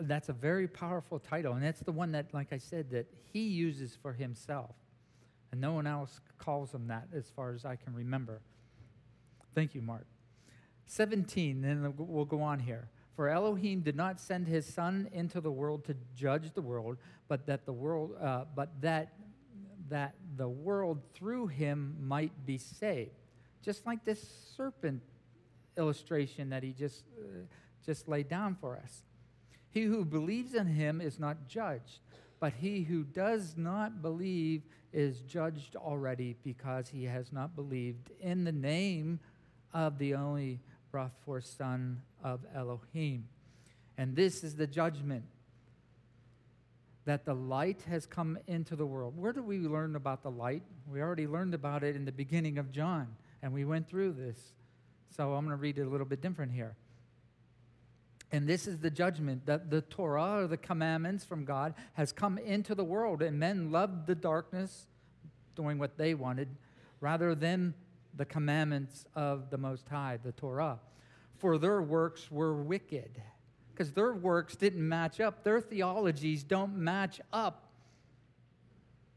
that's 0.00 0.28
a 0.28 0.32
very 0.32 0.68
powerful 0.68 1.18
title, 1.18 1.54
and 1.54 1.62
that's 1.62 1.80
the 1.80 1.92
one 1.92 2.12
that, 2.12 2.32
like 2.32 2.52
I 2.52 2.58
said, 2.58 2.90
that 2.90 3.06
he 3.32 3.44
uses 3.48 3.96
for 4.00 4.12
himself, 4.12 4.74
and 5.52 5.60
no 5.60 5.72
one 5.72 5.86
else 5.86 6.20
calls 6.38 6.72
him 6.72 6.88
that, 6.88 7.08
as 7.14 7.30
far 7.30 7.52
as 7.52 7.64
I 7.64 7.76
can 7.76 7.94
remember. 7.94 8.40
Thank 9.54 9.74
you, 9.74 9.82
Mark. 9.82 10.06
Seventeen, 10.86 11.62
then 11.62 11.94
we'll 11.96 12.24
go 12.24 12.42
on 12.42 12.60
here. 12.60 12.88
For 13.16 13.28
Elohim 13.28 13.80
did 13.80 13.96
not 13.96 14.20
send 14.20 14.46
his 14.46 14.66
Son 14.66 15.08
into 15.12 15.40
the 15.40 15.50
world 15.50 15.84
to 15.86 15.96
judge 16.14 16.52
the 16.52 16.60
world, 16.60 16.98
but 17.28 17.46
that 17.46 17.64
the 17.64 17.72
world, 17.72 18.14
uh, 18.20 18.44
but 18.54 18.70
that 18.82 19.14
that 19.88 20.14
the 20.36 20.48
world 20.48 21.00
through 21.14 21.46
him 21.46 21.96
might 22.00 22.32
be 22.44 22.58
saved. 22.58 23.10
Just 23.62 23.86
like 23.86 24.04
this 24.04 24.20
serpent 24.56 25.00
illustration 25.78 26.50
that 26.50 26.62
he 26.62 26.72
just, 26.72 27.04
uh, 27.18 27.44
just 27.84 28.08
laid 28.08 28.28
down 28.28 28.56
for 28.60 28.76
us. 28.76 29.02
He 29.76 29.82
who 29.82 30.06
believes 30.06 30.54
in 30.54 30.68
him 30.68 31.02
is 31.02 31.20
not 31.20 31.48
judged, 31.48 32.00
but 32.40 32.54
he 32.54 32.80
who 32.80 33.04
does 33.04 33.58
not 33.58 34.00
believe 34.00 34.62
is 34.90 35.20
judged 35.20 35.76
already 35.76 36.34
because 36.42 36.88
he 36.88 37.04
has 37.04 37.30
not 37.30 37.54
believed 37.54 38.10
in 38.18 38.44
the 38.44 38.52
name 38.52 39.20
of 39.74 39.98
the 39.98 40.14
only 40.14 40.60
brought 40.90 41.12
forth 41.26 41.44
Son 41.44 42.00
of 42.24 42.40
Elohim. 42.54 43.28
And 43.98 44.16
this 44.16 44.42
is 44.42 44.56
the 44.56 44.66
judgment 44.66 45.24
that 47.04 47.26
the 47.26 47.34
light 47.34 47.82
has 47.86 48.06
come 48.06 48.38
into 48.46 48.76
the 48.76 48.86
world. 48.86 49.12
Where 49.14 49.34
do 49.34 49.42
we 49.42 49.58
learn 49.58 49.94
about 49.94 50.22
the 50.22 50.30
light? 50.30 50.62
We 50.90 51.02
already 51.02 51.26
learned 51.26 51.52
about 51.52 51.84
it 51.84 51.96
in 51.96 52.06
the 52.06 52.12
beginning 52.12 52.56
of 52.56 52.72
John, 52.72 53.08
and 53.42 53.52
we 53.52 53.66
went 53.66 53.86
through 53.86 54.12
this. 54.12 54.38
So 55.14 55.34
I'm 55.34 55.44
going 55.44 55.54
to 55.54 55.60
read 55.60 55.76
it 55.76 55.82
a 55.82 55.90
little 55.90 56.06
bit 56.06 56.22
different 56.22 56.52
here. 56.52 56.76
And 58.32 58.48
this 58.48 58.66
is 58.66 58.78
the 58.78 58.90
judgment 58.90 59.46
that 59.46 59.70
the 59.70 59.82
Torah, 59.82 60.42
or 60.42 60.46
the 60.48 60.56
commandments 60.56 61.24
from 61.24 61.44
God, 61.44 61.74
has 61.94 62.10
come 62.10 62.38
into 62.38 62.74
the 62.74 62.84
world, 62.84 63.22
and 63.22 63.38
men 63.38 63.70
loved 63.70 64.06
the 64.06 64.16
darkness, 64.16 64.86
doing 65.54 65.78
what 65.78 65.96
they 65.96 66.12
wanted, 66.14 66.48
rather 67.00 67.34
than 67.34 67.74
the 68.16 68.24
commandments 68.24 69.04
of 69.14 69.50
the 69.50 69.58
Most 69.58 69.88
High, 69.88 70.18
the 70.22 70.32
Torah. 70.32 70.80
For 71.38 71.56
their 71.56 71.80
works 71.80 72.30
were 72.30 72.54
wicked, 72.54 73.22
because 73.72 73.92
their 73.92 74.12
works 74.12 74.56
didn't 74.56 74.86
match 74.86 75.20
up. 75.20 75.44
Their 75.44 75.60
theologies 75.60 76.42
don't 76.42 76.76
match 76.76 77.20
up 77.32 77.70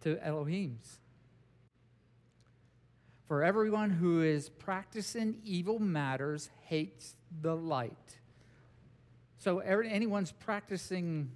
to 0.01 0.23
Elohim's. 0.23 0.99
For 3.27 3.43
everyone 3.43 3.89
who 3.89 4.21
is 4.21 4.49
practicing 4.49 5.39
evil 5.43 5.79
matters 5.79 6.49
hates 6.61 7.15
the 7.41 7.55
light 7.55 8.18
so 9.39 9.59
anyone's 9.59 10.33
practicing 10.33 11.31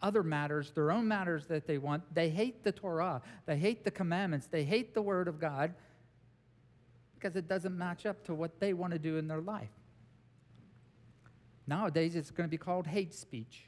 other 0.00 0.22
matters, 0.22 0.70
their 0.70 0.92
own 0.92 1.08
matters 1.08 1.46
that 1.46 1.66
they 1.66 1.76
want, 1.76 2.02
they 2.14 2.30
hate 2.30 2.62
the 2.62 2.70
Torah, 2.70 3.20
they 3.46 3.56
hate 3.56 3.84
the 3.84 3.90
commandments, 3.90 4.46
they 4.46 4.62
hate 4.62 4.94
the 4.94 5.02
Word 5.02 5.26
of 5.26 5.40
God 5.40 5.74
because 7.14 7.34
it 7.34 7.48
doesn't 7.48 7.76
match 7.76 8.06
up 8.06 8.24
to 8.26 8.34
what 8.34 8.60
they 8.60 8.72
want 8.72 8.92
to 8.92 8.98
do 8.98 9.16
in 9.16 9.26
their 9.26 9.40
life. 9.40 9.72
Nowadays, 11.66 12.14
it's 12.14 12.30
going 12.30 12.48
to 12.48 12.50
be 12.50 12.56
called 12.56 12.86
hate 12.86 13.12
speech. 13.12 13.64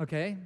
Okay? 0.00 0.36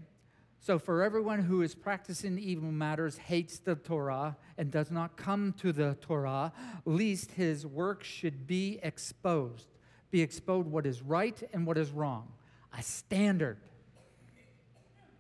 So, 0.61 0.79
for 0.79 1.03
everyone 1.03 1.41
who 1.41 1.63
is 1.63 1.75
practicing 1.75 2.39
evil 2.39 2.71
matters, 2.71 3.17
hates 3.17 3.61
the 3.61 3.77
Torah, 3.77 4.37
and 4.59 4.71
does 4.71 4.91
not 4.91 5.17
come 5.17 5.55
to 5.61 5.73
the 5.73 5.97
Torah, 6.03 6.53
least 6.85 7.33
his 7.33 7.67
work 7.67 8.05
should 8.05 8.47
be 8.47 8.79
exposed 8.83 9.76
be 10.11 10.23
exposed 10.23 10.69
what 10.69 10.87
is 10.87 11.03
right 11.03 11.41
and 11.53 11.67
what 11.67 11.79
is 11.79 11.91
wrong. 11.91 12.33
A 12.77 12.83
standard. 12.83 13.59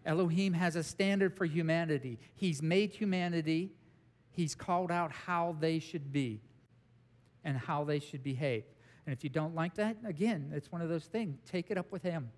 Elohim 0.05 0.53
has 0.53 0.76
a 0.76 0.82
standard 0.82 1.37
for 1.37 1.45
humanity. 1.45 2.18
He's 2.34 2.62
made 2.62 2.93
humanity, 2.93 3.72
He's 4.37 4.55
called 4.55 4.93
out 4.93 5.12
how 5.12 5.57
they 5.59 5.78
should 5.78 6.12
be 6.12 6.43
and 7.43 7.57
how 7.57 7.84
they 7.84 7.99
should 7.99 8.22
behave. 8.22 8.64
And 9.07 9.14
if 9.14 9.24
you 9.24 9.30
don't 9.30 9.55
like 9.55 9.76
that, 9.76 9.97
again, 10.05 10.53
it's 10.55 10.70
one 10.70 10.82
of 10.82 10.91
those 10.91 11.07
things. 11.07 11.39
Take 11.51 11.70
it 11.70 11.78
up 11.78 11.91
with 11.91 12.03
Him. 12.03 12.30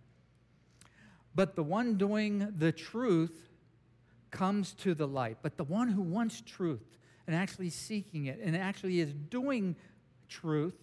But 1.35 1.57
the 1.57 1.65
one 1.65 1.97
doing 1.97 2.53
the 2.57 2.71
truth 2.71 3.49
comes 4.31 4.75
to 4.75 4.95
the 4.95 5.09
light. 5.09 5.39
But 5.43 5.57
the 5.57 5.65
one 5.65 5.89
who 5.89 6.03
wants 6.03 6.41
truth 6.41 6.99
and 7.27 7.35
actually 7.35 7.71
seeking 7.71 8.27
it 8.27 8.39
and 8.41 8.57
actually 8.57 9.01
is 9.01 9.13
doing 9.13 9.75
truth 10.29 10.77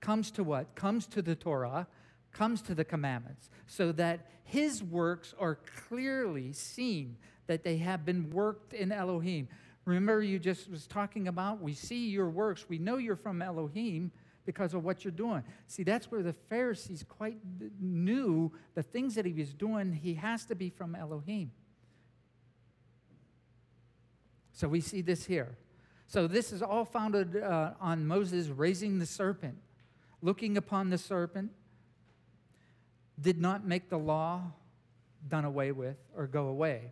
comes 0.00 0.30
to 0.32 0.44
what? 0.44 0.74
Comes 0.74 1.06
to 1.08 1.22
the 1.22 1.34
Torah, 1.34 1.86
comes 2.32 2.62
to 2.62 2.74
the 2.74 2.84
commandments, 2.84 3.50
so 3.66 3.92
that 3.92 4.26
his 4.44 4.82
works 4.82 5.34
are 5.38 5.58
clearly 5.88 6.52
seen 6.52 7.16
that 7.46 7.64
they 7.64 7.78
have 7.78 8.04
been 8.04 8.30
worked 8.30 8.72
in 8.72 8.92
Elohim. 8.92 9.48
Remember, 9.84 10.22
you 10.22 10.38
just 10.38 10.70
was 10.70 10.86
talking 10.86 11.28
about 11.28 11.60
we 11.60 11.74
see 11.74 12.08
your 12.08 12.28
works, 12.28 12.68
we 12.68 12.78
know 12.78 12.96
you're 12.96 13.16
from 13.16 13.40
Elohim 13.40 14.10
because 14.44 14.74
of 14.74 14.84
what 14.84 15.04
you're 15.04 15.12
doing. 15.12 15.42
See, 15.66 15.82
that's 15.82 16.10
where 16.10 16.22
the 16.22 16.32
Pharisees 16.32 17.04
quite 17.08 17.38
knew 17.80 18.52
the 18.74 18.82
things 18.82 19.16
that 19.16 19.26
he 19.26 19.32
was 19.32 19.52
doing, 19.52 19.92
he 19.92 20.14
has 20.14 20.44
to 20.46 20.54
be 20.54 20.70
from 20.70 20.94
Elohim. 20.94 21.50
So 24.52 24.68
we 24.68 24.80
see 24.80 25.02
this 25.02 25.26
here. 25.26 25.58
So 26.06 26.26
this 26.26 26.52
is 26.52 26.62
all 26.62 26.84
founded 26.84 27.36
uh, 27.36 27.72
on 27.80 28.06
Moses 28.06 28.48
raising 28.48 28.98
the 28.98 29.06
serpent 29.06 29.58
looking 30.26 30.56
upon 30.56 30.90
the 30.90 30.98
serpent, 30.98 31.52
did 33.20 33.40
not 33.40 33.64
make 33.64 33.88
the 33.88 33.96
law 33.96 34.42
done 35.28 35.44
away 35.44 35.70
with 35.70 35.98
or 36.16 36.26
go 36.26 36.48
away. 36.48 36.90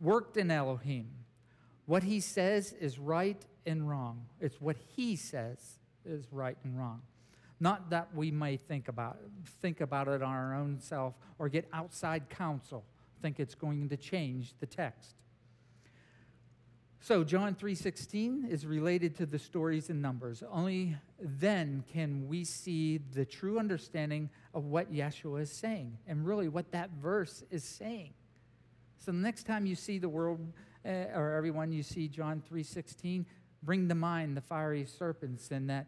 Worked 0.00 0.38
in 0.38 0.50
Elohim. 0.50 1.10
What 1.84 2.04
he 2.04 2.20
says 2.20 2.72
is 2.72 2.98
right 2.98 3.44
and 3.66 3.86
wrong. 3.86 4.24
It's 4.40 4.62
what 4.62 4.76
he 4.96 5.14
says 5.14 5.78
is 6.06 6.24
right 6.32 6.56
and 6.64 6.78
wrong. 6.78 7.02
Not 7.60 7.90
that 7.90 8.08
we 8.14 8.30
may 8.30 8.56
think 8.56 8.88
about 8.88 9.18
think 9.60 9.82
about 9.82 10.08
it 10.08 10.22
on 10.22 10.32
our 10.32 10.54
own 10.54 10.80
self 10.80 11.12
or 11.38 11.50
get 11.50 11.68
outside 11.70 12.30
counsel, 12.30 12.82
think 13.20 13.38
it's 13.40 13.54
going 13.54 13.90
to 13.90 13.96
change 13.98 14.54
the 14.60 14.66
text. 14.66 15.16
So 17.04 17.22
John 17.22 17.54
3:16 17.54 18.46
is 18.46 18.64
related 18.64 19.14
to 19.16 19.26
the 19.26 19.38
stories 19.38 19.90
in 19.90 20.00
Numbers. 20.00 20.42
Only 20.42 20.96
then 21.20 21.84
can 21.86 22.26
we 22.26 22.44
see 22.44 22.96
the 22.96 23.26
true 23.26 23.58
understanding 23.58 24.30
of 24.54 24.64
what 24.64 24.90
Yeshua 24.90 25.42
is 25.42 25.50
saying 25.50 25.98
and 26.06 26.24
really 26.24 26.48
what 26.48 26.72
that 26.72 26.88
verse 26.92 27.44
is 27.50 27.62
saying. 27.62 28.14
So 28.96 29.12
the 29.12 29.18
next 29.18 29.42
time 29.42 29.66
you 29.66 29.74
see 29.74 29.98
the 29.98 30.08
world 30.08 30.50
uh, 30.82 30.88
or 31.14 31.34
everyone 31.34 31.72
you 31.72 31.82
see 31.82 32.08
John 32.08 32.40
3:16, 32.40 33.26
bring 33.62 33.86
to 33.90 33.94
mind 33.94 34.34
the 34.34 34.40
fiery 34.40 34.86
serpents 34.86 35.50
and 35.50 35.68
that 35.68 35.86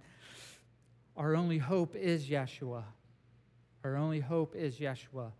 our 1.16 1.34
only 1.34 1.56
hope 1.56 1.96
is 1.96 2.28
Yeshua. 2.28 2.84
Our 3.84 3.96
only 3.96 4.20
hope 4.20 4.54
is 4.54 4.80
Yeshua 4.80 5.32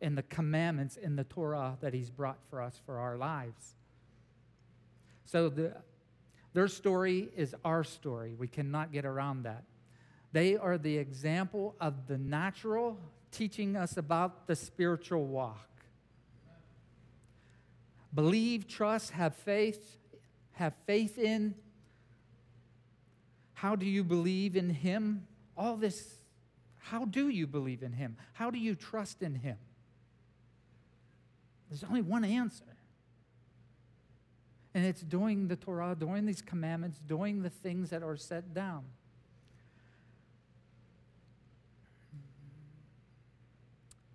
and 0.00 0.18
the 0.18 0.24
commandments 0.24 0.96
in 0.96 1.14
the 1.14 1.22
Torah 1.22 1.78
that 1.82 1.94
he's 1.94 2.10
brought 2.10 2.42
for 2.50 2.60
us 2.60 2.80
for 2.84 2.98
our 2.98 3.16
lives. 3.16 3.76
So 5.30 5.48
the, 5.48 5.76
their 6.54 6.66
story 6.66 7.28
is 7.36 7.54
our 7.64 7.84
story. 7.84 8.34
We 8.36 8.48
cannot 8.48 8.90
get 8.90 9.04
around 9.04 9.44
that. 9.44 9.62
They 10.32 10.56
are 10.56 10.76
the 10.76 10.98
example 10.98 11.76
of 11.80 12.08
the 12.08 12.18
natural 12.18 12.98
teaching 13.30 13.76
us 13.76 13.96
about 13.96 14.48
the 14.48 14.56
spiritual 14.56 15.24
walk. 15.24 15.68
Believe, 18.12 18.66
trust, 18.66 19.12
have 19.12 19.36
faith, 19.36 19.98
have 20.54 20.74
faith 20.84 21.16
in. 21.16 21.54
How 23.54 23.76
do 23.76 23.86
you 23.86 24.02
believe 24.02 24.56
in 24.56 24.68
Him? 24.68 25.28
All 25.56 25.76
this, 25.76 26.18
how 26.78 27.04
do 27.04 27.28
you 27.28 27.46
believe 27.46 27.84
in 27.84 27.92
Him? 27.92 28.16
How 28.32 28.50
do 28.50 28.58
you 28.58 28.74
trust 28.74 29.22
in 29.22 29.36
Him? 29.36 29.58
There's 31.68 31.84
only 31.84 32.02
one 32.02 32.24
answer. 32.24 32.64
And 34.74 34.84
it's 34.84 35.02
doing 35.02 35.48
the 35.48 35.56
Torah, 35.56 35.96
doing 35.98 36.26
these 36.26 36.42
commandments, 36.42 37.00
doing 37.06 37.42
the 37.42 37.50
things 37.50 37.90
that 37.90 38.02
are 38.02 38.16
set 38.16 38.54
down. 38.54 38.84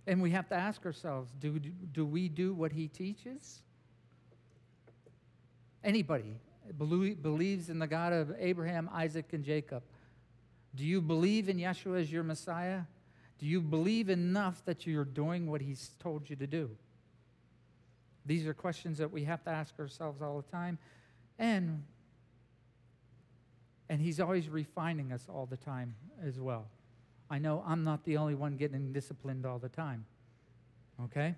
And 0.07 0.21
we 0.21 0.31
have 0.31 0.47
to 0.49 0.55
ask 0.55 0.85
ourselves 0.85 1.31
do, 1.39 1.59
do 1.59 2.05
we 2.05 2.29
do 2.29 2.53
what 2.53 2.71
he 2.71 2.87
teaches? 2.87 3.61
Anybody 5.83 6.37
believes 6.77 7.69
in 7.69 7.79
the 7.79 7.87
God 7.87 8.13
of 8.13 8.33
Abraham, 8.39 8.89
Isaac, 8.93 9.33
and 9.33 9.43
Jacob. 9.43 9.83
Do 10.73 10.83
you 10.83 11.01
believe 11.01 11.47
in 11.47 11.57
Yeshua 11.57 12.01
as 12.01 12.11
your 12.11 12.23
Messiah? 12.23 12.81
Do 13.37 13.45
you 13.45 13.61
believe 13.61 14.09
enough 14.09 14.63
that 14.65 14.87
you're 14.87 15.05
doing 15.05 15.49
what 15.49 15.61
he's 15.61 15.91
told 15.99 16.29
you 16.29 16.35
to 16.37 16.47
do? 16.47 16.71
These 18.25 18.47
are 18.47 18.53
questions 18.53 18.97
that 18.97 19.11
we 19.11 19.23
have 19.25 19.43
to 19.43 19.49
ask 19.51 19.77
ourselves 19.79 20.21
all 20.21 20.41
the 20.41 20.51
time. 20.51 20.79
And, 21.37 21.83
and 23.89 24.01
He's 24.01 24.19
always 24.19 24.49
refining 24.49 25.11
us 25.11 25.27
all 25.29 25.45
the 25.45 25.57
time 25.57 25.95
as 26.25 26.39
well. 26.39 26.65
I 27.29 27.39
know 27.39 27.63
I'm 27.65 27.83
not 27.83 28.03
the 28.03 28.17
only 28.17 28.35
one 28.35 28.55
getting 28.57 28.93
disciplined 28.93 29.45
all 29.45 29.59
the 29.59 29.69
time. 29.69 30.05
Okay? 31.05 31.35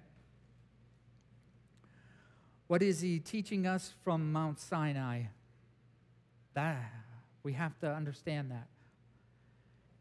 What 2.68 2.82
is 2.82 3.02
He 3.02 3.20
teaching 3.20 3.68
us 3.68 3.94
from 4.04 4.32
Mount 4.32 4.60
Sinai? 4.60 5.24
That, 6.54 6.92
we 7.44 7.54
have 7.54 7.78
to 7.80 7.92
understand 7.92 8.52
that. 8.52 8.68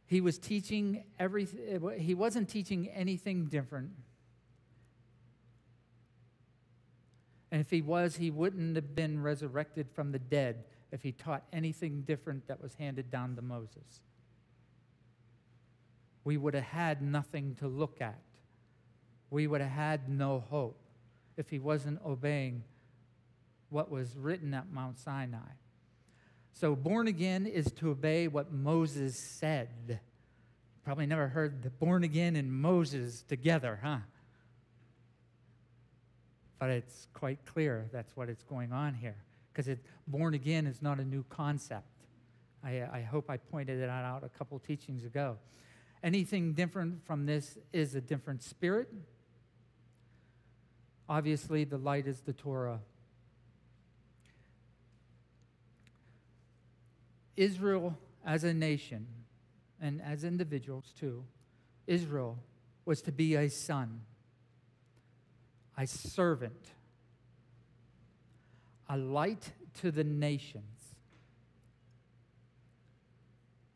He 0.06 0.20
was 0.20 0.38
teaching 0.38 1.02
everything, 1.18 1.98
he 1.98 2.14
wasn't 2.14 2.48
teaching 2.48 2.88
anything 2.88 3.46
different 3.46 3.90
And 7.56 7.64
if 7.64 7.70
he 7.70 7.80
was, 7.80 8.16
he 8.16 8.30
wouldn't 8.30 8.76
have 8.76 8.94
been 8.94 9.22
resurrected 9.22 9.88
from 9.94 10.12
the 10.12 10.18
dead 10.18 10.64
if 10.92 11.02
he 11.02 11.10
taught 11.10 11.42
anything 11.54 12.02
different 12.02 12.46
that 12.48 12.60
was 12.60 12.74
handed 12.74 13.10
down 13.10 13.34
to 13.36 13.40
Moses. 13.40 14.02
We 16.22 16.36
would 16.36 16.52
have 16.52 16.64
had 16.64 17.00
nothing 17.00 17.54
to 17.60 17.66
look 17.66 18.02
at. 18.02 18.20
We 19.30 19.46
would 19.46 19.62
have 19.62 19.70
had 19.70 20.06
no 20.06 20.44
hope 20.50 20.78
if 21.38 21.48
he 21.48 21.58
wasn't 21.58 21.98
obeying 22.04 22.62
what 23.70 23.90
was 23.90 24.18
written 24.18 24.52
at 24.52 24.70
Mount 24.70 24.98
Sinai. 24.98 25.54
So, 26.52 26.76
born 26.76 27.08
again 27.08 27.46
is 27.46 27.72
to 27.76 27.88
obey 27.88 28.28
what 28.28 28.52
Moses 28.52 29.16
said. 29.16 30.00
Probably 30.84 31.06
never 31.06 31.28
heard 31.28 31.62
the 31.62 31.70
born 31.70 32.04
again 32.04 32.36
and 32.36 32.52
Moses 32.52 33.22
together, 33.26 33.80
huh? 33.82 34.00
But 36.58 36.70
it's 36.70 37.08
quite 37.12 37.38
clear 37.44 37.88
that's 37.92 38.16
what 38.16 38.28
it's 38.28 38.42
going 38.42 38.72
on 38.72 38.94
here. 38.94 39.16
Because 39.52 39.68
born 40.06 40.34
again 40.34 40.66
is 40.66 40.82
not 40.82 40.98
a 40.98 41.04
new 41.04 41.24
concept. 41.28 41.86
I, 42.64 42.82
I 42.92 43.00
hope 43.02 43.30
I 43.30 43.36
pointed 43.36 43.80
it 43.80 43.88
out 43.88 44.24
a 44.24 44.28
couple 44.28 44.58
teachings 44.58 45.04
ago. 45.04 45.36
Anything 46.02 46.52
different 46.52 47.04
from 47.06 47.26
this 47.26 47.58
is 47.72 47.94
a 47.94 48.00
different 48.00 48.42
spirit. 48.42 48.88
Obviously, 51.08 51.64
the 51.64 51.78
light 51.78 52.06
is 52.06 52.20
the 52.20 52.32
Torah. 52.32 52.80
Israel 57.36 57.96
as 58.24 58.44
a 58.44 58.52
nation 58.52 59.06
and 59.80 60.00
as 60.02 60.24
individuals 60.24 60.92
too, 60.98 61.24
Israel 61.86 62.38
was 62.84 63.02
to 63.02 63.12
be 63.12 63.34
a 63.34 63.48
son, 63.48 64.00
a 65.76 65.86
servant, 65.86 66.72
a 68.88 68.96
light 68.96 69.52
to 69.80 69.90
the 69.90 70.04
nations. 70.04 70.64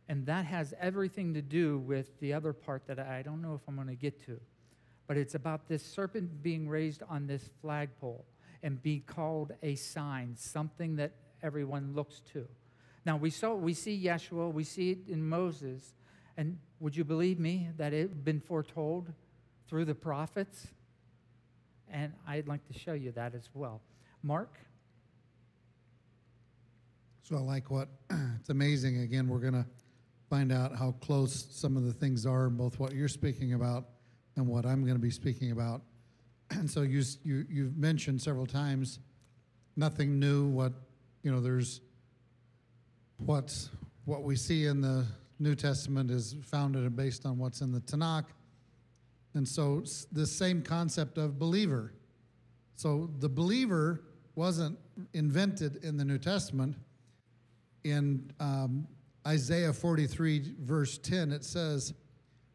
And 0.09 0.26
that 0.26 0.44
has 0.46 0.74
everything 0.80 1.34
to 1.34 1.42
do 1.42 1.78
with 1.78 2.18
the 2.18 2.32
other 2.32 2.53
part 2.53 2.86
that 2.88 2.98
I 2.98 3.22
don't 3.22 3.40
know 3.40 3.55
if 3.55 3.61
I'm 3.68 3.76
going 3.76 3.86
to 3.88 3.94
get 3.94 4.24
to. 4.26 4.40
But 5.07 5.16
it's 5.16 5.34
about 5.34 5.68
this 5.68 5.84
serpent 5.84 6.42
being 6.42 6.68
raised 6.68 7.03
on 7.09 7.26
this 7.26 7.48
flagpole 7.61 8.24
and 8.62 8.82
be 8.82 9.01
called 9.01 9.53
a 9.62 9.74
sign, 9.74 10.34
something 10.36 10.96
that 10.96 11.12
everyone 11.42 11.94
looks 11.94 12.20
to. 12.32 12.46
Now 13.07 13.16
we 13.16 13.30
saw 13.30 13.55
we 13.55 13.74
see 13.74 14.03
Yeshua, 14.03 14.53
we 14.53 14.64
see 14.64 14.90
it 14.90 15.09
in 15.09 15.26
Moses, 15.26 15.94
and 16.36 16.59
would 16.80 16.96
you 16.96 17.05
believe 17.05 17.38
me 17.38 17.68
that 17.76 17.92
it 17.92 18.01
had 18.01 18.24
been 18.24 18.40
foretold 18.40 19.12
through 19.68 19.84
the 19.86 19.94
prophets? 19.94 20.66
And 21.93 22.12
I'd 22.26 22.49
like 22.49 22.66
to 22.68 22.78
show 22.78 22.93
you 22.93 23.12
that 23.12 23.34
as 23.34 23.49
well. 23.55 23.80
Mark. 24.22 24.59
So 27.22 27.36
I 27.36 27.41
like 27.41 27.70
what 27.70 27.88
it's 28.41 28.51
amazing. 28.51 29.01
Again, 29.01 29.28
we're 29.28 29.38
going 29.38 29.55
to 29.55 29.66
find 30.28 30.53
out 30.53 30.76
how 30.76 30.93
close 31.01 31.47
some 31.51 31.76
of 31.76 31.84
the 31.84 31.93
things 31.93 32.26
are, 32.26 32.49
both 32.49 32.78
what 32.78 32.95
you're 32.95 33.09
speaking 33.09 33.55
about 33.55 33.86
and 34.36 34.47
what 34.47 34.64
I'm 34.64 34.82
going 34.82 34.97
to 34.97 35.03
be 35.03 35.11
speaking 35.11 35.53
about. 35.53 35.82
And 36.53 36.68
so 36.68 36.82
you, 36.82 37.05
you 37.22 37.47
you've 37.49 37.76
mentioned 37.76 38.20
several 38.20 38.45
times 38.45 38.99
nothing 39.76 40.18
new. 40.18 40.49
What 40.49 40.72
you 41.22 41.30
know, 41.30 41.41
there's 41.41 41.80
what's 43.18 43.70
what 44.05 44.24
we 44.24 44.34
see 44.34 44.66
in 44.66 44.80
the 44.80 45.07
New 45.38 45.55
Testament 45.55 46.11
is 46.11 46.34
founded 46.43 46.82
and 46.82 46.97
based 46.97 47.24
on 47.24 47.38
what's 47.38 47.61
in 47.61 47.70
the 47.70 47.80
Tanakh. 47.82 48.24
And 49.35 49.47
so 49.47 49.85
the 50.12 50.26
same 50.26 50.62
concept 50.62 51.18
of 51.18 51.39
believer. 51.39 51.93
So 52.76 53.11
the 53.18 53.28
believer 53.28 54.03
wasn't 54.35 54.78
invented 55.12 55.85
in 55.85 55.97
the 55.97 56.05
New 56.05 56.18
Testament. 56.18 56.76
In 57.85 58.31
um, 58.41 58.87
Isaiah 59.26 59.72
43, 59.72 60.55
verse 60.61 60.99
10, 60.99 61.33
it 61.33 61.45
says, 61.45 61.95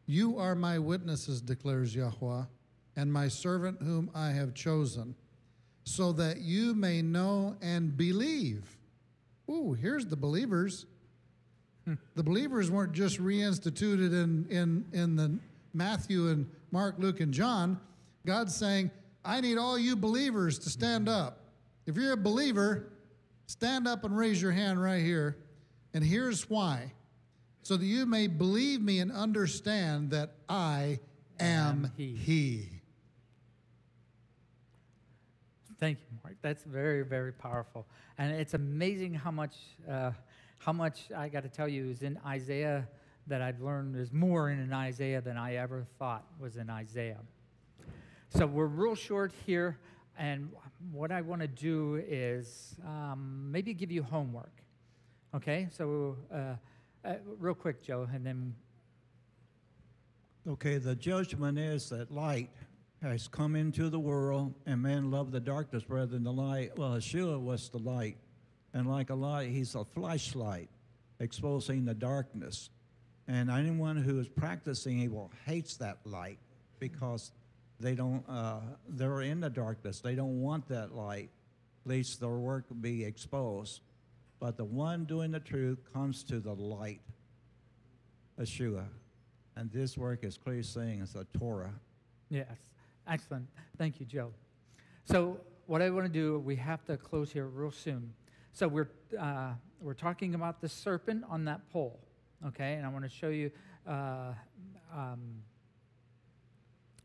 You 0.06 0.38
are 0.38 0.54
my 0.54 0.78
witnesses, 0.78 1.40
declares 1.40 1.94
Yahweh, 1.94 2.44
and 2.96 3.12
my 3.12 3.28
servant 3.28 3.82
whom 3.82 4.10
I 4.14 4.30
have 4.30 4.54
chosen, 4.54 5.14
so 5.84 6.12
that 6.12 6.40
you 6.40 6.74
may 6.74 7.02
know 7.02 7.56
and 7.62 7.96
believe 7.96 8.76
ooh, 9.50 9.72
here's 9.72 10.06
the 10.06 10.16
believers. 10.16 10.86
the 12.14 12.22
believers 12.22 12.70
weren't 12.70 12.92
just 12.92 13.18
reinstituted 13.18 14.12
in, 14.12 14.46
in, 14.50 14.84
in 14.92 15.16
the 15.16 15.38
Matthew 15.76 16.28
and 16.28 16.48
Mark, 16.70 16.96
Luke, 16.98 17.20
and 17.20 17.32
John. 17.32 17.78
God's 18.24 18.54
saying, 18.54 18.90
I 19.24 19.40
need 19.40 19.58
all 19.58 19.78
you 19.78 19.96
believers 19.96 20.58
to 20.60 20.70
stand 20.70 21.08
up. 21.08 21.40
If 21.86 21.96
you're 21.96 22.12
a 22.12 22.16
believer, 22.16 22.88
stand 23.46 23.86
up 23.86 24.04
and 24.04 24.16
raise 24.16 24.40
your 24.40 24.52
hand 24.52 24.82
right 24.82 25.02
here. 25.02 25.36
And 25.94 26.02
here's 26.02 26.48
why 26.50 26.92
so 27.66 27.76
that 27.76 27.84
you 27.84 28.06
may 28.06 28.28
believe 28.28 28.80
me 28.80 29.00
and 29.00 29.10
understand 29.10 30.10
that 30.12 30.34
I 30.48 31.00
am, 31.40 31.90
he. 31.96 32.14
he. 32.14 32.68
Thank 35.80 35.98
you, 35.98 36.16
Mark. 36.22 36.36
That's 36.42 36.62
very, 36.62 37.02
very 37.02 37.32
powerful. 37.32 37.84
And 38.18 38.32
it's 38.32 38.54
amazing 38.54 39.14
how 39.14 39.32
much, 39.32 39.56
uh, 39.90 40.12
how 40.58 40.72
much 40.72 41.10
I 41.10 41.28
got 41.28 41.42
to 41.42 41.48
tell 41.48 41.66
you 41.66 41.90
is 41.90 42.02
in 42.02 42.20
Isaiah 42.24 42.86
that 43.26 43.42
I've 43.42 43.60
learned 43.60 43.96
is 43.96 44.12
more 44.12 44.50
in 44.50 44.58
an 44.58 44.72
Isaiah 44.72 45.20
than 45.20 45.36
I 45.36 45.56
ever 45.56 45.86
thought 45.98 46.24
was 46.38 46.56
in 46.56 46.70
Isaiah. 46.70 47.20
So 48.28 48.46
we're 48.46 48.66
real 48.66 48.94
short 48.94 49.32
here, 49.46 49.78
and 50.18 50.50
what 50.92 51.10
I 51.10 51.20
want 51.22 51.42
to 51.42 51.48
do 51.48 52.02
is 52.06 52.74
um, 52.86 53.50
maybe 53.50 53.74
give 53.74 53.90
you 53.90 54.02
homework. 54.02 54.52
Okay, 55.34 55.68
so 55.70 56.16
uh, 56.32 56.54
uh, 57.04 57.14
real 57.38 57.54
quick, 57.54 57.82
Joe, 57.82 58.08
and 58.12 58.24
then. 58.24 58.54
Okay, 60.48 60.78
the 60.78 60.94
judgment 60.94 61.58
is 61.58 61.88
that 61.90 62.10
light 62.10 62.50
has 63.02 63.28
come 63.28 63.56
into 63.56 63.90
the 63.90 63.98
world, 63.98 64.54
and 64.66 64.82
men 64.82 65.10
love 65.10 65.32
the 65.32 65.40
darkness 65.40 65.84
rather 65.88 66.06
than 66.06 66.22
the 66.22 66.32
light. 66.32 66.76
Well, 66.78 66.92
Yeshua 66.92 67.40
was 67.40 67.68
the 67.68 67.78
light, 67.78 68.16
and 68.72 68.88
like 68.88 69.10
a 69.10 69.14
light, 69.14 69.50
he's 69.50 69.74
a 69.74 69.84
flashlight, 69.84 70.68
exposing 71.18 71.84
the 71.84 71.94
darkness. 71.94 72.70
And 73.28 73.50
anyone 73.50 73.96
who 73.96 74.20
is 74.20 74.28
practicing 74.28 75.00
evil 75.00 75.32
hates 75.44 75.76
that 75.78 75.98
light 76.04 76.38
because 76.78 77.32
they 77.80 77.94
don't. 77.94 78.24
Uh, 78.28 78.60
they're 78.88 79.22
in 79.22 79.40
the 79.40 79.50
darkness. 79.50 80.00
They 80.00 80.14
don't 80.14 80.40
want 80.40 80.68
that 80.68 80.94
light, 80.94 81.30
lest 81.84 82.20
their 82.20 82.30
work 82.30 82.64
be 82.80 83.04
exposed. 83.04 83.80
But 84.38 84.56
the 84.56 84.64
one 84.64 85.04
doing 85.04 85.30
the 85.30 85.40
truth 85.40 85.78
comes 85.92 86.22
to 86.24 86.40
the 86.40 86.52
light, 86.52 87.00
Yeshua, 88.38 88.84
and 89.56 89.70
this 89.72 89.96
work 89.96 90.24
is 90.24 90.36
clearly 90.36 90.62
saying 90.62 91.00
it's 91.02 91.14
a 91.14 91.26
Torah. 91.38 91.74
Yes. 92.28 92.56
Excellent. 93.08 93.46
Thank 93.78 94.00
you, 94.00 94.06
Joe. 94.06 94.32
So, 95.04 95.38
what 95.66 95.80
I 95.80 95.90
want 95.90 96.06
to 96.06 96.12
do, 96.12 96.38
we 96.40 96.56
have 96.56 96.84
to 96.86 96.96
close 96.96 97.30
here 97.30 97.46
real 97.46 97.70
soon. 97.70 98.12
So, 98.52 98.66
we're, 98.68 98.88
uh, 99.18 99.52
we're 99.80 99.94
talking 99.94 100.34
about 100.34 100.60
the 100.60 100.68
serpent 100.68 101.24
on 101.28 101.44
that 101.44 101.68
pole, 101.70 102.00
okay? 102.48 102.74
And 102.74 102.84
I 102.84 102.88
want 102.88 103.04
to 103.04 103.10
show 103.10 103.28
you, 103.28 103.50
uh, 103.86 104.32
um, 104.94 105.42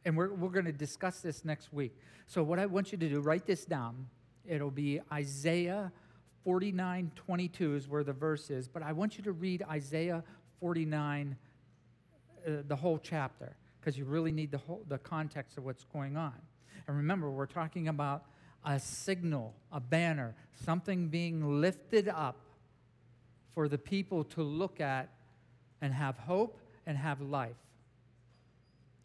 and 0.05 0.17
we're, 0.17 0.33
we're 0.33 0.49
going 0.49 0.65
to 0.65 0.71
discuss 0.71 1.19
this 1.21 1.45
next 1.45 1.71
week. 1.71 1.95
So, 2.27 2.43
what 2.43 2.59
I 2.59 2.65
want 2.65 2.91
you 2.91 2.97
to 2.97 3.09
do, 3.09 3.19
write 3.19 3.45
this 3.45 3.65
down. 3.65 4.07
It'll 4.47 4.71
be 4.71 4.99
Isaiah 5.11 5.91
49 6.43 7.11
22 7.15 7.75
is 7.75 7.87
where 7.87 8.03
the 8.03 8.13
verse 8.13 8.49
is, 8.49 8.67
but 8.67 8.81
I 8.81 8.93
want 8.93 9.17
you 9.17 9.23
to 9.25 9.31
read 9.31 9.63
Isaiah 9.69 10.23
49, 10.59 11.35
uh, 12.47 12.51
the 12.67 12.75
whole 12.75 12.97
chapter 12.97 13.55
because 13.81 13.97
you 13.97 14.05
really 14.05 14.31
need 14.31 14.51
the, 14.51 14.59
whole, 14.59 14.83
the 14.87 14.99
context 14.99 15.57
of 15.57 15.65
what's 15.65 15.83
going 15.85 16.15
on. 16.15 16.33
And 16.87 16.95
remember, 16.95 17.29
we're 17.31 17.47
talking 17.47 17.87
about 17.87 18.25
a 18.63 18.79
signal, 18.79 19.55
a 19.71 19.79
banner, 19.79 20.35
something 20.65 21.07
being 21.07 21.61
lifted 21.61 22.07
up 22.07 22.37
for 23.55 23.67
the 23.67 23.77
people 23.77 24.23
to 24.23 24.43
look 24.43 24.79
at 24.79 25.09
and 25.81 25.93
have 25.93 26.17
hope 26.17 26.59
and 26.85 26.97
have 26.97 27.21
life. 27.21 27.55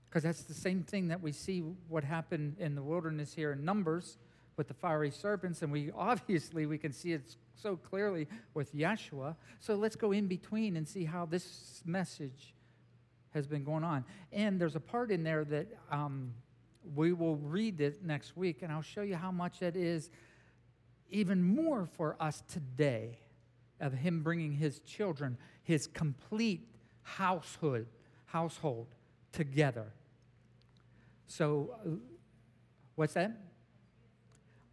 Because 0.09 0.23
that's 0.23 0.43
the 0.43 0.55
same 0.55 0.83
thing 0.83 1.09
that 1.09 1.21
we 1.21 1.33
see 1.33 1.61
what 1.89 2.05
happened 2.05 2.57
in 2.59 2.75
the 2.75 2.83
wilderness 2.83 3.35
here 3.35 3.53
in 3.53 3.65
Numbers 3.65 4.19
with 4.57 4.69
the 4.69 4.75
fiery 4.75 5.11
serpents, 5.11 5.63
and 5.63 5.71
we 5.71 5.91
obviously 5.97 6.67
we 6.67 6.79
can 6.79 6.93
see 6.93 7.13
it 7.13 7.37
so 7.55 7.77
clearly 7.77 8.27
with 8.55 8.75
Yeshua. 8.75 9.37
So 9.61 9.75
let's 9.75 9.97
go 9.97 10.13
in 10.13 10.27
between 10.27 10.77
and 10.77 10.89
see 10.89 11.05
how 11.05 11.27
this 11.27 11.83
message 11.85 12.55
has 13.35 13.47
been 13.47 13.65
going 13.65 13.85
on. 13.85 14.05
And 14.33 14.59
there's 14.61 14.77
a 14.77 14.81
part 14.81 15.11
in 15.11 15.23
there 15.23 15.45
that 15.45 15.67
um, 15.91 16.33
we 16.95 17.13
will 17.13 17.37
read 17.37 17.81
it 17.81 18.05
next 18.05 18.37
week, 18.37 18.63
and 18.63 18.73
I'll 18.73 18.83
show 18.83 19.03
you 19.03 19.17
how 19.17 19.31
much 19.31 19.59
that 19.61 19.77
is 19.77 20.11
even 21.11 21.43
more 21.43 21.87
for 21.87 22.17
us 22.21 22.43
today 22.49 23.19
of 23.81 23.93
him 23.93 24.23
bringing 24.23 24.53
his 24.53 24.81
children, 24.81 25.37
his 25.63 25.87
complete 25.87 26.69
household, 27.03 27.87
household 28.27 28.87
together. 29.33 29.93
So, 31.27 31.75
uh, 31.85 31.91
what's 32.95 33.15
that? 33.15 33.37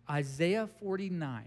Isaiah 0.09 0.67
49. 0.67 1.45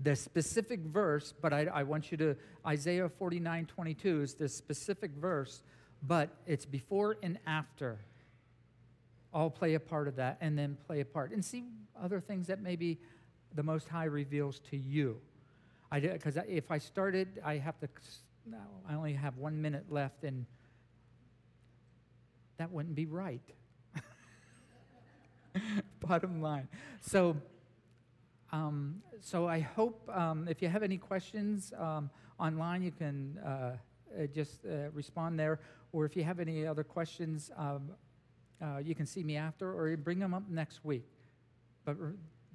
The 0.00 0.14
specific 0.14 0.80
verse, 0.80 1.32
but 1.40 1.52
I, 1.52 1.66
I 1.66 1.82
want 1.84 2.10
you 2.10 2.18
to, 2.18 2.36
Isaiah 2.66 3.08
49 3.08 3.66
22 3.66 4.22
is 4.22 4.34
the 4.34 4.48
specific 4.48 5.12
verse, 5.12 5.62
but 6.02 6.30
it's 6.46 6.66
before 6.66 7.16
and 7.22 7.38
after. 7.46 7.98
All 9.32 9.50
play 9.50 9.74
a 9.74 9.80
part 9.80 10.06
of 10.06 10.16
that 10.16 10.38
and 10.40 10.58
then 10.58 10.76
play 10.86 11.00
a 11.00 11.04
part. 11.04 11.32
And 11.32 11.44
see 11.44 11.64
other 12.00 12.20
things 12.20 12.46
that 12.48 12.60
maybe 12.60 12.98
the 13.54 13.62
Most 13.62 13.88
High 13.88 14.04
reveals 14.04 14.60
to 14.70 14.76
you. 14.76 15.18
I 15.90 16.00
did 16.00 16.12
Because 16.12 16.36
if 16.48 16.70
I 16.70 16.78
started, 16.78 17.40
I 17.44 17.58
have 17.58 17.78
to, 17.80 17.88
I 18.88 18.94
only 18.94 19.12
have 19.12 19.36
one 19.38 19.60
minute 19.60 19.84
left, 19.90 20.24
and 20.24 20.46
that 22.58 22.70
wouldn't 22.70 22.94
be 22.94 23.06
right. 23.06 23.42
Bottom 26.00 26.42
line. 26.42 26.68
So, 27.00 27.36
um, 28.52 29.02
so 29.20 29.48
I 29.48 29.60
hope 29.60 30.08
um, 30.12 30.48
if 30.48 30.60
you 30.62 30.68
have 30.68 30.82
any 30.82 30.98
questions 30.98 31.72
um, 31.78 32.10
online, 32.38 32.82
you 32.82 32.92
can 32.92 33.38
uh, 33.44 33.48
uh, 33.48 33.76
just 34.34 34.64
uh, 34.64 34.90
respond 34.92 35.38
there. 35.38 35.60
Or 35.92 36.04
if 36.04 36.16
you 36.16 36.24
have 36.24 36.40
any 36.40 36.66
other 36.66 36.84
questions, 36.84 37.50
um, 37.56 37.90
uh, 38.60 38.78
you 38.78 38.94
can 38.94 39.06
see 39.06 39.22
me 39.22 39.36
after, 39.36 39.72
or 39.72 39.96
bring 39.96 40.18
them 40.18 40.34
up 40.34 40.42
next 40.48 40.84
week. 40.84 41.06
But 41.84 41.96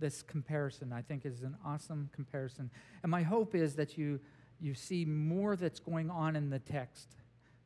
this 0.01 0.21
comparison, 0.21 0.91
I 0.91 1.01
think, 1.01 1.25
is 1.25 1.43
an 1.43 1.55
awesome 1.65 2.09
comparison. 2.13 2.69
And 3.03 3.09
my 3.09 3.21
hope 3.21 3.55
is 3.55 3.75
that 3.75 3.97
you 3.97 4.19
you 4.59 4.75
see 4.75 5.05
more 5.05 5.55
that's 5.55 5.79
going 5.79 6.11
on 6.11 6.35
in 6.35 6.49
the 6.49 6.59
text. 6.59 7.15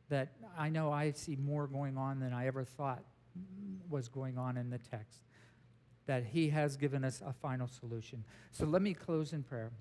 That 0.10 0.30
I 0.58 0.70
know 0.70 0.92
I 0.92 1.12
see 1.12 1.36
more 1.36 1.66
going 1.66 1.98
on 1.98 2.20
than 2.20 2.32
I 2.32 2.46
ever 2.46 2.64
thought 2.64 3.04
was 3.90 4.08
going 4.08 4.38
on 4.38 4.56
in 4.56 4.70
the 4.70 4.78
text 4.78 5.24
that 6.06 6.24
He 6.24 6.50
has 6.50 6.78
given 6.78 7.04
us 7.04 7.22
a 7.26 7.34
final 7.34 7.68
solution. 7.68 8.24
So 8.52 8.66
let 8.66 8.82
me 8.82 8.94
close 8.94 9.34
in 9.34 9.44
prayer. 9.44 9.72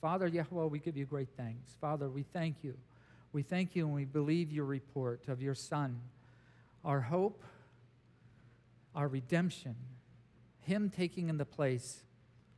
Father 0.00 0.26
Yahweh, 0.26 0.64
we 0.64 0.78
give 0.78 0.96
you 0.96 1.04
great 1.04 1.28
thanks. 1.36 1.74
Father, 1.80 2.08
we 2.08 2.22
thank 2.22 2.56
you. 2.62 2.74
We 3.32 3.42
thank 3.42 3.76
you 3.76 3.86
and 3.86 3.94
we 3.94 4.04
believe 4.04 4.50
your 4.50 4.64
report 4.64 5.28
of 5.28 5.42
your 5.42 5.54
Son, 5.54 6.00
our 6.84 7.00
hope, 7.00 7.42
our 8.94 9.08
redemption, 9.08 9.74
Him 10.64 10.90
taking 10.90 11.28
in 11.28 11.36
the 11.36 11.44
place 11.44 12.02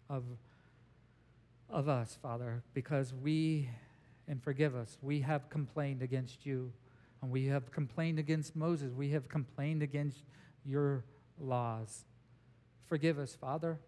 of, 0.09 0.25
of 1.69 1.89
us, 1.89 2.17
Father, 2.21 2.63
because 2.73 3.13
we, 3.13 3.69
and 4.29 4.43
forgive 4.43 4.77
us, 4.77 4.97
we 5.03 5.21
have 5.21 5.51
complained 5.51 6.03
against 6.03 6.47
you, 6.47 6.73
and 7.21 7.31
we 7.31 7.47
have 7.47 7.71
complained 7.73 8.19
against 8.19 8.55
Moses, 8.55 8.93
we 8.93 9.11
have 9.11 9.29
complained 9.29 9.83
against 9.83 10.23
your 10.65 11.05
laws. 11.41 12.05
Forgive 12.87 13.19
us, 13.19 13.35
Father. 13.35 13.81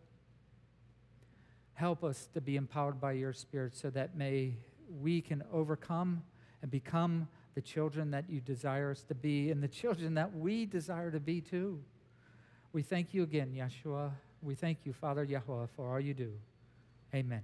Help 1.75 2.03
us 2.03 2.29
to 2.35 2.41
be 2.41 2.57
empowered 2.57 3.01
by 3.01 3.13
your 3.13 3.33
Spirit 3.33 3.77
so 3.77 3.89
that 3.91 4.17
may 4.17 4.55
we 5.01 5.21
can 5.21 5.45
overcome 5.53 6.23
and 6.61 6.71
become 6.71 7.29
the 7.55 7.61
children 7.61 8.11
that 8.11 8.29
you 8.29 8.41
desire 8.41 8.91
us 8.91 9.03
to 9.03 9.15
be 9.15 9.51
and 9.51 9.63
the 9.63 9.69
children 9.69 10.15
that 10.15 10.35
we 10.37 10.67
desire 10.67 11.11
to 11.11 11.21
be 11.21 11.41
too. 11.41 11.81
We 12.79 12.83
thank 12.83 13.13
you 13.13 13.25
again, 13.25 13.53
Yeshua. 13.57 14.13
We 14.41 14.55
thank 14.55 14.79
you, 14.85 14.93
Father 14.93 15.25
Yahweh, 15.25 15.67
for 15.75 15.93
all 15.93 15.99
you 15.99 16.15
do. 16.15 16.31
Amen. 17.13 17.43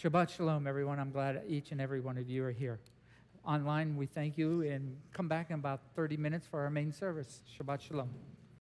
Shabbat 0.00 0.28
Shalom, 0.28 0.68
everyone. 0.68 1.00
I'm 1.00 1.10
glad 1.10 1.42
each 1.48 1.72
and 1.72 1.80
every 1.80 1.98
one 1.98 2.16
of 2.16 2.30
you 2.30 2.44
are 2.44 2.52
here. 2.52 2.78
Online, 3.44 3.96
we 3.96 4.06
thank 4.06 4.38
you 4.38 4.62
and 4.62 4.96
come 5.12 5.26
back 5.26 5.50
in 5.50 5.56
about 5.56 5.80
30 5.96 6.18
minutes 6.18 6.46
for 6.46 6.60
our 6.60 6.70
main 6.70 6.92
service. 6.92 7.42
Shabbat 7.58 7.80
Shalom. 7.80 8.10